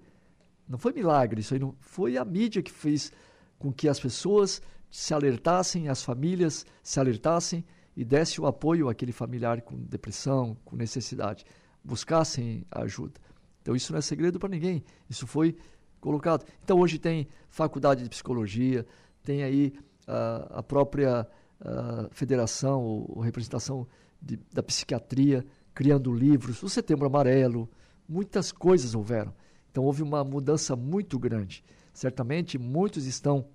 Não 0.70 0.78
foi 0.78 0.92
milagre, 0.92 1.40
isso 1.40 1.52
aí 1.52 1.58
não 1.58 1.74
foi 1.80 2.16
a 2.16 2.24
mídia 2.24 2.62
que 2.62 2.70
fez 2.70 3.12
com 3.58 3.72
que 3.72 3.88
as 3.88 3.98
pessoas 3.98 4.62
se 4.88 5.12
alertassem, 5.12 5.88
as 5.88 6.00
famílias 6.00 6.64
se 6.80 7.00
alertassem 7.00 7.64
e 7.96 8.04
desse 8.04 8.40
o 8.40 8.46
apoio 8.46 8.88
àquele 8.88 9.10
familiar 9.10 9.60
com 9.62 9.76
depressão, 9.76 10.56
com 10.64 10.76
necessidade, 10.76 11.44
buscassem 11.82 12.64
ajuda. 12.70 13.20
Então 13.60 13.74
isso 13.74 13.90
não 13.92 13.98
é 13.98 14.02
segredo 14.02 14.38
para 14.38 14.48
ninguém, 14.48 14.84
isso 15.08 15.26
foi 15.26 15.56
colocado. 16.00 16.46
Então 16.62 16.78
hoje 16.78 17.00
tem 17.00 17.26
faculdade 17.48 18.04
de 18.04 18.08
psicologia, 18.08 18.86
tem 19.24 19.42
aí 19.42 19.74
uh, 20.06 20.58
a 20.58 20.62
própria 20.62 21.26
uh, 21.60 22.08
federação 22.12 22.80
ou, 22.80 23.16
ou 23.16 23.20
representação 23.20 23.88
de, 24.22 24.38
da 24.52 24.62
psiquiatria 24.62 25.44
criando 25.74 26.12
livros, 26.12 26.62
o 26.62 26.68
Setembro 26.68 27.06
Amarelo, 27.06 27.68
muitas 28.08 28.52
coisas 28.52 28.94
houveram. 28.94 29.34
Então 29.70 29.84
houve 29.84 30.02
uma 30.02 30.24
mudança 30.24 30.74
muito 30.74 31.18
grande. 31.18 31.64
Certamente 31.92 32.58
muitos 32.58 33.06
estão 33.06 33.46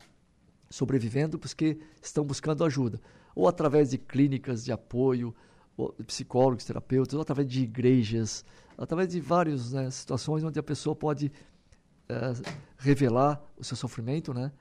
sobrevivendo 0.69 1.37
porque 1.37 1.79
estão 2.01 2.23
buscando 2.23 2.63
ajuda, 2.63 2.99
ou 3.35 3.47
através 3.47 3.89
de 3.89 3.97
clínicas 3.97 4.63
de 4.63 4.71
apoio, 4.71 5.33
psicólogos, 6.07 6.65
terapeutas, 6.65 7.13
ou 7.13 7.21
através 7.21 7.47
de 7.47 7.63
igrejas, 7.63 8.43
através 8.77 9.09
de 9.09 9.19
várias 9.19 9.73
né, 9.73 9.89
situações 9.89 10.43
onde 10.43 10.59
a 10.59 10.63
pessoa 10.63 10.95
pode 10.95 11.31
é, 12.07 12.15
revelar 12.77 13.41
o 13.57 13.63
seu 13.63 13.75
sofrimento, 13.75 14.33
né, 14.33 14.51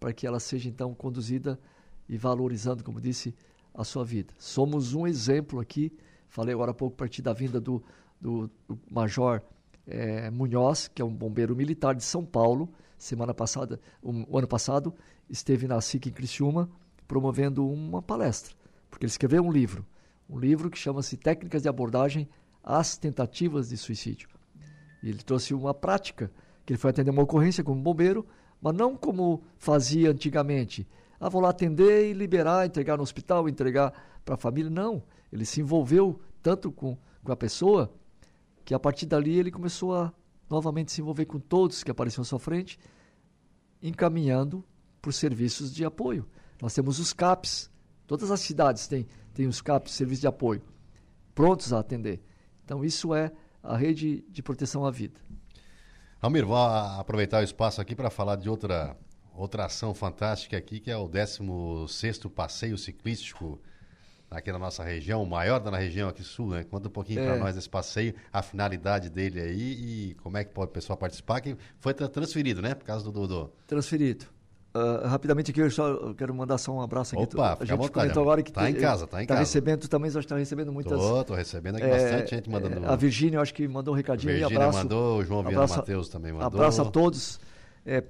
para 0.00 0.12
que 0.12 0.26
ela 0.26 0.40
seja 0.40 0.68
então 0.68 0.94
conduzida 0.94 1.58
e 2.08 2.16
valorizando, 2.16 2.82
como 2.82 3.00
disse, 3.00 3.34
a 3.74 3.84
sua 3.84 4.04
vida. 4.04 4.32
Somos 4.38 4.94
um 4.94 5.06
exemplo 5.06 5.60
aqui. 5.60 5.92
Falei 6.28 6.54
agora 6.54 6.70
há 6.70 6.74
pouco 6.74 6.94
a 6.94 6.98
partir 6.98 7.22
da 7.22 7.32
vinda 7.32 7.60
do, 7.60 7.82
do, 8.20 8.50
do 8.68 8.78
Major 8.90 9.42
é, 9.86 10.30
Munhoz, 10.30 10.88
que 10.88 11.02
é 11.02 11.04
um 11.04 11.14
bombeiro 11.14 11.54
militar 11.54 11.94
de 11.94 12.04
São 12.04 12.24
Paulo. 12.24 12.68
Semana 12.98 13.34
passada, 13.34 13.80
um, 14.02 14.24
o 14.28 14.38
ano 14.38 14.48
passado, 14.48 14.94
esteve 15.28 15.66
na 15.66 15.80
SIC 15.80 16.06
em 16.06 16.12
Criciúma 16.12 16.70
promovendo 17.06 17.68
uma 17.68 18.00
palestra, 18.00 18.54
porque 18.90 19.04
ele 19.04 19.10
escreveu 19.10 19.42
um 19.42 19.52
livro, 19.52 19.84
um 20.28 20.38
livro 20.38 20.70
que 20.70 20.78
chama-se 20.78 21.16
Técnicas 21.16 21.62
de 21.62 21.68
Abordagem 21.68 22.28
às 22.62 22.96
Tentativas 22.96 23.68
de 23.68 23.76
Suicídio. 23.76 24.28
E 25.02 25.08
ele 25.10 25.18
trouxe 25.18 25.52
uma 25.52 25.74
prática, 25.74 26.30
que 26.64 26.72
ele 26.72 26.78
foi 26.78 26.90
atender 26.90 27.10
uma 27.10 27.22
ocorrência 27.22 27.62
como 27.62 27.82
bombeiro, 27.82 28.26
mas 28.60 28.74
não 28.74 28.96
como 28.96 29.42
fazia 29.58 30.10
antigamente, 30.10 30.88
ah, 31.24 31.28
vou 31.28 31.40
lá 31.40 31.50
atender 31.50 32.10
e 32.10 32.12
liberar, 32.12 32.66
entregar 32.66 32.96
no 32.96 33.02
hospital, 33.02 33.48
entregar 33.48 33.92
para 34.24 34.34
a 34.34 34.38
família. 34.38 34.70
Não. 34.70 35.02
Ele 35.32 35.44
se 35.46 35.60
envolveu 35.60 36.20
tanto 36.42 36.70
com, 36.70 36.98
com 37.22 37.32
a 37.32 37.36
pessoa 37.36 37.90
que 38.64 38.74
a 38.74 38.78
partir 38.78 39.06
dali 39.06 39.38
ele 39.38 39.50
começou 39.50 39.94
a 39.94 40.12
novamente 40.48 40.92
se 40.92 41.00
envolver 41.00 41.24
com 41.26 41.38
todos 41.38 41.82
que 41.82 41.90
apareciam 41.90 42.22
à 42.22 42.24
sua 42.24 42.38
frente, 42.38 42.78
encaminhando 43.82 44.64
por 45.00 45.12
serviços 45.12 45.74
de 45.74 45.84
apoio. 45.84 46.26
Nós 46.60 46.74
temos 46.74 46.98
os 46.98 47.12
CAPs, 47.12 47.70
todas 48.06 48.30
as 48.30 48.40
cidades 48.40 48.86
têm, 48.86 49.06
têm 49.32 49.46
os 49.46 49.60
CAPs, 49.60 49.92
serviços 49.92 50.20
de 50.20 50.26
apoio, 50.26 50.62
prontos 51.34 51.72
a 51.72 51.80
atender. 51.80 52.22
Então, 52.64 52.84
isso 52.84 53.14
é 53.14 53.32
a 53.62 53.76
rede 53.76 54.24
de 54.28 54.42
proteção 54.42 54.86
à 54.86 54.90
vida. 54.90 55.20
Almir, 56.20 56.46
vou 56.46 56.56
aproveitar 56.56 57.40
o 57.40 57.44
espaço 57.44 57.80
aqui 57.80 57.94
para 57.94 58.08
falar 58.08 58.36
de 58.36 58.48
outra 58.48 58.96
outra 59.34 59.64
ação 59.66 59.92
fantástica 59.92 60.56
aqui, 60.56 60.78
que 60.78 60.90
é 60.90 60.96
o 60.96 61.08
16º 61.08 62.30
Passeio 62.30 62.78
Ciclístico 62.78 63.60
aqui 64.34 64.52
na 64.52 64.58
nossa 64.58 64.82
região, 64.82 65.22
o 65.22 65.26
maior 65.26 65.60
da 65.60 65.76
região 65.76 66.08
aqui 66.08 66.22
sul, 66.22 66.50
né? 66.50 66.64
Conta 66.64 66.88
um 66.88 66.90
pouquinho 66.90 67.20
é. 67.20 67.26
para 67.26 67.36
nós 67.36 67.54
desse 67.54 67.68
passeio, 67.68 68.14
a 68.32 68.42
finalidade 68.42 69.08
dele 69.08 69.40
aí 69.40 70.10
e 70.10 70.14
como 70.22 70.36
é 70.36 70.44
que 70.44 70.52
pode 70.52 70.70
o 70.70 70.72
pessoal 70.72 70.96
participar, 70.96 71.40
que 71.40 71.56
foi 71.78 71.94
transferido, 71.94 72.60
né? 72.60 72.74
Por 72.74 72.84
causa 72.84 73.10
do... 73.10 73.26
do... 73.26 73.52
Transferido. 73.66 74.26
Uh, 74.76 75.06
rapidamente 75.06 75.52
aqui, 75.52 75.60
eu 75.60 75.70
só 75.70 76.12
quero 76.14 76.34
mandar 76.34 76.58
só 76.58 76.72
um 76.72 76.80
abraço 76.80 77.14
aqui. 77.14 77.22
Opa, 77.22 77.58
a 77.60 77.64
gente 77.64 77.76
vontade, 77.76 77.92
comentou 77.92 78.22
agora 78.24 78.42
que 78.42 78.50
tá 78.50 78.68
em 78.68 78.74
casa, 78.74 79.06
tá 79.06 79.22
em 79.22 79.26
tá 79.26 79.34
casa. 79.34 79.40
recebendo, 79.46 79.82
tu 79.82 79.88
também 79.88 80.08
está 80.08 80.36
recebendo 80.36 80.72
muitas. 80.72 80.98
Tô, 80.98 81.22
tô 81.22 81.34
recebendo 81.34 81.76
aqui 81.76 81.84
é, 81.84 81.90
bastante 81.90 82.34
gente 82.34 82.50
mandando. 82.50 82.84
É, 82.84 82.88
a 82.88 82.96
Virgínia, 82.96 83.36
eu 83.36 83.40
acho 83.40 83.54
que 83.54 83.68
mandou 83.68 83.94
um 83.94 83.96
recadinho 83.96 84.32
Virgínia 84.32 84.48
aí, 84.48 84.56
abraço. 84.56 84.78
mandou, 84.78 85.18
o 85.18 85.24
João 85.24 85.44
Viana 85.44 85.68
Matheus 85.68 86.08
também 86.08 86.32
mandou. 86.32 86.46
Abraço 86.48 86.82
a 86.82 86.86
todos. 86.86 87.38
É, 87.86 88.02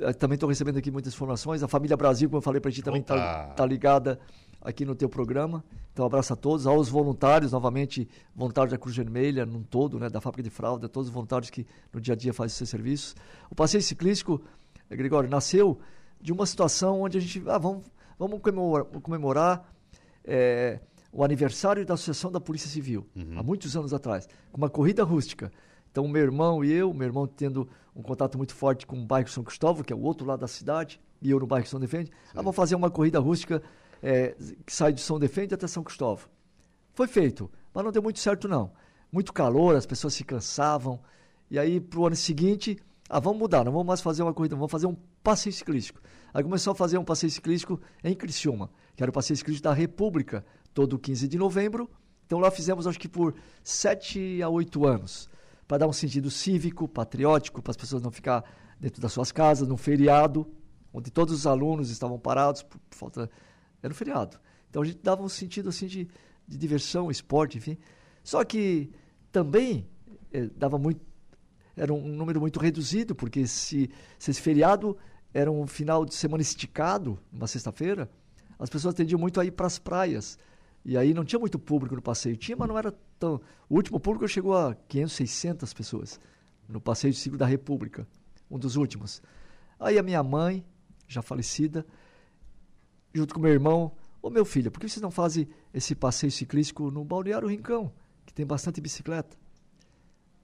eh, 0.00 0.12
também 0.14 0.36
estou 0.36 0.48
recebendo 0.48 0.78
aqui 0.78 0.90
muitas 0.90 1.12
informações. 1.12 1.62
A 1.62 1.68
família 1.68 1.98
Brasil, 1.98 2.30
como 2.30 2.38
eu 2.38 2.42
falei 2.42 2.62
para 2.62 2.70
ti, 2.70 2.80
também 2.80 3.02
está 3.02 3.48
tá 3.48 3.66
ligada 3.66 4.18
aqui 4.66 4.84
no 4.84 4.94
teu 4.94 5.08
programa. 5.08 5.64
Então, 5.92 6.04
abraço 6.04 6.32
a 6.32 6.36
todos, 6.36 6.66
aos 6.66 6.88
voluntários, 6.88 7.52
novamente, 7.52 8.08
voluntários 8.34 8.72
da 8.72 8.78
Cruz 8.78 8.96
Vermelha, 8.96 9.46
num 9.46 9.62
todo, 9.62 9.98
né, 9.98 10.10
da 10.10 10.20
fábrica 10.20 10.42
de 10.42 10.50
fralda, 10.50 10.88
todos 10.88 11.08
os 11.08 11.14
voluntários 11.14 11.48
que 11.48 11.64
no 11.92 12.00
dia 12.00 12.14
a 12.14 12.16
dia 12.16 12.34
fazem 12.34 12.54
seus 12.54 12.68
serviços. 12.68 13.14
O 13.48 13.54
passeio 13.54 13.82
ciclístico 13.82 14.42
Gregório, 14.90 15.30
nasceu 15.30 15.78
de 16.20 16.32
uma 16.32 16.46
situação 16.46 17.02
onde 17.02 17.18
a 17.18 17.20
gente, 17.20 17.42
ah, 17.48 17.58
vamos, 17.58 17.84
vamos 18.18 18.40
comemorar, 18.40 18.84
comemorar 18.84 19.72
é, 20.24 20.80
o 21.12 21.24
aniversário 21.24 21.84
da 21.84 21.94
Associação 21.94 22.30
da 22.30 22.40
Polícia 22.40 22.68
Civil, 22.68 23.06
uhum. 23.16 23.38
há 23.38 23.42
muitos 23.42 23.76
anos 23.76 23.92
atrás, 23.92 24.28
com 24.52 24.58
uma 24.58 24.68
corrida 24.68 25.02
rústica. 25.02 25.50
Então, 25.90 26.06
meu 26.06 26.22
irmão 26.22 26.64
e 26.64 26.72
eu, 26.72 26.92
meu 26.92 27.06
irmão 27.06 27.26
tendo 27.26 27.68
um 27.94 28.02
contato 28.02 28.36
muito 28.36 28.54
forte 28.54 28.86
com 28.86 28.96
o 28.96 29.04
bairro 29.04 29.28
São 29.28 29.42
Cristóvão, 29.42 29.82
que 29.82 29.92
é 29.92 29.96
o 29.96 30.02
outro 30.02 30.26
lado 30.26 30.40
da 30.40 30.48
cidade, 30.48 31.00
e 31.22 31.30
eu 31.30 31.40
no 31.40 31.46
bairro 31.46 31.66
São 31.66 31.80
Defende, 31.80 32.10
ah, 32.30 32.36
vamos 32.36 32.54
fazer 32.54 32.74
uma 32.74 32.90
corrida 32.90 33.18
rústica 33.18 33.62
é, 34.02 34.34
que 34.64 34.72
sai 34.72 34.92
de 34.92 35.00
São 35.00 35.18
Defende 35.18 35.54
até 35.54 35.66
São 35.66 35.82
Cristóvão. 35.82 36.28
Foi 36.92 37.06
feito, 37.06 37.50
mas 37.74 37.84
não 37.84 37.92
deu 37.92 38.02
muito 38.02 38.18
certo 38.18 38.48
não. 38.48 38.72
Muito 39.12 39.32
calor, 39.32 39.76
as 39.76 39.86
pessoas 39.86 40.14
se 40.14 40.24
cansavam. 40.24 41.00
E 41.50 41.58
aí, 41.58 41.80
para 41.80 42.00
o 42.00 42.06
ano 42.06 42.16
seguinte, 42.16 42.78
ah, 43.08 43.20
vamos 43.20 43.38
mudar, 43.38 43.64
não 43.64 43.72
vamos 43.72 43.86
mais 43.86 44.00
fazer 44.00 44.22
uma 44.22 44.34
corrida, 44.34 44.56
vamos 44.56 44.70
fazer 44.70 44.86
um 44.86 44.96
passeio 45.22 45.52
ciclístico. 45.52 46.00
Aí 46.34 46.42
começou 46.42 46.72
a 46.72 46.74
fazer 46.74 46.98
um 46.98 47.04
passeio 47.04 47.30
ciclístico 47.30 47.80
em 48.02 48.14
Criciúma, 48.14 48.70
que 48.94 49.02
era 49.02 49.10
o 49.10 49.12
passeio 49.12 49.36
ciclístico 49.36 49.68
da 49.68 49.74
República, 49.74 50.44
todo 50.74 50.98
15 50.98 51.28
de 51.28 51.38
novembro. 51.38 51.88
Então 52.26 52.38
lá 52.38 52.50
fizemos, 52.50 52.86
acho 52.86 52.98
que 52.98 53.08
por 53.08 53.34
7 53.62 54.42
a 54.42 54.48
8 54.48 54.84
anos, 54.84 55.30
para 55.68 55.78
dar 55.78 55.86
um 55.86 55.92
sentido 55.92 56.30
cívico, 56.30 56.88
patriótico, 56.88 57.62
para 57.62 57.70
as 57.70 57.76
pessoas 57.76 58.02
não 58.02 58.10
ficar 58.10 58.44
dentro 58.78 59.00
das 59.00 59.12
suas 59.12 59.32
casas, 59.32 59.68
num 59.68 59.76
feriado, 59.76 60.46
onde 60.92 61.10
todos 61.10 61.32
os 61.34 61.46
alunos 61.46 61.90
estavam 61.90 62.18
parados 62.18 62.62
por, 62.62 62.78
por 62.78 62.96
falta... 62.96 63.30
Era 63.86 63.92
um 63.92 63.96
feriado. 63.96 64.38
Então 64.68 64.82
a 64.82 64.84
gente 64.84 64.98
dava 65.02 65.22
um 65.22 65.28
sentido 65.28 65.68
assim 65.68 65.86
de, 65.86 66.08
de 66.46 66.58
diversão, 66.58 67.10
esporte, 67.10 67.56
enfim. 67.56 67.78
Só 68.22 68.44
que 68.44 68.90
também 69.30 69.88
eh, 70.32 70.50
dava 70.56 70.76
muito 70.76 71.00
era 71.76 71.92
um 71.92 72.08
número 72.08 72.40
muito 72.40 72.58
reduzido, 72.58 73.14
porque 73.14 73.46
se, 73.46 73.90
se 74.18 74.30
esse 74.30 74.40
feriado 74.40 74.96
era 75.32 75.52
um 75.52 75.66
final 75.66 76.06
de 76.06 76.14
semana 76.14 76.40
esticado, 76.40 77.18
uma 77.30 77.46
sexta-feira, 77.46 78.10
as 78.58 78.70
pessoas 78.70 78.94
tendiam 78.94 79.20
muito 79.20 79.38
a 79.38 79.44
ir 79.44 79.50
para 79.50 79.66
as 79.66 79.78
praias. 79.78 80.38
E 80.84 80.96
aí 80.96 81.12
não 81.12 81.24
tinha 81.24 81.38
muito 81.38 81.58
público 81.58 81.94
no 81.94 82.00
passeio. 82.00 82.36
Tinha, 82.36 82.56
mas 82.56 82.66
não 82.66 82.78
era 82.78 82.92
tão. 83.18 83.40
O 83.68 83.74
último 83.74 84.00
público 84.00 84.26
chegou 84.26 84.56
a 84.56 84.74
500, 84.74 85.12
600 85.12 85.74
pessoas 85.74 86.20
no 86.66 86.80
passeio 86.80 87.12
de 87.12 87.20
ciclo 87.20 87.38
da 87.38 87.46
República, 87.46 88.08
um 88.50 88.58
dos 88.58 88.76
últimos. 88.76 89.22
Aí 89.78 89.98
a 89.98 90.02
minha 90.02 90.22
mãe, 90.22 90.64
já 91.06 91.20
falecida, 91.20 91.86
junto 93.16 93.34
com 93.34 93.40
meu 93.40 93.52
irmão, 93.52 93.92
ô 94.22 94.30
meu 94.30 94.44
filho, 94.44 94.70
por 94.70 94.80
que 94.80 94.88
vocês 94.88 95.02
não 95.02 95.10
fazem 95.10 95.48
esse 95.72 95.94
passeio 95.94 96.30
ciclístico 96.30 96.90
no 96.90 97.04
Balneário 97.04 97.48
Rincão, 97.48 97.92
que 98.24 98.32
tem 98.32 98.44
bastante 98.46 98.80
bicicleta? 98.80 99.36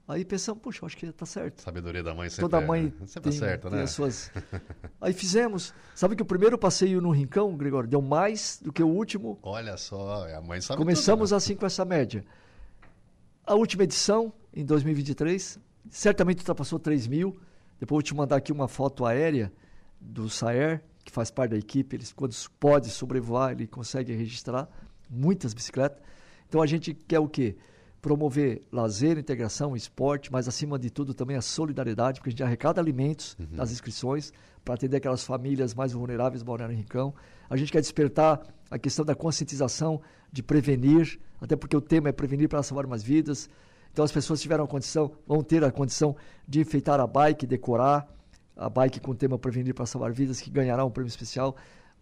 Aí 0.05 0.25
pensamos, 0.25 0.61
puxa, 0.61 0.85
acho 0.85 0.97
que 0.97 1.05
está 1.05 1.25
certo. 1.25 1.61
Sabedoria 1.61 2.03
da 2.03 2.13
mãe 2.13 2.29
sempre 2.29 2.41
Toda 2.41 2.59
mãe 2.59 2.93
é, 3.01 3.05
sempre 3.05 3.29
tem, 3.29 3.39
certo, 3.39 3.69
né? 3.69 3.83
As 3.83 3.91
suas... 3.91 4.31
Aí 4.99 5.13
fizemos. 5.13 5.73
Sabe 5.95 6.13
que 6.15 6.21
o 6.21 6.25
primeiro 6.25 6.57
passeio 6.57 6.99
no 6.99 7.09
Rincão, 7.09 7.55
Gregório, 7.55 7.89
deu 7.89 8.01
mais 8.01 8.59
do 8.61 8.73
que 8.73 8.83
o 8.83 8.87
último. 8.87 9.39
Olha 9.41 9.77
só, 9.77 10.27
a 10.35 10.41
mãe 10.41 10.59
sabe 10.59 10.77
Começamos 10.77 11.29
tudo, 11.29 11.35
né? 11.35 11.37
assim 11.37 11.55
com 11.55 11.65
essa 11.65 11.85
média. 11.85 12.25
A 13.45 13.55
última 13.55 13.83
edição, 13.83 14.33
em 14.53 14.65
2023, 14.65 15.57
certamente 15.89 16.39
ultrapassou 16.39 16.79
3 16.79 17.07
mil. 17.07 17.39
Depois 17.79 17.95
vou 17.95 18.01
te 18.01 18.13
mandar 18.13 18.35
aqui 18.37 18.51
uma 18.51 18.67
foto 18.67 19.05
aérea 19.05 19.53
do 20.01 20.29
Saer, 20.29 20.83
que 21.03 21.11
faz 21.11 21.29
parte 21.29 21.51
da 21.51 21.57
equipe. 21.57 21.95
Ele, 21.95 22.05
quando 22.15 22.35
pode 22.59 22.89
sobrevoar, 22.89 23.51
ele 23.51 23.67
consegue 23.67 24.13
registrar 24.13 24.69
muitas 25.09 25.53
bicicletas. 25.53 26.01
Então 26.47 26.61
a 26.61 26.65
gente 26.65 26.93
quer 26.93 27.19
o 27.19 27.27
quê? 27.27 27.55
promover 28.03 28.61
lazer, 28.69 29.17
integração, 29.17 29.77
esporte, 29.77 30.29
mas 30.29 30.45
acima 30.45 30.77
de 30.77 30.89
tudo 30.89 31.13
também 31.13 31.37
a 31.37 31.41
solidariedade, 31.41 32.19
porque 32.19 32.29
a 32.29 32.31
gente 32.31 32.43
arrecada 32.43 32.81
alimentos 32.81 33.37
uhum. 33.39 33.47
nas 33.53 33.71
inscrições 33.71 34.33
para 34.63 34.73
atender 34.73 34.97
aquelas 34.97 35.23
famílias 35.23 35.73
mais 35.73 35.93
vulneráveis 35.93 36.43
do 36.43 36.45
Balneário 36.45 36.75
Rincão. 36.75 37.13
A 37.49 37.55
gente 37.55 37.71
quer 37.71 37.79
despertar 37.79 38.41
a 38.69 38.77
questão 38.77 39.05
da 39.05 39.15
conscientização, 39.15 40.01
de 40.29 40.43
prevenir, 40.43 41.17
até 41.39 41.55
porque 41.55 41.77
o 41.77 41.79
tema 41.79 42.09
é 42.09 42.11
prevenir 42.11 42.49
para 42.49 42.61
salvar 42.61 42.85
mais 42.85 43.01
vidas. 43.01 43.49
Então 43.93 44.03
as 44.03 44.11
pessoas 44.11 44.41
tiveram 44.41 44.65
a 44.65 44.67
condição, 44.67 45.13
vão 45.25 45.41
ter 45.41 45.63
a 45.63 45.71
condição 45.71 46.13
de 46.45 46.59
enfeitar 46.59 46.99
a 46.99 47.07
bike, 47.07 47.47
decorar 47.47 48.05
a 48.55 48.69
bike 48.69 48.99
com 48.99 49.11
o 49.11 49.15
tema 49.15 49.37
prevenir 49.37 49.73
para 49.73 49.85
salvar 49.85 50.11
vidas, 50.11 50.39
que 50.41 50.49
ganhará 50.49 50.85
um 50.85 50.91
prêmio 50.91 51.09
especial. 51.09 51.55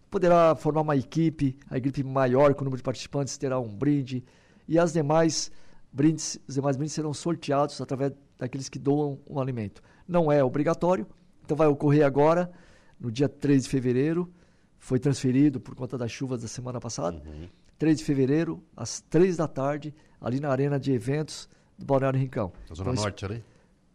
Poderá 0.10 0.56
formar 0.56 0.82
uma 0.82 0.96
equipe, 0.96 1.58
a 1.70 1.78
equipe 1.78 2.04
maior 2.04 2.54
com 2.54 2.62
o 2.62 2.66
número 2.66 2.78
de 2.78 2.84
participantes 2.84 3.38
terá 3.38 3.60
um 3.60 3.70
brinde 3.70 4.24
e 4.68 4.78
as 4.78 4.92
demais 4.92 5.52
brindes, 5.92 6.40
os 6.48 6.56
demais 6.56 6.76
brindes 6.76 6.94
serão 6.94 7.14
sorteados 7.14 7.80
através 7.80 8.14
daqueles 8.38 8.70
que 8.70 8.80
doam 8.80 9.20
um 9.28 9.40
alimento. 9.40 9.82
Não 10.08 10.32
é 10.32 10.44
obrigatório, 10.44 11.08
então 11.44 11.56
vai 11.56 11.68
ocorrer 11.68 12.06
agora, 12.06 12.52
no 13.00 13.12
dia 13.12 13.30
3 13.30 13.64
de 13.64 13.70
fevereiro, 13.70 14.32
foi 14.80 15.00
transferido 15.00 15.60
por 15.60 15.76
conta 15.76 15.98
das 15.98 16.12
chuvas 16.12 16.42
da 16.42 16.48
semana 16.48 16.80
passada. 16.80 17.22
Uhum. 17.26 17.48
3 17.78 17.98
de 17.98 18.04
fevereiro, 18.04 18.64
às 18.76 19.02
3 19.02 19.38
da 19.38 19.48
tarde, 19.48 19.94
ali 20.20 20.40
na 20.40 20.50
arena 20.50 20.80
de 20.80 20.92
eventos 20.92 21.50
do 21.78 21.86
Balneário 21.86 22.20
Rincão. 22.20 22.52
Na 22.70 22.76
Zona 22.76 22.92
então, 22.92 23.04
Norte 23.04 23.26
ali? 23.26 23.44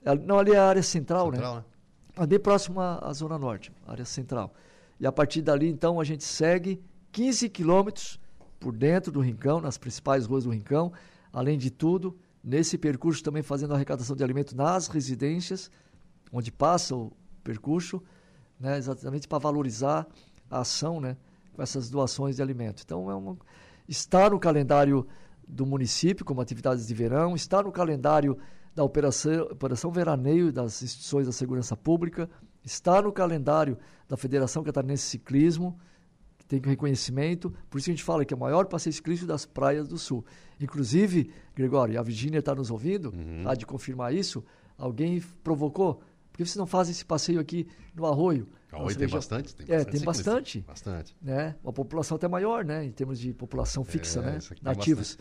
É, 0.04 0.14
não, 0.14 0.38
ali 0.38 0.52
é 0.52 0.58
a 0.58 0.66
área 0.66 0.82
central, 0.82 1.30
né? 1.30 1.36
central 1.36 1.54
né? 1.56 1.60
né? 1.60 1.75
Bem 2.24 2.38
próxima 2.38 2.98
à 3.02 3.12
Zona 3.12 3.38
Norte, 3.38 3.70
área 3.86 4.04
central. 4.04 4.54
E 4.98 5.06
a 5.06 5.12
partir 5.12 5.42
dali, 5.42 5.68
então, 5.68 6.00
a 6.00 6.04
gente 6.04 6.24
segue 6.24 6.80
15 7.12 7.48
quilômetros 7.50 8.18
por 8.58 8.74
dentro 8.74 9.12
do 9.12 9.20
Rincão, 9.20 9.60
nas 9.60 9.76
principais 9.76 10.24
ruas 10.24 10.44
do 10.44 10.50
Rincão, 10.50 10.92
Além 11.36 11.58
de 11.58 11.70
tudo, 11.70 12.16
nesse 12.42 12.78
percurso 12.78 13.22
também 13.22 13.42
fazendo 13.42 13.74
arrecadação 13.74 14.16
de 14.16 14.24
alimento 14.24 14.56
nas 14.56 14.88
residências, 14.88 15.70
onde 16.32 16.50
passa 16.50 16.96
o 16.96 17.12
percurso, 17.44 18.02
né, 18.58 18.78
exatamente 18.78 19.28
para 19.28 19.36
valorizar 19.36 20.06
a 20.50 20.60
ação 20.60 20.98
né, 20.98 21.14
com 21.52 21.60
essas 21.60 21.90
doações 21.90 22.36
de 22.36 22.42
alimento. 22.42 22.82
Então, 22.82 23.10
é 23.10 23.14
uma, 23.14 23.36
está 23.86 24.30
no 24.30 24.40
calendário 24.40 25.06
do 25.46 25.66
município 25.66 26.24
como 26.24 26.40
atividades 26.40 26.86
de 26.86 26.94
verão, 26.94 27.34
está 27.34 27.62
no 27.62 27.70
calendário 27.70 28.38
da 28.76 28.84
operação, 28.84 29.44
operação 29.44 29.90
Veraneio 29.90 30.52
das 30.52 30.82
instituições 30.82 31.26
da 31.26 31.32
segurança 31.32 31.74
pública, 31.74 32.28
está 32.62 33.00
no 33.00 33.10
calendário 33.10 33.78
da 34.06 34.18
Federação 34.18 34.62
Catarinense 34.62 35.04
de 35.04 35.08
Ciclismo, 35.08 35.80
tem 36.46 36.60
reconhecimento, 36.60 37.52
por 37.70 37.78
isso 37.78 37.90
a 37.90 37.92
gente 37.92 38.04
fala 38.04 38.24
que 38.24 38.34
é 38.34 38.36
o 38.36 38.38
maior 38.40 38.66
passeio 38.66 38.92
ciclístico 38.92 39.26
das 39.26 39.46
praias 39.46 39.88
do 39.88 39.96
sul. 39.96 40.24
Inclusive, 40.60 41.32
Gregório, 41.56 41.98
a 41.98 42.02
Virgínia 42.02 42.38
está 42.38 42.54
nos 42.54 42.70
ouvindo, 42.70 43.12
uhum. 43.12 43.48
há 43.48 43.54
de 43.54 43.64
confirmar 43.64 44.14
isso, 44.14 44.44
alguém 44.76 45.20
provocou, 45.42 45.94
por 46.30 46.36
que 46.36 46.44
vocês 46.44 46.56
não 46.56 46.66
fazem 46.66 46.92
esse 46.92 47.04
passeio 47.04 47.40
aqui 47.40 47.66
no 47.94 48.04
Arroio? 48.04 48.46
Arroio 48.70 48.94
tem 48.94 49.08
bastante, 49.08 49.56
tem 49.56 49.66
bastante. 49.66 49.88
É, 49.88 49.90
tem 49.90 50.00
bastante. 50.02 50.60
Bastante. 50.60 51.16
Né? 51.22 51.56
Uma 51.64 51.72
população 51.72 52.16
até 52.16 52.28
maior, 52.28 52.62
né? 52.62 52.84
Em 52.84 52.92
termos 52.92 53.18
de 53.18 53.32
população 53.32 53.82
fixa, 53.82 54.20
é, 54.20 54.22
né? 54.22 54.38
Nativos. 54.62 55.16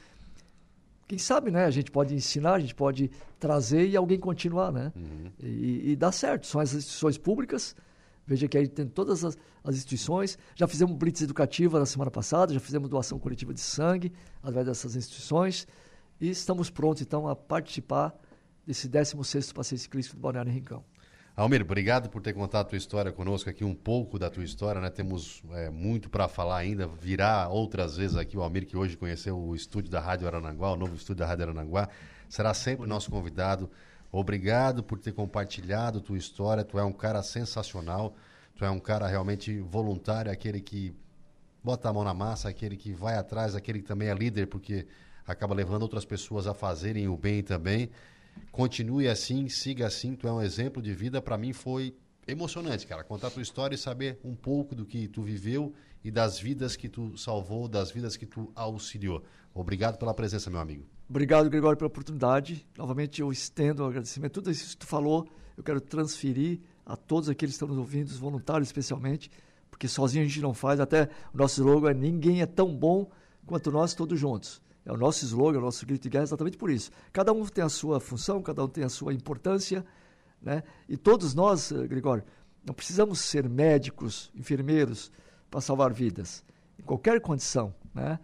Quem 1.07 1.17
sabe, 1.17 1.51
né? 1.51 1.65
A 1.65 1.71
gente 1.71 1.91
pode 1.91 2.15
ensinar, 2.15 2.53
a 2.53 2.59
gente 2.59 2.73
pode 2.73 3.11
trazer 3.39 3.87
e 3.87 3.95
alguém 3.95 4.19
continuar, 4.19 4.71
né? 4.71 4.91
Uhum. 4.95 5.31
E, 5.39 5.91
e 5.91 5.95
dá 5.95 6.11
certo. 6.11 6.47
São 6.47 6.59
as 6.59 6.73
instituições 6.73 7.17
públicas, 7.17 7.75
Veja 8.27 8.47
que 8.47 8.57
aí 8.57 8.67
tem 8.67 8.87
todas 8.87 9.23
as, 9.23 9.37
as 9.63 9.75
instituições. 9.75 10.37
Já 10.55 10.67
fizemos 10.67 10.95
blitz 10.95 11.21
educativa 11.21 11.79
na 11.79 11.85
semana 11.85 12.09
passada, 12.09 12.53
já 12.53 12.59
fizemos 12.59 12.89
doação 12.89 13.19
coletiva 13.19 13.53
de 13.53 13.59
sangue 13.61 14.11
através 14.39 14.65
dessas 14.65 14.95
instituições. 14.95 15.67
E 16.19 16.29
estamos 16.29 16.69
prontos, 16.69 17.01
então, 17.01 17.27
a 17.27 17.35
participar 17.35 18.15
desse 18.65 18.89
16º 18.89 19.53
Passeio 19.53 19.79
Ciclístico 19.79 20.17
do 20.17 20.21
Balneário 20.21 20.51
Rincão. 20.51 20.83
Almir, 21.37 21.61
obrigado 21.61 22.09
por 22.09 22.21
ter 22.21 22.31
contado 22.31 22.61
a 22.61 22.69
tua 22.69 22.77
história 22.77 23.11
conosco 23.11 23.49
aqui, 23.49 23.65
um 23.65 23.75
pouco 23.75 24.17
da 24.17 24.29
tua 24.29 24.45
história, 24.45 24.79
né? 24.79 24.89
Temos 24.89 25.43
é, 25.51 25.69
muito 25.69 26.09
para 26.09 26.29
falar 26.29 26.59
ainda, 26.59 26.87
virá 26.87 27.49
outras 27.49 27.97
vezes 27.97 28.15
aqui 28.15 28.37
o 28.37 28.41
Almir, 28.41 28.65
que 28.65 28.77
hoje 28.77 28.95
conheceu 28.95 29.37
o 29.37 29.53
estúdio 29.53 29.91
da 29.91 29.99
Rádio 29.99 30.27
Aranaguá, 30.27 30.71
o 30.71 30.77
novo 30.77 30.95
estúdio 30.95 31.15
da 31.15 31.25
Rádio 31.25 31.43
Aranaguá, 31.43 31.89
será 32.29 32.53
sempre 32.53 32.87
nosso 32.87 33.11
convidado. 33.11 33.69
Obrigado 34.13 34.81
por 34.81 34.97
ter 34.97 35.11
compartilhado 35.11 35.99
tua 35.99 36.17
história. 36.17 36.63
Tu 36.63 36.79
é 36.79 36.83
um 36.85 36.93
cara 36.93 37.21
sensacional. 37.21 38.15
Tu 38.55 38.63
é 38.63 38.69
um 38.69 38.79
cara 38.79 39.05
realmente 39.05 39.59
voluntário, 39.59 40.31
aquele 40.31 40.61
que 40.61 40.95
bota 41.61 41.89
a 41.89 41.93
mão 41.93 42.05
na 42.05 42.13
massa, 42.13 42.47
aquele 42.47 42.77
que 42.77 42.93
vai 42.93 43.17
atrás, 43.17 43.55
aquele 43.55 43.79
que 43.81 43.85
também 43.85 44.07
é 44.07 44.13
líder, 44.13 44.47
porque 44.47 44.87
acaba 45.27 45.53
levando 45.53 45.81
outras 45.81 46.05
pessoas 46.05 46.47
a 46.47 46.53
fazerem 46.53 47.09
o 47.09 47.17
bem 47.17 47.43
também. 47.43 47.89
Continue 48.51 49.07
assim, 49.07 49.49
siga 49.49 49.87
assim. 49.87 50.15
Tu 50.15 50.27
é 50.27 50.31
um 50.31 50.41
exemplo 50.41 50.81
de 50.81 50.93
vida. 50.93 51.21
Para 51.21 51.37
mim 51.37 51.53
foi 51.53 51.95
emocionante, 52.27 52.87
cara, 52.87 53.03
contar 53.03 53.29
tua 53.29 53.41
história 53.41 53.75
e 53.75 53.77
saber 53.77 54.19
um 54.23 54.35
pouco 54.35 54.73
do 54.73 54.85
que 54.85 55.07
tu 55.07 55.21
viveu 55.21 55.73
e 56.03 56.11
das 56.11 56.39
vidas 56.39 56.75
que 56.75 56.89
tu 56.89 57.17
salvou, 57.17 57.67
das 57.67 57.91
vidas 57.91 58.17
que 58.17 58.25
tu 58.25 58.51
auxiliou. 58.55 59.23
Obrigado 59.53 59.97
pela 59.97 60.13
presença, 60.13 60.49
meu 60.49 60.59
amigo. 60.59 60.85
Obrigado, 61.09 61.49
Gregório, 61.49 61.77
pela 61.77 61.87
oportunidade. 61.87 62.67
Novamente, 62.77 63.21
eu 63.21 63.31
estendo 63.31 63.83
o 63.83 63.87
agradecimento. 63.87 64.33
Tudo 64.33 64.51
isso 64.51 64.71
que 64.71 64.77
tu 64.77 64.87
falou, 64.87 65.27
eu 65.55 65.63
quero 65.63 65.79
transferir 65.79 66.59
a 66.85 66.95
todos 66.95 67.29
aqueles 67.29 67.53
que 67.53 67.57
estão 67.57 67.67
nos 67.67 67.77
ouvindo, 67.77 68.07
os 68.07 68.17
voluntários 68.17 68.67
especialmente, 68.69 69.29
porque 69.69 69.87
sozinho 69.87 70.23
a 70.23 70.27
gente 70.27 70.41
não 70.41 70.53
faz. 70.53 70.79
Até 70.79 71.09
o 71.33 71.37
nosso 71.37 71.61
slogan 71.61 71.91
é 71.91 71.93
ninguém 71.93 72.41
é 72.41 72.45
tão 72.45 72.75
bom 72.75 73.09
quanto 73.45 73.71
nós 73.71 73.93
todos 73.93 74.19
juntos. 74.19 74.61
É 74.85 74.91
o 74.91 74.97
nosso 74.97 75.25
slogan, 75.25 75.57
o 75.57 75.61
nosso 75.61 75.83
grito 75.85 76.03
de 76.03 76.09
guerra 76.09 76.23
exatamente 76.23 76.57
por 76.57 76.69
isso. 76.69 76.91
Cada 77.11 77.33
um 77.33 77.43
tem 77.45 77.63
a 77.63 77.69
sua 77.69 77.99
função, 77.99 78.41
cada 78.41 78.63
um 78.63 78.67
tem 78.67 78.83
a 78.83 78.89
sua 78.89 79.13
importância, 79.13 79.83
né? 80.39 80.63
E 80.87 80.95
todos 80.95 81.33
nós, 81.33 81.71
eh, 81.71 81.87
Gregório, 81.87 82.23
Não 82.67 82.73
precisamos 82.73 83.19
ser 83.19 83.47
médicos, 83.47 84.31
enfermeiros 84.33 85.11
para 85.51 85.61
salvar 85.61 85.93
vidas, 85.93 86.43
em 86.79 86.81
qualquer 86.81 87.21
condição. 87.21 87.75
Né? 87.93 88.19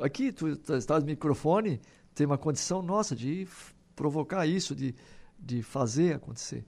Aqui, 0.00 0.32
tu 0.32 0.48
estás 0.48 1.04
no 1.04 1.06
microfone, 1.06 1.78
tem 2.14 2.26
uma 2.26 2.38
condição 2.38 2.80
nossa 2.80 3.14
de 3.14 3.46
provocar 3.94 4.46
isso, 4.46 4.74
de, 4.74 4.94
de 5.38 5.62
fazer 5.62 6.14
acontecer. 6.14 6.64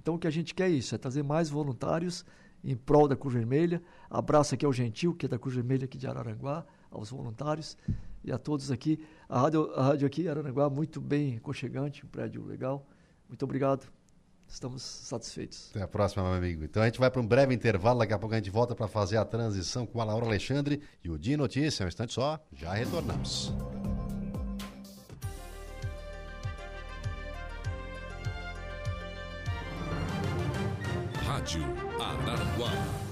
Então, 0.00 0.14
o 0.14 0.18
que 0.18 0.28
a 0.28 0.30
gente 0.30 0.54
quer 0.54 0.68
é 0.68 0.74
isso, 0.74 0.94
é 0.94 0.98
trazer 0.98 1.24
mais 1.24 1.50
voluntários 1.50 2.24
em 2.62 2.76
prol 2.76 3.08
da 3.08 3.16
Cruz 3.16 3.34
Vermelha. 3.34 3.82
Abraço 4.08 4.54
aqui 4.54 4.64
ao 4.64 4.72
Gentil, 4.72 5.12
que 5.12 5.26
é 5.26 5.28
da 5.28 5.40
Cruz 5.40 5.56
Vermelha 5.56 5.86
aqui 5.86 5.98
de 5.98 6.06
Araranguá, 6.06 6.64
aos 6.88 7.10
voluntários 7.10 7.76
e 8.24 8.32
a 8.32 8.38
todos 8.38 8.70
aqui. 8.70 9.04
A 9.28 9.40
rádio, 9.40 9.72
a 9.74 9.82
rádio 9.82 10.06
aqui, 10.06 10.28
Araranguá, 10.28 10.70
muito 10.70 11.00
bem 11.00 11.36
aconchegante, 11.36 12.04
um 12.04 12.08
prédio 12.08 12.44
legal. 12.44 12.86
Muito 13.28 13.42
obrigado. 13.44 13.86
Estamos 14.46 14.82
satisfeitos. 14.82 15.70
Até 15.70 15.82
a 15.82 15.88
próxima, 15.88 16.22
meu 16.22 16.34
amigo. 16.34 16.64
Então 16.64 16.82
a 16.82 16.86
gente 16.86 17.00
vai 17.00 17.10
para 17.10 17.20
um 17.20 17.26
breve 17.26 17.54
intervalo, 17.54 17.98
daqui 17.98 18.12
a 18.12 18.18
pouco 18.18 18.34
a 18.34 18.38
gente 18.38 18.50
volta 18.50 18.74
para 18.74 18.86
fazer 18.86 19.16
a 19.16 19.24
transição 19.24 19.86
com 19.86 20.00
a 20.00 20.04
Laura 20.04 20.26
Alexandre 20.26 20.80
e 21.02 21.10
o 21.10 21.18
Dia 21.18 21.36
Notícia. 21.36 21.84
Um 21.84 21.88
instante 21.88 22.12
só, 22.12 22.38
já 22.52 22.72
retornamos. 22.74 23.52
Rádio 31.26 31.64
Araranguá 32.00 33.03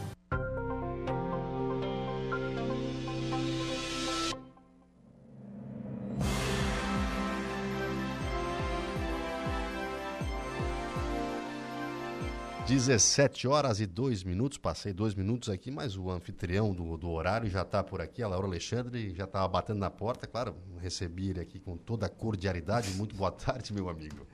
17 12.72 13.46
horas 13.46 13.80
e 13.80 13.86
2 13.86 14.24
minutos, 14.24 14.56
passei 14.56 14.94
dois 14.94 15.14
minutos 15.14 15.50
aqui, 15.50 15.70
mas 15.70 15.94
o 15.94 16.10
anfitrião 16.10 16.72
do, 16.72 16.96
do 16.96 17.10
horário 17.10 17.46
já 17.50 17.60
está 17.60 17.84
por 17.84 18.00
aqui, 18.00 18.22
a 18.22 18.28
Laura 18.28 18.46
Alexandre, 18.46 19.14
já 19.14 19.24
estava 19.24 19.46
batendo 19.46 19.78
na 19.78 19.90
porta, 19.90 20.26
claro, 20.26 20.54
recebi 20.80 21.28
ele 21.28 21.40
aqui 21.40 21.60
com 21.60 21.76
toda 21.76 22.06
a 22.06 22.08
cordialidade. 22.08 22.90
Muito 22.92 23.14
boa 23.14 23.28
tarde, 23.36 23.74
meu 23.74 23.90
amigo. 23.90 24.26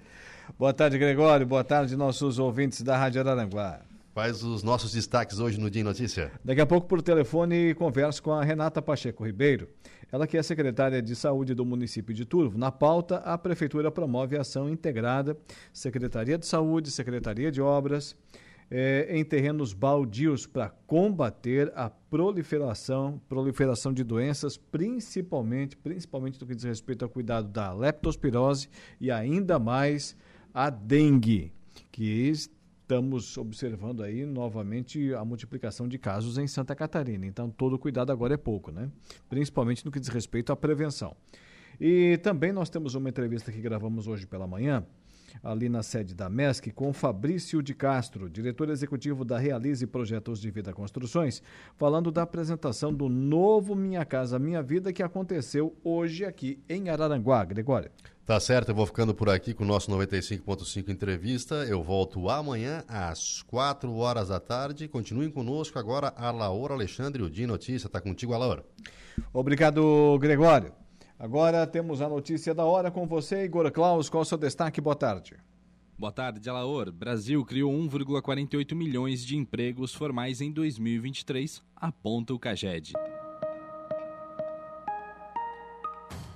Boa 0.57 0.73
tarde, 0.73 0.97
Gregório. 0.99 1.45
Boa 1.45 1.65
tarde, 1.65 1.97
nossos 1.97 2.39
ouvintes 2.39 2.81
da 2.81 2.97
Rádio 2.97 3.21
Araranguá. 3.21 3.81
Quais 4.19 4.43
os 4.43 4.65
nossos 4.65 4.91
destaques 4.91 5.39
hoje 5.39 5.61
no 5.61 5.71
Dia 5.71 5.85
Notícia? 5.85 6.33
Daqui 6.45 6.61
a 6.61 6.67
pouco, 6.67 6.89
por 6.89 7.01
telefone, 7.01 7.73
converso 7.75 8.21
com 8.21 8.33
a 8.33 8.43
Renata 8.43 8.83
Pacheco 8.83 9.25
Ribeiro. 9.25 9.69
Ela 10.11 10.27
que 10.27 10.37
é 10.37 10.43
secretária 10.43 11.01
de 11.01 11.15
Saúde 11.15 11.55
do 11.55 11.65
município 11.65 12.13
de 12.13 12.25
Turvo. 12.25 12.59
Na 12.59 12.73
pauta, 12.73 13.19
a 13.19 13.39
Prefeitura 13.39 13.93
promove 13.93 14.37
ação 14.37 14.69
integrada, 14.69 15.39
Secretaria 15.73 16.37
de 16.37 16.45
Saúde, 16.47 16.91
Secretaria 16.91 17.53
de 17.53 17.63
Obras, 17.63 18.17
eh, 18.69 19.07
em 19.09 19.25
terrenos 19.25 19.73
baldios 19.73 20.49
para 20.49 20.71
combater 20.85 21.73
a 21.77 21.89
proliferação, 21.89 23.21
proliferação 23.29 23.93
de 23.93 24.03
doenças, 24.03 24.57
principalmente, 24.57 25.77
principalmente 25.77 26.41
do 26.41 26.45
que 26.45 26.57
diz 26.57 26.65
respeito 26.65 27.05
ao 27.05 27.09
cuidado 27.09 27.47
da 27.47 27.73
leptospirose 27.73 28.69
e 29.01 29.13
ainda 29.13 29.61
mais 29.61 30.17
a 30.53 30.71
dengue, 30.71 31.53
que 31.93 32.03
estamos 32.89 33.37
observando 33.37 34.03
aí 34.03 34.25
novamente 34.25 35.13
a 35.13 35.23
multiplicação 35.23 35.87
de 35.87 35.99
casos 35.99 36.39
em 36.39 36.47
Santa 36.47 36.75
Catarina. 36.75 37.27
Então, 37.27 37.51
todo 37.51 37.79
cuidado 37.79 38.11
agora 38.11 38.33
é 38.33 38.37
pouco, 38.39 38.71
né? 38.71 38.91
Principalmente 39.29 39.85
no 39.85 39.93
que 39.93 40.01
diz 40.01 40.09
respeito 40.09 40.51
à 40.53 40.57
prevenção. 40.57 41.15
E 41.79 42.19
também 42.23 42.51
nós 42.51 42.71
temos 42.71 42.95
uma 42.95 43.11
entrevista 43.11 43.53
que 43.53 43.61
gravamos 43.61 44.09
hoje 44.09 44.27
pela 44.27 44.47
manhã, 44.47 44.87
ali 45.43 45.69
na 45.69 45.83
sede 45.83 46.15
da 46.15 46.29
MESC, 46.29 46.71
com 46.73 46.93
Fabrício 46.93 47.63
de 47.63 47.75
Castro, 47.75 48.29
diretor 48.29 48.71
executivo 48.71 49.25
da 49.25 49.39
Realize 49.39 49.87
Projetos 49.87 50.41
de 50.41 50.51
Vida 50.51 50.73
Construções, 50.73 51.43
falando 51.77 52.11
da 52.11 52.23
apresentação 52.23 52.93
do 52.93 53.09
novo 53.09 53.75
Minha 53.75 54.05
Casa 54.05 54.39
Minha 54.39 54.63
Vida 54.63 54.93
que 54.93 55.03
aconteceu 55.03 55.77
hoje 55.85 56.25
aqui 56.25 56.59
em 56.69 56.89
Araranguá. 56.89 57.45
Gregório. 57.45 57.91
Tá 58.29 58.39
certo, 58.39 58.69
eu 58.69 58.75
vou 58.75 58.85
ficando 58.85 59.15
por 59.15 59.31
aqui 59.31 59.55
com 59.55 59.65
o 59.65 59.67
nosso 59.67 59.91
95.5 59.91 60.91
entrevista. 60.91 61.65
Eu 61.65 61.83
volto 61.83 62.29
amanhã 62.29 62.85
às 62.87 63.41
4 63.41 63.91
horas 63.95 64.29
da 64.29 64.39
tarde. 64.39 64.87
Continuem 64.87 65.31
conosco 65.31 65.79
agora 65.79 66.13
a 66.15 66.31
Laura 66.31 66.75
Alexandre, 66.75 67.23
o 67.23 67.31
Dia 67.31 67.47
Notícia. 67.47 67.87
Está 67.87 68.03
contigo, 68.03 68.37
Laura. 68.37 68.63
Obrigado, 69.33 70.19
Gregório. 70.21 70.75
Agora 71.19 71.67
temos 71.67 72.01
a 72.01 72.09
notícia 72.09 72.55
da 72.55 72.65
hora 72.65 72.93
com 72.93 73.05
você, 73.05 73.45
Igor 73.45 73.69
Klaus. 73.73 74.09
Qual 74.09 74.23
o 74.23 74.25
seu 74.25 74.39
destaque? 74.39 74.81
Boa 74.81 74.95
tarde. 74.95 75.35
Boa 75.99 76.13
tarde, 76.13 76.49
Alaor. 76.49 76.93
Brasil 76.93 77.45
criou 77.45 77.73
1,48 77.73 78.73
milhões 78.77 79.27
de 79.27 79.37
empregos 79.37 79.93
formais 79.93 80.41
em 80.41 80.53
2023, 80.53 81.61
aponta 81.75 82.33
o 82.33 82.39
CAGED. 82.39 82.93